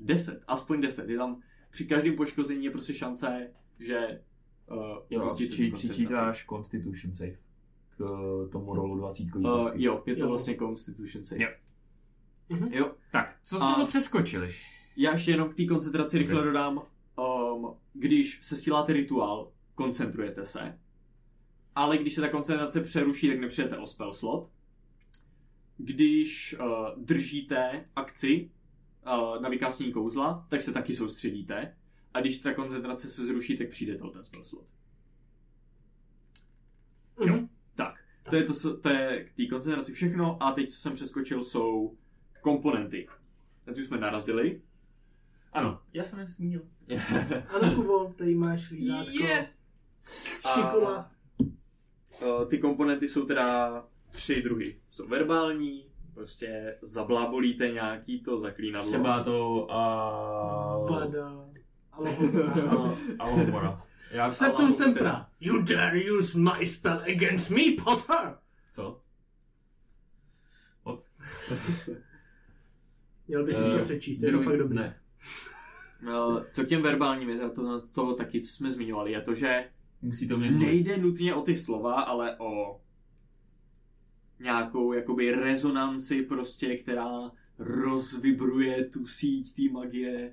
10, 0.00 0.42
aspoň 0.46 0.80
10. 0.80 1.08
Je 1.10 1.16
tam 1.18 1.42
při 1.70 1.86
každém 1.86 2.16
poškození 2.16 2.64
je 2.64 2.70
prostě 2.70 2.94
šance, 2.94 3.50
že 3.80 4.20
uh, 4.70 4.76
Jo, 4.78 4.98
tu 5.10 5.18
koncentraci. 5.18 5.70
přičítáš 5.88 6.46
Constitution 6.46 7.14
save 7.14 7.36
k 7.96 8.00
uh, 8.10 8.48
tomu 8.48 8.74
rolu 8.74 8.96
20 8.98 9.22
Uh, 9.34 9.70
jo, 9.74 10.02
je 10.06 10.16
to 10.16 10.22
Jo. 10.22 10.28
vlastně 10.28 10.56
Constitution 10.56 11.24
save. 11.24 11.42
Jo. 11.42 11.48
Mhm. 12.50 12.72
jo. 12.72 12.94
Tak, 13.12 13.38
co 13.42 13.58
jsme 13.58 13.68
A- 13.68 13.74
to 13.74 13.86
přeskočili? 13.86 14.54
Já 14.96 15.12
ještě 15.12 15.30
jenom 15.30 15.48
k 15.50 15.54
té 15.54 15.66
koncentraci 15.66 16.18
rychle 16.18 16.38
Ok. 16.40 16.44
dodám. 16.44 16.82
Um, 17.56 17.74
když 17.92 18.38
se 18.42 18.56
stíláte 18.56 18.92
rituál, 18.92 19.52
koncentrujete 19.74 20.44
se. 20.44 20.78
Ale 21.74 21.98
když 21.98 22.14
se 22.14 22.20
ta 22.20 22.28
koncentrace 22.28 22.80
přeruší, 22.80 23.28
tak 23.28 23.40
nepřijete 23.40 23.78
o 23.78 23.86
spell 23.86 24.12
slot. 24.12 24.50
Když 25.76 26.56
uh, 26.60 27.04
držíte 27.04 27.88
akci 27.96 28.50
uh, 29.06 29.42
na 29.42 29.48
vykásnění 29.48 29.92
kouzla, 29.92 30.46
tak 30.48 30.60
se 30.60 30.72
taky 30.72 30.94
soustředíte. 30.94 31.76
A 32.14 32.20
když 32.20 32.38
ta 32.38 32.54
koncentrace 32.54 33.08
se 33.08 33.24
zruší, 33.26 33.58
tak 33.58 33.68
přijdete 33.68 34.04
o 34.04 34.08
ten 34.10 34.24
spell 34.24 34.44
slot. 34.44 34.66
Mhm. 37.26 37.48
Tak, 37.76 37.94
to 38.30 38.36
je, 38.36 38.42
to, 38.42 38.76
to 38.80 38.88
je 38.88 39.24
k 39.24 39.36
té 39.36 39.46
koncentraci 39.46 39.92
všechno. 39.92 40.42
A 40.42 40.52
teď, 40.52 40.70
co 40.70 40.76
jsem 40.76 40.92
přeskočil, 40.94 41.42
jsou 41.42 41.96
komponenty. 42.40 43.08
Na 43.66 43.74
tu 43.74 43.80
jsme 43.80 43.98
narazili. 43.98 44.60
Ano, 45.52 45.80
já 45.92 46.04
jsem 46.04 46.18
je 46.18 46.26
zmínil. 46.26 46.62
Ano, 47.48 47.74
Kubo, 47.74 48.14
tady 48.16 48.34
máš 48.34 48.70
lízátko. 48.70 49.12
Yes. 49.12 49.58
Šikula. 50.54 51.10
Uh, 52.22 52.44
ty 52.48 52.58
komponenty 52.58 53.08
jsou 53.08 53.24
teda 53.24 53.84
tři 54.10 54.42
druhy. 54.42 54.80
Jsou 54.90 55.08
verbální, 55.08 55.84
prostě 56.14 56.78
zablábolíte 56.82 57.68
nějaký 57.68 58.20
to 58.20 58.38
zaklínadlo. 58.38 58.88
Třeba 58.88 59.24
to 59.24 59.66
a... 59.72 60.78
Vada. 60.90 61.48
Alohomora. 63.18 63.68
A. 63.68 63.78
Já... 64.10 64.30
Septum 64.30 64.64
Alahu, 64.64 64.74
Sempra. 64.74 65.28
You 65.40 65.62
dare 65.62 66.00
use 66.12 66.38
my 66.38 66.66
spell 66.66 67.00
against 67.16 67.50
me, 67.50 67.62
Potter! 67.84 68.38
Co? 68.72 69.00
Od? 70.82 71.00
Měl 73.28 73.44
bys 73.44 73.56
si 73.56 73.62
Eh, 73.62 73.78
to 73.78 73.84
přečíst, 73.84 74.22
je 74.22 74.32
to 74.32 74.42
fakt 74.42 74.58
dobrý. 74.58 74.76
Ne. 74.76 75.00
Uh, 76.02 76.42
co 76.50 76.64
k 76.64 76.68
těm 76.68 76.82
verbálním 76.82 77.28
je, 77.28 77.50
to, 77.50 77.80
to 77.80 78.14
taky, 78.14 78.40
co 78.40 78.52
jsme 78.52 78.70
zmiňovali, 78.70 79.12
je 79.12 79.22
to, 79.22 79.34
že 79.34 79.64
Musí 80.02 80.28
to 80.28 80.38
mít 80.38 80.50
nejde 80.50 80.96
nutně 80.96 81.34
o 81.34 81.42
ty 81.42 81.54
slova, 81.54 82.00
ale 82.00 82.36
o 82.38 82.80
nějakou 84.40 84.92
jakoby 84.92 85.30
rezonanci 85.30 86.22
prostě, 86.22 86.76
která 86.76 87.30
rozvibruje 87.58 88.84
tu 88.84 89.06
síť 89.06 89.54
té 89.56 89.72
magie. 89.72 90.32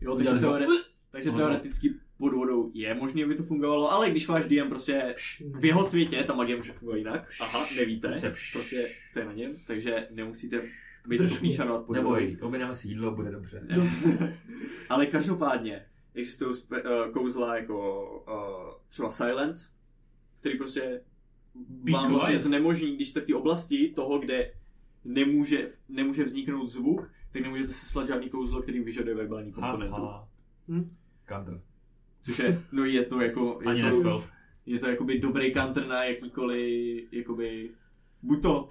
Jo, 0.00 0.16
takže, 0.16 0.32
teore- 0.32 0.66
takže 1.10 1.30
teoreticky 1.30 1.94
pod 2.18 2.34
vodou 2.34 2.70
je 2.74 2.94
možné, 2.94 3.24
aby 3.24 3.34
to 3.34 3.42
fungovalo, 3.42 3.92
ale 3.92 4.10
když 4.10 4.28
váš 4.28 4.44
DM 4.44 4.68
prostě 4.68 5.14
v 5.40 5.64
jeho 5.64 5.84
světě 5.84 6.24
ta 6.24 6.34
magie 6.34 6.56
může 6.56 6.72
fungovat 6.72 6.96
jinak. 6.96 7.30
Aha, 7.40 7.66
nevíte. 7.76 8.14
Prostě 8.52 8.88
to 9.12 9.18
je 9.18 9.24
na 9.24 9.32
něm, 9.32 9.56
takže 9.66 10.08
nemusíte 10.10 10.62
Drž 11.08 11.40
mě. 11.40 11.58
vodou. 11.58 11.92
Neboj, 11.92 12.38
objednáme 12.42 12.74
si 12.74 12.88
jídlo, 12.88 13.14
bude 13.14 13.30
dobře. 13.30 13.66
Dobře. 13.74 14.36
Ale 14.88 15.06
každopádně 15.06 15.86
existují 16.14 16.54
spe- 16.54 17.06
uh, 17.06 17.12
kouzla 17.12 17.56
jako 17.56 18.02
uh, 18.28 18.74
třeba 18.88 19.10
Silence, 19.10 19.70
který 20.40 20.58
prostě 20.58 21.00
Be 21.68 21.92
vám 21.92 22.10
vlastně 22.10 22.28
quiet. 22.34 22.42
znemožní, 22.42 22.96
když 22.96 23.08
jste 23.08 23.20
v 23.20 23.26
té 23.26 23.34
oblasti 23.34 23.88
toho, 23.88 24.18
kde 24.18 24.52
nemůže, 25.04 25.68
nemůže 25.88 26.24
vzniknout 26.24 26.66
zvuk, 26.66 27.10
tak 27.32 27.42
nemůžete 27.42 27.72
seslat 27.72 28.06
žádný 28.08 28.28
kouzlo, 28.30 28.62
který 28.62 28.80
vyžaduje 28.80 29.14
verbální 29.16 29.52
komponentu. 29.52 29.94
Ha, 30.02 30.28
Hm? 30.68 30.90
Counter. 31.28 31.60
Což 32.22 32.38
je, 32.38 32.62
no 32.72 32.84
je 32.84 33.04
to 33.04 33.20
jako, 33.20 33.60
Ani 33.66 33.78
je 33.80 33.84
to, 33.84 33.90
nespel. 33.90 34.24
je 34.66 34.78
to 34.78 34.86
jakoby 34.88 35.18
dobrý 35.18 35.52
counter 35.54 35.86
na 35.86 36.04
jakýkoliv, 36.04 37.04
jakoby, 37.12 37.70
buď 38.22 38.42
to 38.42 38.68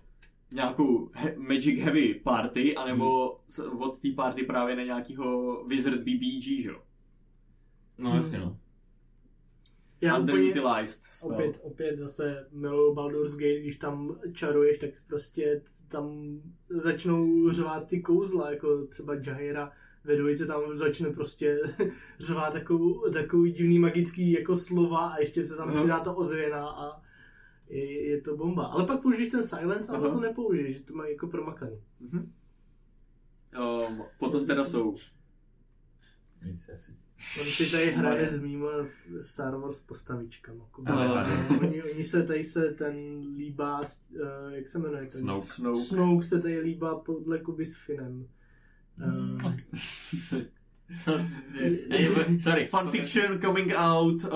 nějakou 0.52 1.10
he- 1.14 1.36
Magic 1.38 1.80
Heavy 1.80 2.14
party, 2.24 2.76
anebo 2.76 3.38
s- 3.48 3.60
od 3.80 4.02
té 4.02 4.10
party 4.16 4.44
právě 4.44 4.76
na 4.76 4.84
nějakýho 4.84 5.64
Wizard 5.66 6.02
BBG, 6.02 6.62
že 6.62 6.70
jo? 6.70 6.82
No 7.98 8.16
jasně 8.16 8.40
no. 8.40 8.58
Já 10.02 10.18
úplně, 10.20 10.34
Underutilized 10.34 11.04
spell. 11.04 11.32
opět, 11.34 11.60
opět 11.64 11.96
zase 11.96 12.48
miluju 12.52 12.94
Baldur's 12.94 13.36
Gate, 13.38 13.60
když 13.60 13.78
tam 13.78 14.20
čaruješ, 14.34 14.80
tak 14.80 14.90
prostě 15.08 15.62
tam 15.88 16.38
začnou 16.70 17.50
řvát 17.52 17.88
ty 17.88 18.02
kouzla, 18.02 18.52
jako 18.52 18.86
třeba 18.88 19.14
Jaira 19.26 19.72
ve 20.04 20.16
dvojice 20.16 20.46
tam 20.46 20.62
začne 20.78 21.10
prostě 21.10 21.60
řvát 22.20 22.54
takovou, 22.54 23.10
takový 23.12 23.52
divný 23.52 23.80
magický 23.80 24.32
jako 24.32 24.56
slova 24.56 25.08
a 25.10 25.20
ještě 25.20 25.44
se 25.44 25.58
tam 25.58 25.68
Aha. 25.68 25.78
přidá 25.78 26.00
to 26.00 26.16
ozvěna 26.16 26.70
a 26.70 27.02
je, 27.70 28.10
je 28.10 28.22
to 28.22 28.38
bomba. 28.38 28.66
Ale 28.66 28.86
pak 28.86 29.02
použiješ 29.02 29.30
ten 29.30 29.44
silence 29.44 29.92
a 29.92 29.96
Aha. 29.96 30.10
to 30.12 30.20
nepoužiješ, 30.20 30.78
že 30.78 30.84
to 30.84 30.94
mají 30.94 31.12
jako 31.14 31.28
promakaný. 31.28 31.78
Mhm. 32.00 32.32
Um, 33.60 34.04
potom 34.20 34.46
teda 34.46 34.64
jsou 34.64 34.96
Nic 36.46 36.70
asi. 36.70 36.92
On 37.40 37.46
si 37.46 37.72
tady 37.72 37.92
hraje 37.92 38.28
s 38.28 38.42
mýma 38.42 38.70
Star 39.22 39.56
Wars 39.56 39.82
postavičkama. 39.82 40.66
Ale- 40.86 41.26
oni, 41.62 41.84
oni 41.84 42.04
se 42.04 42.24
tady 42.24 42.44
se 42.44 42.72
ten 42.72 42.96
líbá, 43.38 43.82
eh, 44.16 44.56
jak 44.56 44.68
se 44.70 44.80
jmenuje? 44.80 45.02
Ten, 45.02 45.12
Snoke. 45.12 45.46
Snow. 45.46 45.76
Snoke 45.76 46.24
se 46.24 46.42
tady 46.42 46.60
líbá 46.60 46.96
podle 46.96 47.40
Kuby 47.40 47.66
s 47.66 47.78
Finem. 47.78 48.28
Eh, 49.02 49.56
Sorry. 52.40 52.68
Fanfiction 52.68 53.42
coming 53.42 53.74
out 53.76 54.24
uh, 54.24 54.30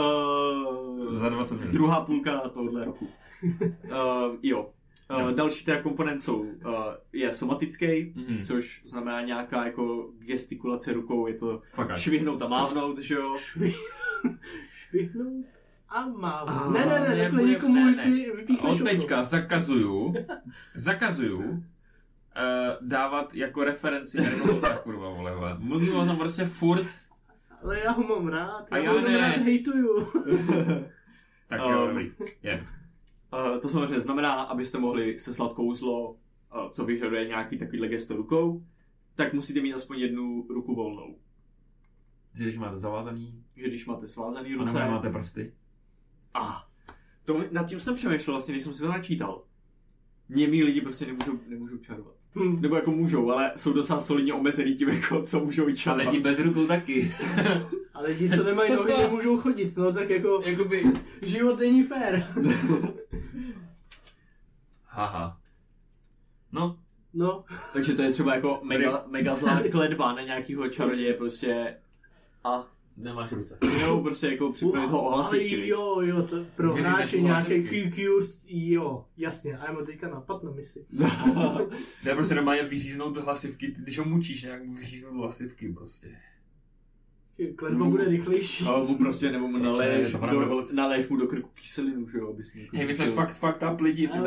Za 1.11 1.29
20 1.29 1.59
minut. 1.59 1.73
druhá 1.73 2.01
půlka 2.05 2.39
tohohle 2.49 2.85
roku. 2.85 3.07
uh, 3.83 4.35
jo. 4.43 4.69
Uh, 5.11 5.31
další 5.31 5.65
teda 5.65 5.81
komponent 5.81 6.21
jsou, 6.21 6.39
uh, 6.41 6.49
je 7.13 7.31
somatický, 7.31 8.13
Mhm. 8.15 8.43
což 8.45 8.83
znamená 8.85 9.21
nějaká 9.21 9.65
jako 9.65 10.09
gestikulace 10.19 10.93
rukou, 10.93 11.27
je 11.27 11.33
to 11.33 11.61
švihnout 11.95 12.41
a 12.41 12.47
mávnout, 12.47 12.99
že 12.99 13.15
jo? 13.15 13.35
švihnout 14.73 15.45
a 15.89 16.05
mávnout. 16.07 16.61
Ah, 16.67 16.71
ne, 16.71 16.79
ne, 16.79 16.85
ne, 16.85 16.99
takhle 16.99 17.15
nebude- 17.23 17.43
někomu 17.51 17.85
ne, 17.85 17.95
ne. 17.95 18.05
vypí- 18.05 18.35
vypíchneš 18.35 18.81
Od 18.81 18.85
teďka 18.87 19.21
zakazuju, 19.21 20.13
zakazuju 20.75 21.39
uh, 21.39 21.57
dávat 22.81 23.33
jako 23.35 23.63
referenci 23.63 24.21
Harry 24.23 24.35
Pottera, 24.41 24.77
kurva 24.77 25.09
vole, 25.09 25.35
vole. 25.35 25.55
Mluvím 25.59 25.95
o 25.95 26.05
tom 26.05 26.17
prostě 26.17 26.45
furt, 26.45 26.85
Ale 27.63 27.79
já 27.79 27.91
ho 27.91 28.03
mám 28.03 28.27
rád, 28.27 28.65
A 28.71 28.77
já, 28.77 28.83
já 28.83 28.91
ho 28.91 29.01
ne. 29.01 29.17
rád 29.17 29.37
hejtuju. 29.37 30.07
tak 31.49 31.61
Um, 31.65 31.71
jo, 31.73 31.87
dobrý. 31.87 32.11
Je. 32.43 32.65
Uh, 33.33 33.59
to 33.59 33.69
samozřejmě 33.69 33.99
znamená, 33.99 34.31
abyste 34.33 34.79
mohli 34.79 35.19
seslat 35.19 35.53
kouzlo, 35.53 36.11
uh, 36.11 36.69
co 36.71 36.85
vyžaduje 36.85 37.25
nějaký 37.27 37.57
takovýhle 37.57 37.87
gesto 37.87 38.15
rukou, 38.15 38.63
tak 39.15 39.33
musíte 39.33 39.61
mít 39.61 39.73
aspoň 39.73 39.99
jednu 39.99 40.47
ruku 40.49 40.75
volnou. 40.75 41.15
Že 42.37 42.43
když 42.43 42.57
máte 42.57 42.77
zavázaný, 42.77 43.43
že 43.55 43.67
když 43.67 43.85
máte 43.85 44.07
svázaný 44.07 44.53
a 44.53 44.57
ruce... 44.57 44.73
nebo 44.73 44.85
nemáte 44.85 45.09
prsty. 45.09 45.53
A 46.33 46.67
to, 47.25 47.43
nad 47.51 47.63
tím 47.63 47.79
jsem 47.79 47.95
přemýšlel 47.95 48.33
vlastně, 48.35 48.53
když 48.53 48.63
jsem 48.63 48.73
si 48.73 48.81
to 48.81 48.89
načítal. 48.89 49.43
Němí 50.29 50.63
lidi 50.63 50.81
prostě 50.81 51.05
nemůžou, 51.05 51.39
nemůžou 51.47 51.77
čarovat. 51.77 52.13
Hm. 52.35 52.61
Nebo 52.61 52.75
jako 52.75 52.91
můžou, 52.91 53.31
ale 53.31 53.51
jsou 53.55 53.73
docela 53.73 53.99
solidně 53.99 54.33
omezený 54.33 54.75
tím, 54.75 54.89
jako, 54.89 55.21
co 55.21 55.39
můžou 55.45 55.63
A 55.63 55.65
vyčarovat. 55.65 56.07
lidi 56.07 56.23
bez 56.23 56.39
rukou 56.39 56.67
taky. 56.67 57.11
Ale 57.99 58.09
lidi, 58.09 58.29
co 58.29 58.43
nemají 58.43 58.73
nohy, 58.73 58.93
nemůžou 58.97 59.37
chodit, 59.37 59.77
no 59.77 59.93
tak 59.93 60.09
jako 60.09 60.41
Jakoby... 60.45 60.83
život 61.21 61.59
není 61.59 61.83
fér. 61.83 62.27
Haha. 64.85 65.41
No, 66.51 66.79
No, 67.13 67.43
Takže 67.73 67.93
to 67.93 68.01
je 68.01 68.11
třeba 68.11 68.35
jako 68.35 68.59
mega, 68.63 69.03
mega 69.07 69.35
zlá 69.35 69.61
kledba 69.71 70.13
na 70.13 70.21
nějakýho 70.21 70.69
čaroděje 70.69 71.13
prostě 71.13 71.75
a 72.43 72.67
nemáš 72.97 73.31
ruce. 73.31 73.57
nebo 73.81 74.01
prostě 74.01 74.27
jako 74.27 74.51
připravit 74.51 74.87
ho 74.89 75.01
o 75.03 75.07
ale 75.07 75.15
hlasivky. 75.15 75.67
jo, 75.67 76.01
jo, 76.01 76.23
to 76.23 76.35
pro 76.55 76.73
hráče 76.73 77.21
nějaké 77.21 77.43
hlasivky. 77.55 77.91
QQ, 77.91 78.07
jo, 78.47 79.05
jasně, 79.17 79.57
a 79.57 79.65
já 79.65 79.71
mám 79.71 79.85
teďka 79.85 80.09
napad 80.09 80.43
na 80.43 80.51
misi. 80.51 80.85
To 82.03 82.09
je 82.09 82.15
prostě 82.15 82.35
normálně 82.35 82.63
vyříznout 82.63 83.17
hlasivky, 83.17 83.67
ty, 83.71 83.81
když 83.81 83.99
ho 83.99 84.05
mučíš, 84.05 84.43
nějak 84.43 84.63
mu 84.63 84.73
vyříznout 84.73 85.17
hlasivky 85.17 85.73
prostě. 85.73 86.09
Kledba 87.55 87.79
No. 87.85 87.91
bude 87.91 88.05
rychlejší. 88.05 88.65
A 88.65 88.77
mu 88.77 88.97
prostě, 88.97 89.31
nebo 89.31 89.47
mu 89.47 89.57
hrabe 90.21 90.45
do, 90.45 90.63
naleješ 90.73 91.09
mu 91.09 91.17
do 91.17 91.27
krku 91.27 91.49
kyselinu, 91.53 92.07
že 92.07 92.17
jo, 92.17 92.29
abys 92.29 92.53
mu 92.53 92.61
jako 92.61 92.77
Hej, 92.77 92.85
my 92.87 92.93
jsme 92.93 93.05
fakt, 93.05 93.33
fakt 93.37 93.63
up 93.73 93.79
lidi. 93.81 94.07
Uh, 94.07 94.25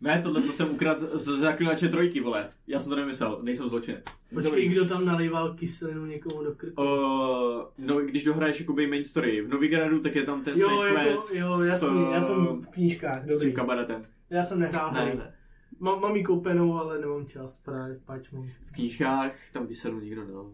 ne, 0.00 0.20
tohle 0.22 0.42
to 0.42 0.52
jsem 0.52 0.70
ukradl 0.70 1.18
z 1.18 1.24
zaklinače 1.38 1.88
trojky, 1.88 2.20
vole. 2.20 2.48
Já 2.66 2.78
jsem 2.80 2.90
to 2.90 2.96
nemyslel, 2.96 3.38
nejsem 3.42 3.68
zločinec. 3.68 4.04
Počkej, 4.34 4.68
kdo 4.68 4.84
tam 4.84 5.04
nalejval 5.04 5.54
kyselinu 5.54 6.06
někomu 6.06 6.44
do 6.44 6.52
krku? 6.52 6.82
Uh, 6.82 7.86
no, 7.86 8.00
když 8.00 8.24
dohraješ 8.24 8.60
jakoby 8.60 8.86
main 8.86 9.04
story 9.04 9.40
v 9.42 9.48
Novigradu, 9.48 10.00
tak 10.00 10.14
je 10.14 10.22
tam 10.22 10.42
ten 10.44 10.54
Jo, 10.58 10.68
side 10.68 10.88
jako, 11.00 11.10
quest 11.10 11.34
jo, 11.34 11.60
jasný, 11.60 12.06
s, 12.06 12.12
já 12.12 12.20
jsem 12.20 12.36
v 12.46 12.66
knížkách, 12.68 13.22
s 13.22 13.28
tím 13.28 13.32
dobrý. 13.38 13.52
kabaretem. 13.52 14.02
Já 14.30 14.42
jsem 14.42 14.58
nehrál 14.60 14.92
Ne, 14.92 15.00
hry. 15.00 15.16
ne. 15.18 15.32
Mám, 15.80 16.00
mám 16.00 16.16
jí 16.16 16.24
koupenou, 16.24 16.78
ale 16.78 17.00
nemám 17.00 17.26
čas, 17.26 17.60
právě, 17.64 18.00
pač 18.04 18.30
mám. 18.30 18.48
V 18.62 18.72
knížkách 18.72 19.50
tam 19.52 19.66
kyselinu 19.66 20.00
nikdo 20.00 20.24
nedal. 20.24 20.50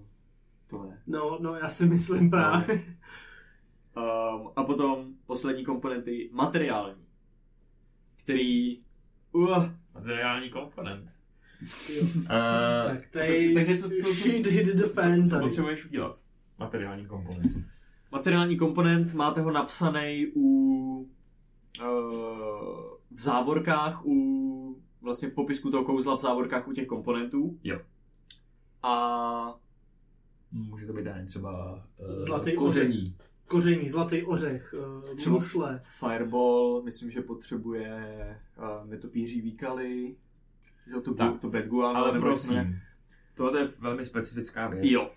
To 0.72 0.82
ne. 0.82 1.02
No, 1.06 1.38
no, 1.40 1.54
já 1.54 1.68
si 1.68 1.86
myslím 1.86 2.30
právě. 2.30 2.74
Um, 3.96 4.50
a 4.56 4.64
potom 4.64 5.14
poslední 5.26 5.64
komponenty 5.64 6.30
materiální, 6.32 7.06
který... 8.22 8.78
Uh, 9.32 9.64
Materiální 9.94 10.50
komponent. 10.50 11.10
Uh, 11.60 12.28
Tak, 12.86 13.06
tady 13.10 13.54
takže 13.54 13.76
co, 13.76 13.88
co, 15.26 15.38
potřebuješ 15.40 15.84
udělat? 15.84 16.18
Materiální 16.58 17.06
komponent. 17.06 17.66
materiální 18.12 18.56
komponent, 18.56 19.14
máte 19.14 19.40
ho 19.40 19.50
napsaný 19.50 20.26
u... 20.34 21.08
Uh, 21.80 21.86
v 23.10 23.20
závorkách 23.20 24.06
u... 24.06 24.82
Vlastně 25.00 25.28
v 25.28 25.34
popisku 25.34 25.70
toho 25.70 25.84
kouzla 25.84 26.16
v 26.16 26.20
závorkách 26.20 26.68
u 26.68 26.72
těch 26.72 26.86
komponentů. 26.86 27.58
Jo. 27.64 27.80
A 28.82 29.61
Může 30.52 30.86
to 30.86 30.92
být 30.92 31.06
ani 31.08 31.26
třeba 31.26 31.74
uh, 31.98 32.14
Zlatý 32.14 32.52
koření. 32.56 33.04
Koření, 33.46 33.88
zlatý 33.88 34.22
ořech, 34.22 34.74
uh, 34.78 35.16
Třeba- 35.16 35.34
mušle. 35.34 35.80
Fireball, 35.84 36.82
myslím, 36.82 37.10
že 37.10 37.20
potřebuje 37.20 38.38
uh, 38.58 38.90
netopíří 38.90 39.40
výkaly, 39.40 40.16
že 40.86 41.00
to, 41.00 41.14
Tak. 41.14 41.40
to 41.40 41.50
bad 41.50 41.64
guano, 41.66 41.98
Ale 41.98 42.20
prosím, 42.20 42.78
tohle 43.36 43.60
je 43.60 43.68
velmi 43.80 44.04
specifická 44.04 44.68
věc. 44.68 44.84
Jo, 44.84 45.10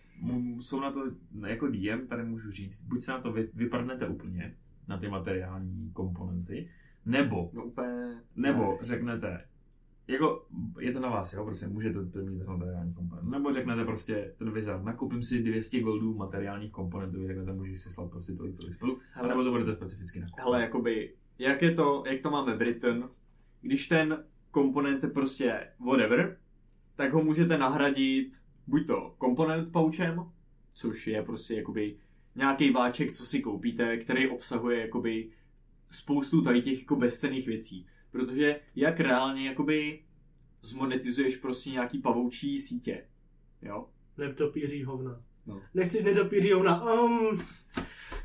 Jsou 0.60 0.80
na 0.80 0.92
to, 0.92 1.04
jako 1.48 1.68
DM 1.68 2.08
tady 2.08 2.24
můžu 2.24 2.52
říct, 2.52 2.82
buď 2.82 3.02
se 3.04 3.12
na 3.12 3.22
to 3.22 3.32
vy, 3.32 3.50
vyprdnete 3.54 4.08
úplně, 4.08 4.56
na 4.88 4.98
ty 4.98 5.08
materiální 5.08 5.92
komponenty, 5.94 6.70
nebo, 7.06 7.50
no 7.54 7.64
úplně... 7.66 8.22
nebo 8.36 8.72
ne. 8.72 8.78
řeknete, 8.82 9.46
jako, 10.08 10.45
je 10.80 10.93
to 10.93 10.99
na 10.99 11.10
vás, 11.10 11.34
jo, 11.34 11.45
prostě 11.45 11.68
můžete 11.68 12.06
to 12.06 12.20
mít 12.20 12.38
bez 12.38 12.47
materiální 12.47 12.93
komponent. 12.93 13.30
Nebo 13.30 13.53
řeknete 13.53 13.86
prostě, 13.86 14.34
ten 14.38 14.51
wizard, 14.51 14.84
nakoupím 14.84 15.24
si 15.24 15.43
200 15.43 15.80
goldů 15.80 16.14
materiálních 16.14 16.72
komponentů, 16.72 17.20
vy 17.20 17.28
řeknete, 17.28 17.53
můžeš 17.53 17.80
si 17.80 17.89
slat 17.89 18.10
prostě 18.12 18.34
tolik, 18.34 18.58
tolik 18.58 18.74
spolu, 18.74 18.99
Hele. 19.14 19.28
nebo 19.28 19.43
to 19.43 19.51
budete 19.51 19.74
specificky 19.74 20.20
nakupovat. 20.20 20.45
Hele, 20.45 20.62
jakoby, 20.62 21.14
jak 21.39 21.62
je 21.62 21.72
to, 21.72 22.03
jak 22.08 22.22
to 22.22 22.32
máme 22.32 22.58
Britain, 22.58 23.03
když 23.62 23.88
ten 23.88 24.24
komponent 24.51 25.03
je 25.03 25.10
prostě 25.10 25.68
whatever, 25.86 26.38
tak 26.95 27.14
ho 27.14 27.24
můžete 27.24 27.58
nahradit 27.58 28.30
buď 28.68 28.88
to 28.88 29.16
komponent 29.18 29.72
pouchem, 29.72 30.32
což 30.70 31.08
je 31.08 31.24
prostě 31.24 31.56
jakoby 31.56 31.95
nějaký 32.36 32.72
váček, 32.72 33.12
co 33.12 33.26
si 33.26 33.41
koupíte, 33.41 33.97
který 33.97 34.30
obsahuje 34.30 34.80
jakoby 34.80 35.30
spoustu 35.89 36.41
tady 36.41 36.62
těch 36.62 36.80
jako 36.80 36.95
bezcenných 36.95 37.47
věcí. 37.47 37.86
Protože 38.16 38.59
jak 38.76 38.99
reálně 38.99 39.47
jakoby 39.47 39.99
zmonetizuješ 40.61 41.38
prostě 41.38 41.70
nějaký 41.70 41.99
pavoučí 41.99 42.59
sítě, 42.59 43.05
jo? 43.61 43.89
Netopíří 44.18 44.84
hovna. 44.84 45.22
No. 45.45 45.61
Nechci 45.74 46.03
netopíří 46.03 46.51
hovna. 46.51 46.93
Um, 46.93 47.41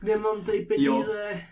kde 0.01 0.17
mám 0.17 0.45
tady 0.45 0.67
peníze? 0.67 1.43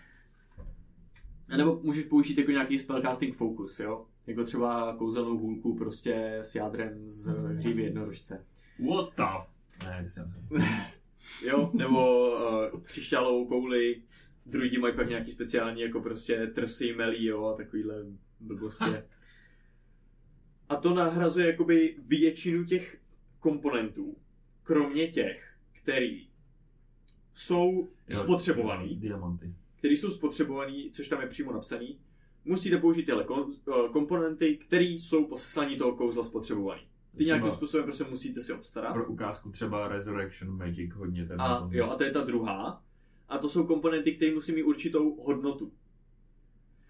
A 1.49 1.57
nebo 1.57 1.79
můžeš 1.83 2.05
použít 2.05 2.37
jako 2.37 2.51
nějaký 2.51 2.79
spellcasting 2.79 3.35
focus, 3.35 3.79
jo? 3.79 4.05
Jako 4.27 4.43
třeba 4.43 4.95
kouzelnou 4.97 5.37
hůlku 5.37 5.75
prostě 5.75 6.37
s 6.41 6.55
jádrem 6.55 7.09
z 7.09 7.25
hřívy 7.25 7.83
jednorožce. 7.83 8.45
What 8.89 9.09
the 9.17 9.23
f... 9.23 9.53
Ne, 9.85 10.09
jsem 10.09 10.33
Jo? 11.45 11.71
Nebo 11.73 12.31
uh, 12.31 12.81
křišťálovou 12.83 13.47
kouli. 13.47 14.01
Druidi 14.45 14.77
mají 14.77 14.95
pak 14.95 15.09
nějaký 15.09 15.31
speciální 15.31 15.81
jako 15.81 16.01
prostě 16.01 16.47
trsy, 16.47 16.93
melí, 16.93 17.25
jo? 17.25 17.45
A 17.45 17.55
takovýhle 17.55 18.05
blbosti. 18.39 18.85
A 20.69 20.75
to 20.75 20.93
nahrazuje 20.93 21.47
jakoby 21.47 21.95
většinu 22.07 22.65
těch 22.65 23.01
komponentů, 23.39 24.17
kromě 24.63 25.07
těch, 25.07 25.57
který 25.71 26.29
jsou 27.33 27.89
spotřebovaný, 28.11 28.95
Diamanty. 28.95 29.53
který 29.77 29.97
jsou 29.97 30.11
spotřebovaný, 30.11 30.91
což 30.91 31.07
tam 31.07 31.21
je 31.21 31.27
přímo 31.27 31.53
napsaný, 31.53 31.99
musíte 32.45 32.77
použít 32.77 33.05
tyhle 33.05 33.23
kom- 33.23 33.53
eh, 33.69 33.89
komponenty, 33.91 34.57
které 34.57 34.83
jsou 34.85 35.27
po 35.27 35.37
seslání 35.37 35.77
toho 35.77 35.95
kouzla 35.95 36.23
spotřebovaný. 36.23 36.81
Ty 37.17 37.23
Třeba- 37.23 37.37
nějakým 37.37 37.57
způsobem 37.57 37.83
prostě 37.83 38.03
musíte 38.03 38.41
si 38.41 38.53
obstarat. 38.53 38.93
Pro 38.93 39.05
ukázku 39.07 39.51
třeba 39.51 39.87
Resurrection 39.87 40.57
Magic 40.57 40.93
hodně 40.93 41.25
ten 41.25 41.41
A, 41.41 41.69
jo, 41.71 41.89
a 41.89 41.95
to 41.95 42.03
je 42.03 42.11
ta 42.11 42.23
druhá. 42.23 42.83
A 43.29 43.37
to 43.37 43.49
jsou 43.49 43.67
komponenty, 43.67 44.15
které 44.15 44.33
musí 44.33 44.51
mít 44.55 44.63
určitou 44.63 45.23
hodnotu. 45.23 45.71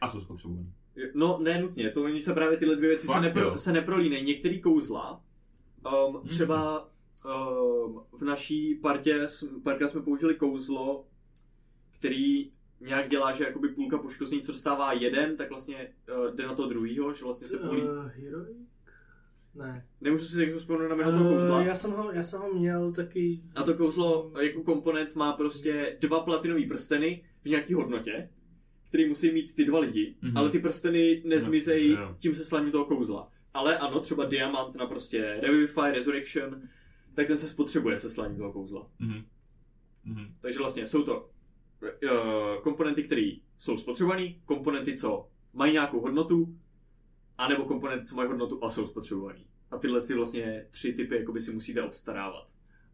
a 0.02 0.08
jsou 0.08 0.22
spotřebovaný. 0.22 0.74
No, 1.14 1.40
ne 1.42 1.62
nutně, 1.62 1.90
to 1.90 2.04
oni 2.04 2.22
se 2.22 2.34
právě 2.34 2.58
tyhle 2.58 2.76
dvě 2.76 2.90
věci 2.90 3.08
se, 3.08 3.14
Fakt, 3.14 3.22
nepro, 3.22 3.44
jo? 3.44 3.58
se 3.58 3.72
neprolínají. 3.72 4.24
Některé 4.24 4.58
kouzla, 4.58 5.24
um, 6.08 6.28
třeba 6.28 6.90
um, 7.26 8.02
v 8.12 8.22
naší 8.22 8.76
partě, 8.76 9.28
párkrát 9.64 9.88
jsme 9.88 10.02
použili 10.02 10.36
kouzlo, 10.36 11.06
který 12.00 12.52
nějak 12.82 13.08
dělá, 13.08 13.32
že 13.32 13.44
jakoby 13.44 13.70
půlka 13.70 13.98
poškození, 13.98 14.42
co 14.42 14.52
dostává 14.52 14.94
jeden, 14.94 15.38
tak 15.38 15.50
vlastně 15.50 15.94
uh, 16.18 16.36
jde 16.36 16.48
na 16.48 16.56
to 16.56 16.68
druhýho, 16.68 17.14
že 17.14 17.24
vlastně 17.24 17.48
se 17.48 17.58
půlí. 17.58 17.82
Uh, 17.82 18.06
heroic? 18.08 18.58
Ne. 19.56 19.74
Nemůžu 20.02 20.26
si 20.26 20.38
teď 20.38 20.54
vzpomenout 20.56 20.90
na 20.90 20.96
jméno 20.96 21.12
toho 21.12 21.36
kouzla. 21.36 21.60
Uh, 21.60 21.66
já, 21.66 21.76
jsem 21.76 21.92
ho, 21.92 22.12
já 22.12 22.24
jsem 22.24 22.40
ho 22.42 22.54
měl 22.54 22.94
taky... 22.94 23.42
A 23.56 23.64
to 23.64 23.74
kouzlo 23.74 24.32
jako 24.42 24.64
komponent 24.64 25.16
má 25.16 25.34
prostě 25.34 25.98
dva 26.00 26.20
platinové 26.20 26.68
prsteny 26.68 27.24
v 27.44 27.50
nějaké 27.50 27.76
hodnotě, 27.76 28.30
který 28.90 29.10
musí 29.10 29.32
mít 29.32 29.56
ty 29.56 29.66
dva 29.66 29.80
lidi, 29.80 30.16
Mhm. 30.22 30.38
ale 30.38 30.50
ty 30.50 30.60
prsteny 30.60 31.22
nezmizejí 31.26 31.90
Jasně, 31.90 32.04
jo. 32.04 32.16
tím 32.20 32.34
seslaním 32.34 32.72
toho 32.72 32.86
kouzla. 32.86 33.32
Ale 33.54 33.78
ano, 33.78 34.00
třeba 34.00 34.26
diamant 34.26 34.76
na 34.76 34.86
prostě 34.88 35.38
Revivify, 35.42 35.82
Resurrection, 35.92 36.62
tak 37.14 37.28
ten 37.28 37.38
se 37.38 37.48
spotřebuje 37.48 37.98
seslaním 37.98 38.38
toho 38.38 38.54
kouzla. 38.54 38.88
Mhm. 39.00 39.24
Mhm. 40.04 40.36
Takže 40.40 40.60
vlastně 40.60 40.88
jsou 40.88 41.04
to 41.04 41.30
uh, 42.04 42.62
komponenty, 42.64 43.04
které 43.04 43.32
jsou 43.58 43.78
spotřebované, 43.78 44.34
komponenty, 44.46 44.98
co 44.98 45.28
mají 45.54 45.74
nějakou 45.74 46.00
hodnotu, 46.02 46.56
anebo 47.38 47.66
komponenty, 47.66 48.06
co 48.06 48.16
mají 48.16 48.30
hodnotu 48.30 48.64
a 48.64 48.70
jsou 48.70 48.88
spotřebované. 48.88 49.40
A 49.72 49.78
tyhle 49.78 50.02
ty 50.02 50.14
vlastně 50.14 50.68
tři 50.72 50.94
typy 50.94 51.16
jakoby 51.16 51.42
si 51.42 51.54
musíte 51.54 51.82
obstarávat. 51.84 52.48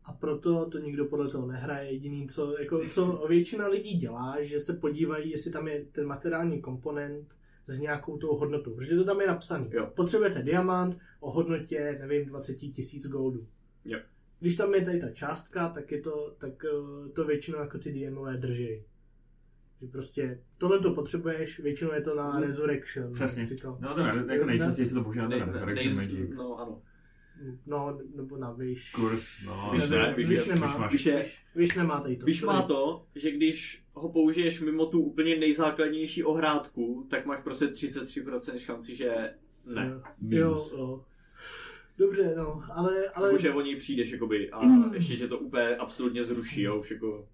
A 0.06 0.14
proto 0.14 0.66
to 0.70 0.80
nikdo 0.80 1.06
podle 1.06 1.30
toho 1.30 1.48
nehraje. 1.48 1.92
Jediný, 1.92 2.28
co, 2.28 2.60
jako, 2.60 2.82
co 2.90 3.26
většina 3.30 3.68
lidí 3.68 3.98
dělá, 3.98 4.38
že 4.42 4.60
se 4.60 4.74
podívají, 4.74 5.32
jestli 5.32 5.52
tam 5.52 5.68
je 5.68 5.86
ten 5.92 6.06
materiální 6.08 6.62
komponent 6.62 7.28
s 7.66 7.80
nějakou 7.80 8.18
tou 8.18 8.36
hodnotou. 8.36 8.76
Protože 8.76 8.96
to 8.96 9.04
tam 9.04 9.22
je 9.22 9.28
napsaný. 9.28 9.68
Jo. 9.72 9.92
Potřebujete 9.96 10.44
diamant 10.44 10.98
o 11.20 11.32
hodnotě, 11.32 11.98
nevím, 12.00 12.26
20 12.26 12.54
tisíc 12.56 13.08
goldů. 13.08 13.48
Jo. 13.86 14.00
Když 14.40 14.56
tam 14.56 14.76
je 14.76 14.82
tady 14.86 15.00
ta 15.00 15.10
částka, 15.12 15.70
tak, 15.70 15.92
je 15.92 16.02
to, 16.02 16.36
tak 16.38 16.66
eh, 16.66 17.10
to 17.10 17.26
většinou 17.26 17.60
jako 17.60 17.78
ty 17.78 17.92
DMové 18.10 18.38
drží. 18.38 18.84
Že 19.82 19.88
prostě 19.88 20.40
tohle 20.58 20.80
to 20.80 20.92
potřebuješ, 20.94 21.60
většinou 21.60 21.94
je 21.94 22.02
to 22.02 22.16
na 22.16 22.32
Mhm. 22.32 22.42
Resurrection. 22.44 23.12
Přesně. 23.14 23.48
Říkal. 23.48 23.78
No 23.82 23.96
to 23.96 24.04
ne, 24.04 24.34
jako 24.34 24.46
nejčastěji 24.46 24.86
se 24.86 24.94
to 24.94 25.04
používá 25.04 25.28
na 25.28 25.46
Resurrection. 25.46 26.36
No 26.36 26.60
ano. 26.60 26.82
No, 27.66 28.00
nebo 28.16 28.38
na 28.38 28.52
vyš. 28.52 28.92
Kurz, 28.92 29.46
no. 29.46 29.70
Víš 29.74 29.90
ne, 29.90 30.14
víš, 30.18 30.30
je- 30.30 30.46
nemá. 30.56 30.68
víš 30.68 30.78
máš- 30.78 30.92
Víš 30.92 31.06
je, 31.06 31.26
vyš 31.56 31.76
nemá 31.76 32.00
tady 32.02 32.16
to. 32.18 32.26
Víš 32.26 32.44
má 32.44 32.62
to, 32.62 33.06
že 33.16 33.32
když 33.32 33.84
ho 33.94 34.10
použiješ 34.10 34.62
mimo 34.62 34.86
tu 34.86 35.02
úplně 35.02 35.36
nejzákladnější 35.38 36.24
ohrádku, 36.24 37.08
tak 37.10 37.26
máš 37.26 37.40
prostě 37.42 37.66
33% 37.66 38.58
šanci, 38.60 38.96
že 38.96 39.34
ne. 39.66 39.92
Jo, 40.30 40.50
jo, 40.50 40.68
jo. 40.78 41.04
Dobře, 41.98 42.34
no, 42.38 42.64
ale, 42.74 43.10
ale, 43.10 43.28
Nebo 43.28 43.38
že 43.38 43.52
o 43.52 43.62
něj 43.62 43.76
přijdeš 43.76 44.12
jakoby 44.12 44.52
a 44.52 44.60
ještě 44.94 45.18
tě 45.18 45.28
to 45.28 45.40
úplně 45.40 45.76
absolutně 45.76 46.24
zruší, 46.24 46.62
jo, 46.62 46.80
už 46.80 46.92
jako... 46.92 47.28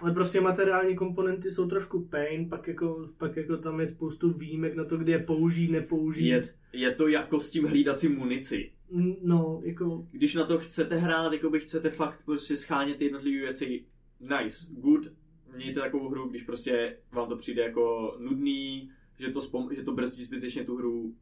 ale 0.00 0.14
prostě 0.14 0.40
materiální 0.40 0.96
komponenty 0.96 1.50
jsou 1.50 1.68
trošku 1.68 2.00
pain, 2.04 2.48
pak 2.48 2.68
jako, 2.68 3.08
pak 3.18 3.36
jako 3.36 3.56
tam 3.56 3.80
je 3.80 3.86
spoustu 3.86 4.32
výjimek 4.32 4.74
na 4.74 4.84
to, 4.84 4.96
kde 4.96 5.12
je 5.12 5.18
použít, 5.18 5.70
nepoužít. 5.70 6.26
Je, 6.26 6.42
je 6.72 6.94
to 6.94 7.08
jako 7.08 7.40
s 7.40 7.50
tím 7.50 7.64
hlídacím 7.64 8.18
munici. 8.18 8.72
No, 9.22 9.60
jako, 9.64 10.06
Když 10.10 10.34
na 10.34 10.46
to 10.46 10.58
chcete 10.58 10.96
hrát, 10.96 11.32
jako 11.32 11.50
by 11.50 11.60
chcete 11.60 11.90
fakt 11.90 12.24
prostě 12.24 12.56
schánět 12.56 13.02
jednotlivé 13.02 13.40
věci, 13.40 13.84
nice, 14.20 14.66
good, 14.70 15.06
mějte 15.56 15.80
takovou 15.80 16.08
hru, 16.08 16.28
když 16.28 16.42
prostě 16.42 16.96
vám 17.12 17.28
to 17.28 17.36
přijde 17.36 17.62
jako 17.62 18.16
nudný, 18.18 18.90
že 19.18 19.30
to, 19.30 19.40
spom- 19.40 19.74
že 19.74 19.82
to 19.82 19.92
brzdí 19.92 20.22
zbytečně 20.22 20.64
tu 20.64 20.76
hru, 20.76 21.14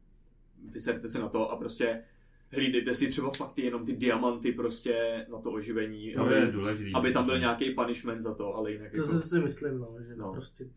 vyserte 0.71 1.09
se 1.09 1.19
na 1.19 1.29
to 1.29 1.51
a 1.51 1.55
prostě 1.57 2.03
hlídejte 2.51 2.93
si 2.93 3.09
třeba 3.09 3.31
fakt 3.37 3.59
jenom 3.59 3.85
ty 3.85 3.93
diamanty 3.93 4.51
prostě 4.51 5.25
na 5.31 5.39
to 5.41 5.51
oživení, 5.51 6.11
To 6.13 6.21
aby, 6.21 6.33
je 6.33 6.45
důležitý. 6.47 6.91
aby 6.93 7.13
tam 7.13 7.25
byl 7.25 7.39
nějaký 7.39 7.71
punishment 7.73 8.21
za 8.21 8.35
to, 8.35 8.55
ale 8.55 8.71
jinak 8.71 8.91
to 8.91 8.97
jako, 8.97 9.07
si 9.09 9.39
myslím, 9.39 9.77
no, 9.77 9.95
že 10.07 10.15
No. 10.15 10.31
prostě 10.33 10.69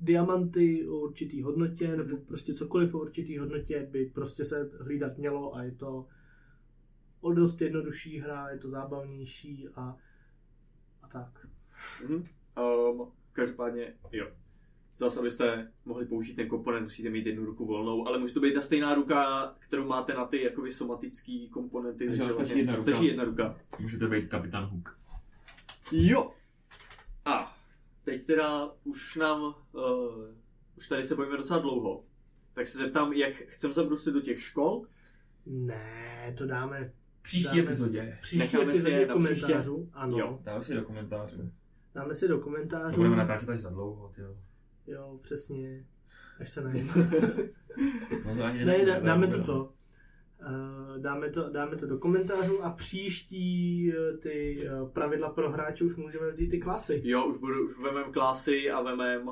diamanty 0.00 0.86
o 0.88 0.94
určitý 0.98 1.42
hodnotě, 1.42 1.96
nebo 1.96 2.16
prostě 2.16 2.54
cokoliv 2.54 2.94
o 2.94 2.98
určitý 3.00 3.38
hodnotě 3.38 3.88
by 3.90 4.06
prostě 4.06 4.44
se 4.44 4.70
hlídat 4.80 5.18
mělo 5.18 5.56
a 5.56 5.62
je 5.62 5.72
to 5.72 6.06
o 7.20 7.32
dost 7.32 7.60
jednodušší 7.60 8.18
hra, 8.18 8.48
je 8.50 8.58
to 8.58 8.70
zábavnější 8.70 9.68
a, 9.74 9.96
a 11.02 11.08
tak. 11.08 11.46
Mhm. 12.08 12.22
Um, 12.92 13.12
každopádně, 13.32 13.94
jo. 14.12 14.26
Zase, 14.96 15.20
abyste 15.20 15.72
mohli 15.84 16.06
použít 16.06 16.34
ten 16.34 16.48
komponent, 16.48 16.82
musíte 16.82 17.10
mít 17.10 17.26
jednu 17.26 17.44
ruku 17.44 17.66
volnou, 17.66 18.06
ale 18.08 18.18
může 18.18 18.34
to 18.34 18.40
být 18.40 18.54
ta 18.54 18.60
stejná 18.60 18.94
ruka, 18.94 19.54
kterou 19.58 19.86
máte 19.86 20.14
na 20.14 20.24
ty 20.26 20.42
jakoby 20.42 20.70
somatické 20.70 21.46
komponenty. 21.50 22.06
Takže 22.08 22.32
stačí 22.32 22.58
jedna 22.58 22.76
ruka. 22.76 22.82
stačí 22.92 23.06
jedna 23.06 23.24
ruka. 23.24 23.56
Můžete 23.80 24.06
být 24.08 24.26
kapitán 24.26 24.64
Hook. 24.64 24.98
Jo! 25.92 26.32
A 27.24 27.56
teď 28.04 28.26
teda 28.26 28.70
už 28.84 29.16
nám, 29.16 29.42
uh, 29.72 29.82
už 30.76 30.88
tady 30.88 31.02
se 31.02 31.14
bojíme 31.14 31.36
docela 31.36 31.58
dlouho, 31.60 32.04
tak 32.54 32.66
se 32.66 32.78
zeptám, 32.78 33.12
jak 33.12 33.32
chcem 33.34 33.72
zabrusit 33.72 34.14
do 34.14 34.20
těch 34.20 34.40
škol? 34.42 34.86
Ne, 35.46 36.34
to 36.38 36.46
dáme 36.46 36.92
Příští 37.22 37.48
Dáme- 37.48 37.60
epizodě. 37.60 38.18
příští 38.20 38.38
Necháme 38.38 38.64
si 38.64 38.70
epizodě 38.70 38.96
je 38.96 39.06
na 39.06 39.16
příště. 39.16 39.40
komentářů. 39.46 39.88
Ano, 39.92 40.18
Jo. 40.18 40.38
Dáme 40.42 40.62
si 40.62 40.74
do 40.74 40.82
komentářů. 40.84 41.50
dáme 41.94 42.14
si 42.14 42.28
do 42.28 42.36
To 42.36 42.42
komentářů. 42.44 42.96
budeme 42.96 43.16
natáčet 43.16 43.48
až 43.48 43.58
za 43.58 43.70
dlouho, 43.70 44.08
tyjo. 44.14 44.36
Jo, 44.86 45.18
přesně. 45.22 45.86
Až 46.40 46.50
se 46.50 46.64
najím. 46.64 46.90
No 48.26 48.36
to 48.36 48.44
ani 48.44 48.64
ne, 48.64 48.86
dá, 48.86 48.98
dáme 48.98 49.26
to 49.26 49.42
to. 49.42 49.72
Uh, 50.48 50.98
dáme 50.98 51.30
to, 51.30 51.50
dáme 51.50 51.76
to 51.76 51.86
do 51.86 51.98
komentářů 51.98 52.64
a 52.64 52.70
příští 52.70 53.92
eh, 53.92 54.16
ty 54.16 54.54
eh, 54.66 54.70
pravidla 54.92 55.30
pro 55.30 55.50
hráče 55.50 55.84
už 55.84 55.96
můžeme 55.96 56.30
vzít 56.30 56.50
ty 56.50 56.58
klasy. 56.58 57.02
Jo, 57.04 57.26
už, 57.26 57.36
budu, 57.36 57.64
už 57.64 57.78
vemem 57.78 58.12
klasy 58.12 58.70
a 58.70 58.82
vemem 58.82 59.30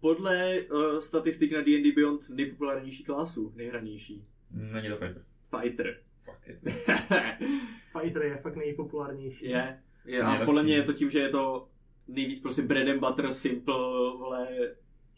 podle 0.00 0.60
uh, 0.60 0.98
statistik 0.98 1.52
na 1.52 1.60
D&D 1.60 1.92
Beyond 1.92 2.30
nejpopulárnější 2.30 3.04
klasu, 3.04 3.52
nejhranější. 3.56 4.24
Není 4.50 4.88
to 4.88 4.96
fighter. 4.96 5.24
Fighter. 5.60 5.96
Fuck 6.20 6.48
it. 6.48 6.58
Fighter 8.00 8.22
je 8.22 8.36
fakt 8.36 8.56
nejpopulárnější. 8.56 9.44
je, 9.44 9.82
je 10.04 10.22
a 10.22 10.44
podle 10.44 10.62
mě 10.62 10.74
je 10.74 10.82
to 10.82 10.92
tím, 10.92 11.10
že 11.10 11.18
je 11.18 11.28
to 11.28 11.68
nejvíc 12.08 12.40
prostě 12.40 12.62
bread 12.62 12.88
and 12.88 13.00
butter, 13.00 13.32
simple, 13.32 13.74
vole, 14.18 14.48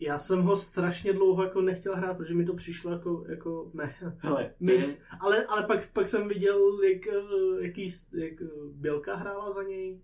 Já 0.01 0.19
jsem 0.19 0.43
ho 0.43 0.57
strašně 0.57 1.13
dlouho 1.13 1.43
jako 1.43 1.61
nechtěl 1.61 1.97
hrát, 1.97 2.17
protože 2.17 2.35
mi 2.35 2.45
to 2.45 2.55
přišlo 2.55 2.93
jako, 2.93 3.25
jako 3.29 3.71
meh. 3.75 4.05
hele, 4.19 4.55
je, 4.61 4.97
Ale, 5.21 5.47
ale 5.47 5.63
pak, 5.63 5.93
pak 5.93 6.09
jsem 6.09 6.29
viděl, 6.29 6.83
jak, 6.83 7.07
eh, 7.07 7.67
jaký, 7.67 7.87
jak 8.13 8.43
eh, 8.43 8.47
Bělka 8.73 9.17
hrála 9.17 9.53
za 9.53 9.63
něj. 9.63 10.01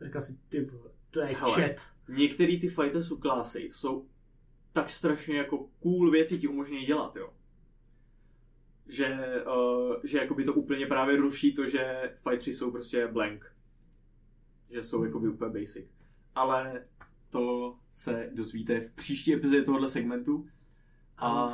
A 0.00 0.04
říkal 0.04 0.22
si, 0.22 0.38
ty 0.48 0.64
vole, 0.64 0.90
to 1.10 1.20
je 1.20 1.26
Hele. 1.26 1.62
chat. 1.62 1.92
některý 2.08 2.60
ty 2.60 2.68
fightersů 2.68 3.16
klasy 3.16 3.68
jsou 3.72 4.06
tak 4.72 4.90
strašně 4.90 5.36
jako 5.38 5.68
cool 5.82 6.10
věci 6.10 6.38
ti 6.38 6.48
umožňují 6.48 6.86
dělat, 6.86 7.16
jo. 7.16 7.32
Že, 8.88 9.18
uh, 9.46 9.94
že 10.04 10.18
jakoby 10.18 10.44
to 10.44 10.54
úplně 10.54 10.86
právě 10.86 11.16
ruší 11.16 11.54
to, 11.54 11.66
že 11.66 12.14
fightři 12.28 12.52
jsou 12.52 12.70
prostě 12.70 13.06
blank. 13.06 13.56
Že 14.70 14.82
jsou 14.82 15.04
jakoby 15.04 15.28
úplně 15.28 15.60
basic. 15.60 15.95
Ale 16.36 16.84
to 17.30 17.76
se 17.92 18.30
dozvíte 18.34 18.80
v 18.80 18.94
příští 18.94 19.34
epizodě 19.34 19.62
tohohle 19.62 19.88
segmentu. 19.88 20.46
A 21.18 21.48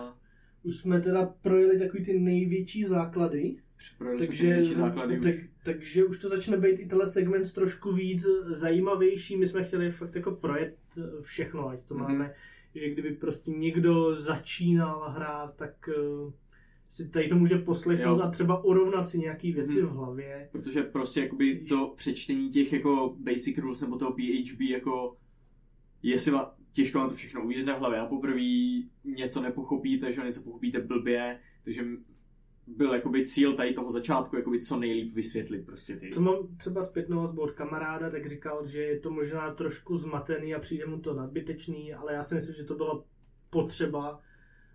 Už 0.63 0.77
jsme 0.77 1.01
teda 1.01 1.27
projeli 1.43 1.79
takový 1.79 2.05
ty 2.05 2.19
největší 2.19 2.85
základy. 2.85 3.57
ty 4.19 4.27
Takže, 4.27 4.47
největší 4.49 4.75
základy 4.75 5.21
tak, 5.21 5.35
už. 5.35 5.49
takže 5.65 6.05
už 6.05 6.19
to 6.19 6.29
začne 6.29 6.57
být 6.57 6.81
i 6.81 6.87
tenhle 6.87 7.07
segment 7.07 7.53
trošku 7.53 7.93
víc 7.93 8.27
zajímavější. 8.47 9.37
My 9.37 9.47
jsme 9.47 9.65
chtěli 9.65 9.91
fakt 9.91 10.15
jako 10.15 10.31
projet 10.33 10.77
všechno, 11.21 11.69
ať 11.69 11.79
to 11.89 11.95
Mhm. 11.95 12.03
máme, 12.03 12.35
že 12.75 12.91
kdyby 12.91 13.11
prostě 13.11 13.51
někdo 13.51 14.15
začínal 14.15 15.11
hrát, 15.11 15.57
tak 15.57 15.89
uh, 15.99 16.33
si 16.93 17.09
tady 17.09 17.29
to 17.29 17.37
může 17.37 17.59
poslechnout 17.59 18.19
Jo. 18.19 18.23
a 18.23 18.31
třeba 18.31 18.65
urovnat 18.65 19.03
si 19.03 19.19
nějaký 19.19 19.53
věci 19.53 19.83
Mhm. 19.83 19.91
v 19.91 19.97
hlavě. 19.97 20.49
Protože 20.53 20.83
prostě 20.83 21.21
jakoby 21.21 21.65
to 21.69 21.93
přečtení 21.97 22.51
těch 22.51 22.73
jako 22.73 23.17
basic 23.19 23.59
rules 23.59 23.81
nebo 23.81 23.97
toho 23.99 24.13
PHB 24.13 24.61
jako 24.71 25.17
jestli 26.03 26.31
má, 26.33 26.55
těžko 26.73 26.99
vám 26.99 27.09
to 27.09 27.15
všechno 27.15 27.45
uvízne 27.45 27.73
v 27.75 27.79
hlavě 27.79 27.99
na 27.99 28.07
poprvé, 28.07 28.41
něco 29.05 29.43
nepochopíte, 29.43 30.13
že 30.13 30.23
něco 30.23 30.43
pochopíte 30.43 30.81
blbě, 30.81 31.39
takže 31.65 31.83
byl 32.67 32.95
jakoby 32.95 33.27
cíl 33.27 33.53
tady 33.53 33.73
toho 33.73 33.91
začátku 33.91 34.37
jakoby 34.37 34.61
co 34.61 34.79
nejlíp 34.79 35.15
vysvětlit 35.15 35.67
prostě 35.67 35.97
ty. 35.97 36.11
Co 36.11 36.21
mám 36.21 36.37
třeba 36.57 36.83
zpětnou 36.83 37.27
od 37.37 37.51
kamaráda, 37.51 38.11
tak 38.11 38.27
říkal, 38.27 38.67
že 38.67 38.83
je 38.83 39.01
to 39.01 39.11
možná 39.11 39.55
trošku 39.55 39.97
zmatený 39.97 40.55
a 40.55 40.59
přijde 40.59 40.87
mu 40.87 41.01
to 41.01 41.15
nadbytečný, 41.15 41.95
ale 41.95 42.13
já 42.15 42.23
si 42.23 42.35
myslím, 42.35 42.55
že 42.57 42.65
to 42.65 42.75
bylo 42.75 43.05
potřeba. 43.51 44.21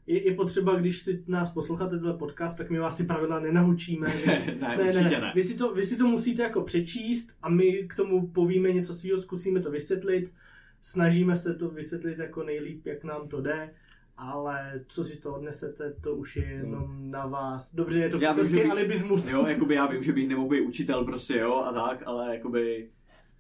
Je, 0.08 0.26
je 0.26 0.36
potřeba, 0.36 0.76
když 0.76 0.98
si 1.02 1.24
nás 1.28 1.52
posloucháte 1.54 1.90
tenhle 1.96 2.18
podcast, 2.18 2.58
tak 2.58 2.70
my 2.70 2.80
vás 2.80 2.98
ty 2.98 3.04
pravidla 3.04 3.40
nenaučíme. 3.40 4.10
že- 4.10 4.56
ne, 4.62 4.78
určitě 4.88 5.22
ne. 5.22 5.32
Vy, 5.36 5.44
si 5.44 5.58
to, 5.58 5.74
vy 5.74 5.84
si 5.86 5.98
to 5.98 6.08
musíte 6.08 6.44
jako 6.44 6.62
přečíst 6.62 7.38
a 7.42 7.50
my 7.50 7.72
k 7.90 7.96
tomu 7.96 8.28
povíme 8.28 8.74
něco 8.74 8.94
svého, 8.94 9.18
zkusíme 9.18 9.60
to 9.60 9.72
vysvětlit. 9.72 10.34
Snažíme 10.82 11.36
se 11.36 11.54
to 11.56 11.70
vysvětlit 11.70 12.20
jako 12.20 12.44
nejlíp, 12.44 12.86
jak 12.86 13.04
nám 13.04 13.28
to 13.28 13.42
jde, 13.42 13.74
ale 14.18 14.82
co 14.88 15.04
si 15.04 15.16
z 15.16 15.20
toho 15.20 15.36
odnesete, 15.36 15.94
to 16.02 16.16
už 16.16 16.36
je 16.36 16.46
jenom 16.46 17.12
na 17.12 17.26
vás. 17.28 17.76
Dobře, 17.76 18.00
je 18.00 18.10
to 18.10 18.18
Já 18.22 18.34
vím, 18.34 18.38
že 18.38 18.42
prostě 18.42 18.56
bych- 18.64 18.72
alibismus. 18.72 19.30
Jo, 19.32 19.46
jakoby 19.48 19.76
já 19.76 19.88
vím, 19.88 20.04
že 20.04 20.14
bych 20.14 20.28
nemohl 20.28 20.50
být 20.50 20.62
učitel 20.62 21.06
prostě, 21.06 21.38
jo, 21.38 21.54
a 21.54 21.74
tak, 21.74 22.04
ale 22.06 22.36
jakoby 22.36 22.90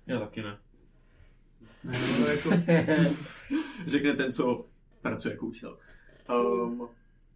Já 0.07 0.19
taky 0.19 0.41
ne. 0.41 0.57
Ne, 1.83 1.93
no, 2.19 2.27
jako, 2.27 2.49
řekne 3.85 4.13
ten, 4.13 4.31
co 4.31 4.65
pracuje 5.01 5.31
jako 5.33 5.45
učitel. 5.45 5.77
Um, 6.29 6.89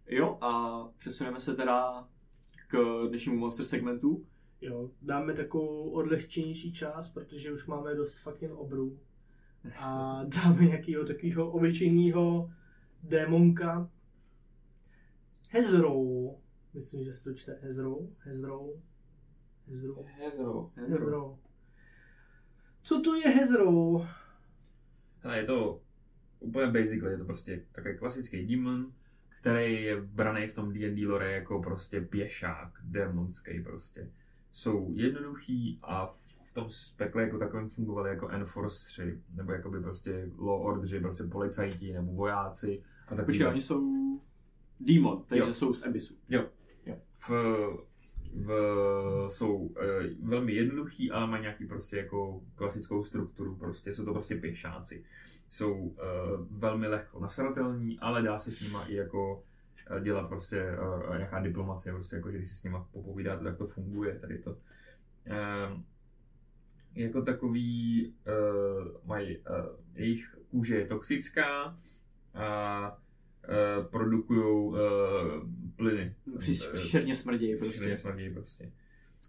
jo, 0.06 0.38
a 0.40 0.82
přesuneme 0.98 1.40
se 1.40 1.54
teda 1.54 2.08
k 2.68 3.06
dnešnímu 3.08 3.38
monster 3.38 3.66
segmentu. 3.66 4.26
jo, 4.60 4.90
dáme 5.02 5.32
takovou 5.34 5.90
odlehčenější 5.90 6.72
část, 6.72 7.08
protože 7.08 7.52
už 7.52 7.66
máme 7.66 7.94
dost 7.94 8.18
fucking 8.18 8.52
obrů. 8.52 8.98
A 9.78 10.20
dáme 10.44 10.64
nějakého 10.64 11.04
takového 11.04 11.50
obyčejného 11.50 12.50
démonka. 13.02 13.90
Hezrou. 15.48 16.38
Myslím, 16.74 17.04
že 17.04 17.12
se 17.12 17.24
to 17.24 17.34
čte 17.34 17.58
Hezrou. 17.62 18.12
Hezrou. 18.18 18.82
Hezrou. 19.66 20.06
Hezro. 20.18 20.70
Hezrou. 20.74 21.38
Co 22.82 23.00
to 23.00 23.14
je 23.14 23.28
Hezrou? 23.28 24.06
Hele, 25.20 25.38
je 25.38 25.46
to 25.46 25.81
úplně 26.42 26.66
basically, 26.66 27.12
je 27.12 27.18
to 27.18 27.24
prostě 27.24 27.62
takový 27.72 27.98
klasický 27.98 28.46
demon, 28.46 28.92
který 29.40 29.82
je 29.82 30.00
braný 30.02 30.46
v 30.46 30.54
tom 30.54 30.72
D&D 30.72 31.06
lore 31.06 31.32
jako 31.32 31.62
prostě 31.62 32.00
pěšák, 32.00 32.72
démonský 32.82 33.60
prostě. 33.62 34.10
Jsou 34.52 34.92
jednoduchý 34.94 35.78
a 35.82 36.06
v 36.46 36.52
tom 36.54 36.68
spekle 36.68 37.22
jako 37.22 37.38
takovém 37.38 37.70
fungovali 37.70 38.10
jako 38.10 38.28
enforceři, 38.28 39.20
nebo 39.34 39.52
jakoby 39.52 39.80
prostě 39.80 40.30
law 40.38 40.62
ordeři, 40.62 41.00
prostě 41.00 41.24
policajti 41.24 41.92
nebo 41.92 42.12
vojáci. 42.12 42.82
A 43.06 43.14
takový 43.14 43.26
Počkej, 43.26 43.46
oni 43.46 43.60
jsou 43.60 43.82
demon, 44.80 45.24
takže 45.26 45.48
Jo. 45.48 45.54
jsou 45.54 45.74
z 45.74 45.82
Abysu. 45.82 46.14
v, 47.28 47.30
v, 48.32 48.50
jsou 49.28 49.70
e, 49.80 49.84
velmi 50.22 50.52
jednoduchý, 50.52 51.10
ale 51.10 51.26
mají 51.26 51.42
nějaký 51.42 51.66
prostě 51.66 51.96
jako 51.96 52.40
klasickou 52.54 53.04
strukturu, 53.04 53.56
prostě 53.56 53.94
jsou 53.94 54.04
to 54.04 54.12
prostě 54.12 54.34
pěšáci. 54.34 55.04
Jsou 55.48 55.96
e, 55.98 56.02
velmi 56.50 56.86
lehko 56.86 57.20
nasratelní, 57.20 57.98
ale 58.00 58.22
dá 58.22 58.38
se 58.38 58.52
s 58.52 58.60
nima 58.60 58.84
i 58.84 58.94
jako 58.94 59.44
eh, 59.90 60.00
dělat 60.00 60.28
prostě 60.28 60.58
eh, 60.58 61.16
nějaká 61.16 61.40
diplomacie, 61.40 61.92
prostě 61.92 62.16
jako, 62.16 62.30
že 62.30 62.36
když 62.36 62.48
si 62.48 62.54
s 62.54 62.64
nima 62.64 62.88
popovídáte, 62.92 63.44
tak 63.44 63.56
to 63.56 63.66
funguje, 63.66 64.18
tady 64.18 64.38
to. 64.38 64.56
Eh, 65.26 65.82
jako 66.94 67.22
takový 67.22 68.06
uh, 68.26 68.88
mají, 69.04 69.38
uh, 69.38 69.44
jejich 69.94 70.36
kůže 70.50 70.76
je 70.76 70.86
toxická 70.86 71.78
a 72.34 73.01
uh, 73.48 73.84
produkují 73.86 74.68
uh, 74.68 74.78
plyny. 75.76 76.14
Při, 76.38 76.52
Eh, 76.68 76.72
příšerně 76.72 77.12
Příšerně 77.14 77.56
prostě. 77.56 77.96
smrdí 77.96 78.30
prostě. 78.30 78.72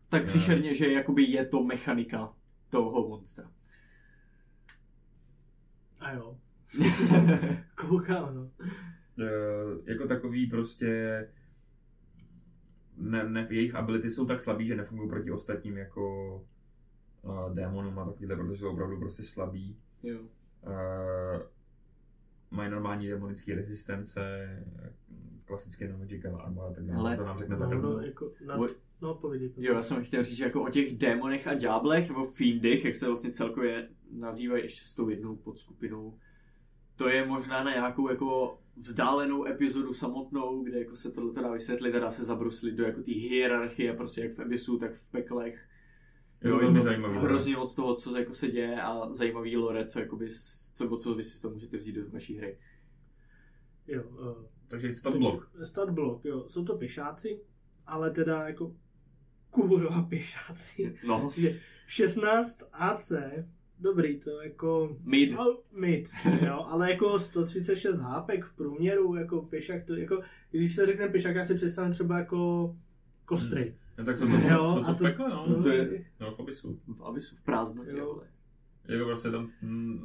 Tak 0.09 0.25
příšerně, 0.25 0.73
že 0.73 0.91
jakoby 0.91 1.23
je 1.23 1.45
to 1.45 1.63
mechanika 1.63 2.33
toho 2.69 3.07
monstra. 3.09 3.51
A 5.99 6.11
jo. 6.13 6.37
Koukám, 7.75 8.35
no. 8.35 8.49
Eh, 9.19 9.91
jako 9.91 10.07
takový 10.07 10.47
prostě 10.49 11.27
ne, 12.97 13.29
ne, 13.29 13.47
jejich 13.49 13.75
ability 13.75 14.09
jsou 14.09 14.25
tak 14.25 14.41
slabý, 14.41 14.67
že 14.67 14.75
nefungují 14.75 15.09
proti 15.09 15.31
ostatním 15.31 15.77
jako 15.77 16.35
uh, 17.21 17.53
démonům 17.53 17.99
a 17.99 18.05
takovýhle, 18.05 18.35
protože 18.35 18.55
jsou 18.59 18.69
opravdu 18.73 18.99
prostě 18.99 19.23
slabí. 19.23 19.77
jo. 20.03 20.19
Uh, 20.21 21.41
mají 22.53 22.71
normální 22.71 23.07
demonické 23.07 23.55
rezistence, 23.55 24.21
klasické 25.45 25.87
non-magical 25.87 26.41
armor 26.41 26.65
a 26.71 26.73
tak 26.73 26.85
dále. 26.85 27.17
To 27.17 27.25
nám 27.25 27.39
řekne 27.39 27.55
No, 27.55 27.65
Petr. 27.65 27.81
no, 27.81 27.99
jako, 27.99 28.31
na, 28.45 28.57
Voj- 28.57 28.75
no 29.01 29.15
povídej. 29.15 29.51
Jo, 29.57 29.73
já 29.73 29.81
jsem 29.81 30.03
chtěl 30.03 30.23
říct, 30.23 30.37
že 30.37 30.43
jako 30.43 30.63
o 30.63 30.69
těch 30.69 30.97
démonech 30.97 31.47
a 31.47 31.53
ďáblech, 31.53 32.07
nebo 32.07 32.25
fiendech, 32.25 32.85
jak 32.85 32.95
se 32.95 33.07
vlastně 33.07 33.31
celkově 33.31 33.89
nazývají 34.11 34.63
ještě 34.63 34.81
s 34.81 34.95
tou 34.95 35.09
jednou 35.09 35.35
podskupinou, 35.35 36.17
to 36.95 37.09
je 37.09 37.25
možná 37.25 37.63
na 37.63 37.71
nějakou 37.73 38.09
jako 38.09 38.59
vzdálenou 38.75 39.45
epizodu 39.47 39.93
samotnou, 39.93 40.63
kde 40.63 40.79
jako 40.79 40.95
se 40.95 41.11
tohle 41.11 41.33
dá 41.41 41.51
vysvětlit 41.51 41.95
a 41.95 41.99
dá 41.99 42.11
se 42.11 42.23
zabruslit 42.23 42.75
do 42.75 42.83
jako 42.83 43.01
té 43.01 43.11
hierarchie, 43.11 43.93
prostě 43.93 44.21
jak 44.21 44.37
v 44.37 44.41
Abyssu, 44.41 44.77
tak 44.77 44.93
v 44.93 45.11
peklech. 45.11 45.67
To 46.43 46.49
Jo, 46.49 46.59
je 46.61 46.73
to 46.73 46.81
zajímavý. 46.81 47.17
hrozně 47.17 47.55
moc 47.55 47.75
toho, 47.75 47.95
co 47.95 48.17
jako 48.17 48.33
se 48.33 48.47
děje 48.47 48.81
a 48.81 49.13
zajímavý 49.13 49.57
lore, 49.57 49.85
co, 49.85 49.99
jakoby, 49.99 50.27
co, 50.73 50.97
co 50.97 51.15
vy 51.15 51.23
si 51.23 51.37
z 51.37 51.41
toho 51.41 51.53
můžete 51.53 51.77
vzít 51.77 51.95
do 51.95 52.01
vaší 52.09 52.37
hry. 52.37 52.57
Jo, 53.87 54.03
uh, 54.03 54.45
Takže 54.67 54.93
stat 54.93 55.15
blok. 55.15 55.51
Stat 55.63 55.89
block, 55.89 56.25
jo. 56.25 56.45
Jsou 56.47 56.65
to 56.65 56.77
pěšáci, 56.77 57.39
ale 57.87 58.11
teda 58.11 58.47
jako 58.47 58.75
kurva 59.49 60.01
pěšáci. 60.01 60.95
No, 61.07 61.29
že 61.37 61.59
16 61.87 62.69
AC, 62.73 63.13
dobrý, 63.79 64.19
to 64.19 64.41
jako... 64.41 64.97
mid. 65.03 65.31
No, 65.33 65.57
mid, 65.71 66.09
jo, 66.45 66.65
ale 66.67 66.91
jako 66.91 67.19
136 67.19 67.99
hápek 67.99 68.45
v 68.45 68.55
průměru, 68.55 69.15
jako 69.15 69.41
pěšák, 69.41 69.85
to 69.85 69.95
jako, 69.95 70.21
když 70.51 70.75
se 70.75 70.85
řekne 70.85 71.07
pěšák, 71.07 71.35
já 71.35 71.43
si 71.45 71.55
představím 71.55 71.91
třeba 71.91 72.17
jako 72.17 72.75
kostry. 73.25 73.75
No, 73.97 74.05
tak 74.05 74.17
jsou 74.17 74.25
to, 74.27 74.33
Jo, 74.33 74.73
jsou 74.73 74.83
to 74.83 74.87
a 74.89 74.93
v 74.93 74.97
to- 74.97 75.03
pekle, 75.03 75.29
no. 75.29 75.63
To 75.63 75.69
je- 75.69 76.05
No, 76.19 76.31
v 76.31 76.39
Abyssu. 76.39 76.79
V 76.97 77.03
Abyssu, 77.03 77.35
v 77.35 77.41
prázdnotě, 77.41 77.91
Jo. 77.97 78.05
vole. 78.05 78.27
Jako 78.87 79.05
prostě 79.05 79.31
tam 79.31 79.51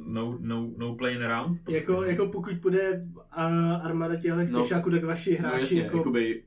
no, 0.07 0.37
no, 0.41 0.69
no 0.77 0.95
playing 0.95 1.21
around. 1.21 1.63
Prostě. 1.63 1.73
Jako, 1.91 2.03
jako 2.03 2.27
pokud 2.27 2.53
bude 2.53 3.05
a, 3.31 3.73
armáda 3.75 4.15
těchto 4.15 4.37
No. 4.49 4.59
pěšáků, 4.59 4.91
tak 4.91 5.03
vaši 5.03 5.31
No 5.31 5.37
hráči 5.49 5.59
jasně, 5.59 5.81
jako... 5.81 5.97
jakoby, 5.97 6.43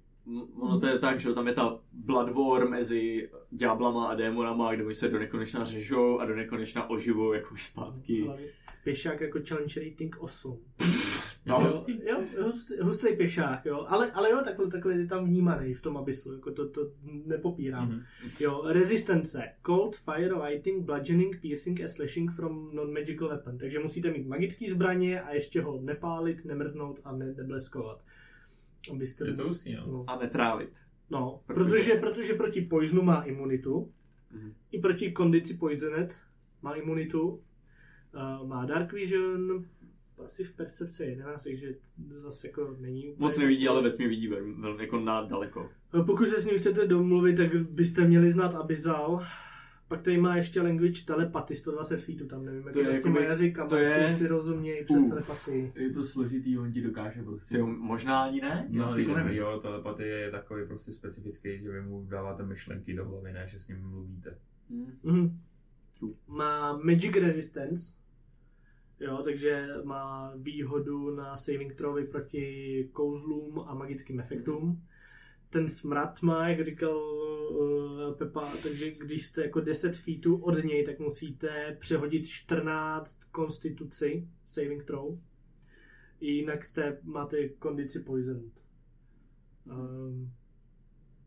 ono 0.61 0.81
to 0.81 0.87
je 0.87 0.99
tak, 0.99 1.21
že 1.21 1.33
tam 1.33 1.47
je 1.47 1.53
ta 1.53 1.79
blood 1.93 2.31
war 2.35 2.69
mezi 2.69 3.31
ďáblama 3.51 4.07
a 4.09 4.15
démonama, 4.15 4.75
kde 4.75 4.85
oni 4.85 4.95
se 4.95 5.09
do 5.09 5.19
nekonečna 5.19 5.65
řežou 5.65 6.19
a 6.19 6.25
do 6.27 6.37
nekonečna 6.37 6.91
oživou 6.91 7.33
jako 7.33 7.57
zpátky. 7.57 8.31
Pěšák 8.85 9.21
jako 9.21 9.39
challenge 9.49 9.81
rating 9.85 10.17
8. 10.21 10.59
No, 11.47 11.61
jo, 11.61 11.83
jo, 12.07 12.45
hustý, 12.45 12.75
hustý 12.81 13.17
pěšák, 13.17 13.65
jo. 13.65 13.85
Ale, 13.89 14.13
ale 14.13 14.31
jo, 14.31 14.41
takhle, 14.45 14.71
takhle 14.71 14.95
je 14.95 15.07
tam 15.07 15.25
vnímaný 15.25 15.75
v 15.75 15.81
tom 15.81 15.97
abysu, 15.97 16.33
jako 16.35 16.53
to, 16.53 16.69
to 16.69 16.81
nepopírám. 17.27 17.89
Mhm. 17.89 18.01
Jo, 18.41 18.63
rezistence. 18.67 19.43
Cold, 19.67 19.97
fire, 19.97 20.35
lighting, 20.35 20.85
bludgeoning, 20.85 21.41
piercing 21.41 21.81
a 21.81 21.89
slashing 21.89 22.33
from 22.33 22.75
non-magical 22.75 23.29
weapon. 23.29 23.59
Takže 23.59 23.79
musíte 23.79 24.11
mít 24.11 24.27
magické 24.27 24.71
zbraně 24.71 25.21
a 25.23 25.33
ještě 25.35 25.63
ho 25.63 25.81
nepálit, 25.81 26.45
nemrznout 26.45 27.01
a 27.05 27.13
ne, 27.17 27.33
nebleskovat. 27.33 28.05
Abyste... 28.93 29.27
Je 29.29 29.35
to 29.35 29.43
hustý, 29.45 29.75
no. 29.75 29.87
no. 29.87 30.05
A 30.07 30.19
netrávit. 30.19 30.71
no 31.11 31.41
Protože- 31.47 31.69
protože, 31.69 31.95
protože 31.95 32.35
proti 32.35 32.61
poisonu 32.61 33.03
má 33.03 33.23
imunitu, 33.23 33.93
Mhm. 34.31 34.53
i 34.71 34.79
proti 34.81 35.13
kondici 35.13 35.55
poisonet 35.55 36.17
má 36.63 36.75
imunitu, 36.75 37.29
uh, 37.31 38.49
má 38.49 38.65
dark 38.67 38.93
vision, 38.93 39.65
asi 40.25 40.45
v 40.45 40.53
percepce 40.57 41.05
11, 41.05 41.45
takže 41.45 41.75
zase 42.17 42.47
jako 42.49 42.77
není 42.81 43.09
úplně... 43.09 43.17
Moc 43.19 43.39
nevidí, 43.39 43.69
ale 43.69 43.83
ve 43.83 43.91
tmě 43.91 44.09
vidí 44.09 44.29
velmi, 44.29 44.83
jako 44.83 45.01
na 45.01 45.23
daleko. 45.23 45.71
No, 45.95 46.05
Pokud 46.05 46.29
se 46.29 46.41
s 46.41 46.47
ním 46.47 46.59
chcete 46.59 46.87
domluvit, 46.87 47.37
tak 47.37 47.57
byste 47.57 48.05
měli 48.09 48.31
znát 48.31 48.55
Abyssal. 48.55 49.27
Pak 49.89 50.03
tady 50.03 50.19
má 50.21 50.37
ještě 50.37 50.61
language 50.63 51.05
telepathy, 51.07 51.55
120 51.55 52.03
feetů, 52.03 52.27
tam 52.27 52.45
nevím, 52.45 52.63
jak 52.65 52.73
To 52.73 52.79
je 52.79 52.85
je 52.85 52.89
to 52.91 52.95
s 52.97 53.03
těma 53.03 53.21
jazykama, 53.21 53.69
to 53.69 53.77
jestli 53.77 54.03
je- 54.03 54.09
si 54.09 54.27
rozumějí 54.29 54.85
přes 54.85 55.03
Uf. 55.03 55.09
telepatii. 55.09 55.73
Je 55.77 55.91
to 55.91 56.05
složitý, 56.05 56.59
on 56.59 56.73
ti 56.73 56.81
dokáže 56.83 57.23
prostě. 57.23 57.57
Ty 57.57 57.63
možná 57.63 58.23
ani 58.23 58.41
ne? 58.41 58.67
No, 58.71 58.83
Já 58.83 58.97
jo, 58.99 59.17
nevím. 59.17 59.33
jo, 59.39 59.59
telepatie 59.63 60.09
je 60.19 60.31
takový 60.31 60.67
prostě 60.67 60.93
specifický, 60.93 61.59
že 61.63 61.71
vy 61.71 61.83
mu 61.83 62.07
dáváte 62.07 62.43
myšlenky 62.47 62.95
do 62.95 63.05
hlavy, 63.05 63.33
ne, 63.33 63.47
že 63.49 63.59
s 63.59 63.69
ním 63.69 63.79
mluvíte. 63.81 64.39
Mhm. 65.03 65.41
True. 65.99 66.13
Má 66.29 66.77
magic 66.77 67.17
resistance, 67.17 67.97
jo, 69.03 69.23
takže 69.25 69.69
má 69.85 70.33
výhodu 70.37 71.15
na 71.15 71.37
saving 71.37 71.75
throwy 71.75 72.07
proti 72.07 72.89
kouzlům 72.93 73.61
a 73.61 73.75
magickým 73.75 74.21
efektům. 74.21 74.83
Ten 75.51 75.69
smrad 75.69 76.23
má, 76.23 76.49
jak 76.49 76.67
říkal 76.67 76.97
uh, 76.97 78.15
Pepa, 78.15 78.53
takže 78.63 78.91
když 78.91 79.27
jste 79.27 79.43
jako 79.43 79.61
10 79.61 79.97
feetů 79.97 80.37
od 80.37 80.65
něj, 80.65 80.85
tak 80.85 80.99
musíte 80.99 81.77
přehodit 81.81 82.27
14 82.27 83.21
konstituci 83.31 84.29
saving 84.45 84.85
throw. 84.85 85.19
Jinak 86.21 86.65
jste, 86.65 86.99
máte 87.03 87.49
kondici 87.49 88.01
poisoned. 88.01 88.53
Um, 89.67 90.33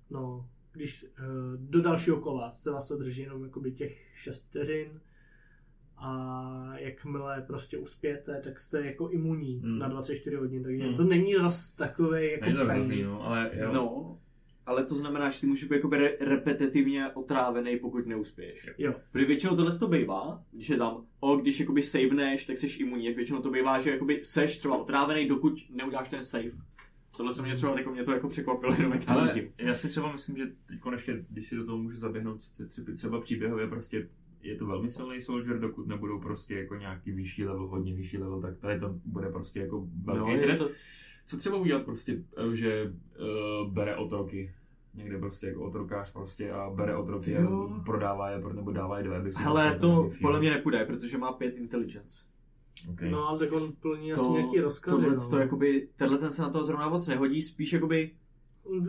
no, 0.10 0.50
když 0.72 1.04
uh, 1.04 1.10
do 1.58 1.82
dalšího 1.82 2.22
kola 2.22 2.56
se 2.56 2.72
vás 2.72 2.88
to 2.88 2.98
drží 2.98 3.22
jenom 3.22 3.44
jakoby 3.44 3.72
těch 3.72 4.12
6 4.14 4.48
vteřin 4.48 5.02
a 5.98 6.74
jakmile 6.78 7.42
prostě 7.48 7.78
uspějete, 7.78 8.42
tak 8.44 8.60
jste 8.60 8.86
jako 8.86 9.10
imunní 9.10 9.60
Hmm. 9.60 9.80
na 9.80 9.88
24 9.88 10.36
hodin, 10.36 10.64
takže 10.64 10.84
Hmm. 10.84 10.96
to 10.98 11.04
není 11.04 11.36
zas 11.36 11.76
takový 11.76 12.32
jako 12.32 12.46
Není 12.46 12.58
to 12.58 12.66
hrozný, 12.66 13.04
no, 13.04 13.26
ale 13.26 13.52
jo. 13.54 13.70
No, 13.74 14.18
ale 14.66 14.86
to 14.86 14.96
znamená, 14.96 15.30
že 15.30 15.42
ty 15.42 15.48
můžeš 15.48 15.70
být 15.70 15.76
jakoby 15.76 15.98
re- 15.98 16.18
repetitivně 16.20 17.10
otrávený, 17.14 17.78
pokud 17.80 18.06
neuspěješ. 18.08 18.70
Jo. 18.78 18.94
Protože 19.12 19.26
většinou 19.26 19.56
tohle 19.56 19.80
to 19.80 19.88
bývá, 19.88 20.44
když 20.52 20.70
je 20.70 20.78
tam, 20.78 21.06
o, 21.20 21.38
když 21.38 21.60
jakoby 21.60 21.82
saveneš, 21.82 22.46
tak 22.46 22.58
jsi 22.58 22.80
imunní, 22.84 23.06
jak 23.06 23.16
většinou 23.16 23.42
to 23.42 23.52
bývá, 23.52 23.80
že 23.80 23.92
jakoby 23.92 24.20
seš 24.24 24.58
třeba 24.58 24.78
otrávený, 24.78 25.28
dokud 25.28 25.54
neuděláš 25.70 26.10
ten 26.10 26.24
save. 26.24 26.52
Tohle 27.18 27.34
se 27.34 27.42
mě 27.42 27.56
třeba 27.56 27.78
jako, 27.78 27.92
mě 27.92 28.04
to 28.04 28.12
jako 28.12 28.28
překvapilo, 28.30 28.74
jenom 28.74 28.92
jak 28.92 29.06
to 29.06 29.12
Ale 29.12 29.42
já 29.58 29.74
si 29.74 29.88
třeba 29.88 30.12
myslím, 30.12 30.38
že 30.38 30.44
teď 30.66 30.80
konečně, 30.80 31.26
když 31.30 31.48
si 31.48 31.56
do 31.56 31.66
toho 31.66 31.78
můžu 31.78 31.98
zaběhnout, 31.98 32.38
třeba- 32.68 32.94
třeba 32.96 33.22
příběhově 33.22 33.68
prostě 33.68 34.08
je 34.46 34.56
to 34.56 34.66
velmi 34.66 34.90
silný 34.90 35.22
soldier, 35.22 35.60
dokud 35.60 35.88
nebudou 35.88 36.20
prostě 36.20 36.56
jako 36.56 36.76
nějaký 36.76 37.12
vyšší 37.12 37.46
level, 37.46 37.68
hodně 37.68 37.94
vyšší 37.94 38.18
level, 38.18 38.42
tak 38.42 38.58
tady 38.58 38.80
to 38.80 38.96
bude 39.06 39.30
prostě 39.30 39.60
jako 39.60 39.88
velký 40.04 40.22
No, 40.22 40.52
je 40.52 40.56
to, 40.56 40.70
Co 41.26 41.38
třeba 41.38 41.58
udělat 41.58 41.84
prostě, 41.86 42.24
eh, 42.38 42.56
že 42.56 42.94
uh, 43.64 43.72
bere 43.74 43.96
otroky, 43.96 44.54
někde 44.94 45.18
prostě 45.18 45.48
jako 45.48 45.64
otrokář 45.64 46.12
prostě 46.14 46.52
a 46.52 46.70
bere 46.70 46.96
otroky 46.96 47.32
Jo. 47.32 47.70
a 47.76 47.84
prodává 47.84 48.30
je, 48.30 48.42
nebo 48.54 48.72
dává 48.72 48.98
je 48.98 49.04
do 49.04 49.10
weby. 49.12 49.30
hele, 49.38 49.78
to 49.80 50.10
podle 50.22 50.40
mě 50.40 50.50
nepůjde, 50.50 50.86
protože 50.86 51.18
má 51.18 51.32
pět 51.32 51.56
intelligence. 51.58 52.26
Okay. 52.92 53.12
No, 53.12 53.28
ale 53.28 53.40
tak 53.40 53.52
on 53.52 53.72
plní 53.82 54.14
asi 54.14 54.22
To, 54.22 54.34
nějaký 54.34 54.60
rozkazy, 54.60 54.96
tohle, 54.98 55.16
no. 55.16 55.30
to 55.30 55.38
jakoby, 55.40 55.90
tenhle 55.96 56.18
ten 56.18 56.32
se 56.32 56.42
na 56.42 56.50
to 56.50 56.64
zrovna 56.64 56.90
moc 56.90 57.08
nehodí, 57.08 57.42
spíš 57.42 57.74
jakoby 57.74 58.12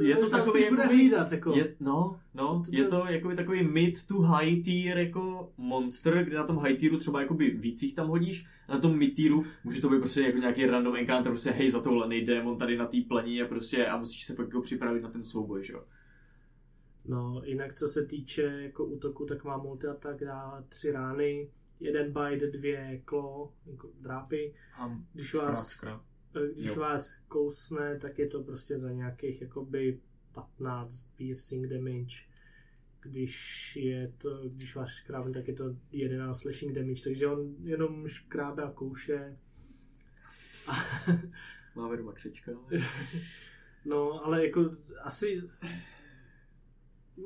je 0.01 0.16
to 0.16 0.31
takový 0.31 0.62
jakoby- 0.62 0.83
hlídat, 0.83 1.33
jako. 1.33 1.57
Je, 1.57 1.74
no, 1.81 2.20
no, 2.35 2.62
To- 2.64 2.70
to- 2.70 2.77
je 2.77 2.85
to 2.85 3.05
jakoby 3.09 3.37
takový 3.37 3.62
mid 3.62 4.07
to 4.07 4.20
high 4.20 4.62
tier 4.62 4.99
jako 4.99 5.53
monster, 5.57 6.24
kde 6.24 6.37
na 6.37 6.45
tom 6.45 6.59
high 6.59 6.77
tieru 6.77 6.97
třeba 6.99 7.20
jakoby 7.20 7.51
víc 7.51 7.83
jich 7.83 7.95
tam 7.95 8.09
hodíš, 8.09 8.47
a 8.68 8.72
na 8.74 8.79
tom 8.81 8.99
mid 8.99 9.14
tieru 9.14 9.45
může 9.64 9.81
to 9.81 9.89
být 9.91 9.99
prostě 9.99 10.20
jako 10.20 10.39
nějaký 10.39 10.66
random 10.66 10.97
encounter, 10.97 11.33
prostě 11.33 11.51
hej, 11.51 11.70
zatoulený 11.70 12.24
démon 12.24 12.59
tady 12.59 12.77
na 12.77 12.87
té 12.87 12.97
plení 13.09 13.43
a 13.43 13.47
prostě 13.47 13.87
a 13.87 13.97
musíš 13.97 14.24
se 14.24 14.35
fakt 14.35 14.47
jako 14.47 14.61
připravit 14.62 15.03
na 15.03 15.11
ten 15.11 15.24
souboj, 15.24 15.62
že 15.64 15.72
jo. 15.72 15.85
No, 17.05 17.43
jinak 17.45 17.74
co 17.74 17.89
se 17.89 18.07
týče 18.07 18.43
jako 18.43 18.85
útoku, 18.85 19.27
tak 19.27 19.45
má 19.45 19.57
multi-attack, 19.59 20.20
dá 20.24 20.64
tři 20.68 20.93
rány, 20.93 21.49
jeden 21.81 22.12
bite, 22.12 22.47
dvě 22.47 23.01
klo, 23.05 23.53
jako 23.66 23.91
drápy. 24.01 24.55
A 24.79 24.99
Když 25.12 25.35
vás, 25.35 25.81
když 26.55 26.66
Jo. 26.66 26.74
vás 26.74 27.14
kousne, 27.28 27.99
tak 27.99 28.18
je 28.18 28.26
to 28.28 28.43
prostě 28.43 28.78
za 28.78 28.93
nějakých 28.93 29.43
jakoby 29.43 30.01
15 30.32 31.11
piercing 31.16 31.66
damage. 31.66 32.16
Když 33.01 33.76
je 33.76 34.12
to, 34.18 34.49
když 34.49 34.74
vás 34.76 34.89
škrábne, 34.89 35.32
tak 35.32 35.49
je 35.49 35.55
to 35.55 35.76
11 35.93 36.41
slashing 36.41 36.72
damage, 36.72 37.03
takže 37.05 37.26
on 37.26 37.55
jenom 37.62 38.09
škrábe 38.09 38.62
a 38.62 38.70
kouše. 38.70 39.39
Máme 41.74 41.97
doma 41.97 42.12
křečka. 42.12 42.53
No, 43.84 44.24
ale 44.24 44.47
jako 44.47 44.76
asi... 45.03 45.43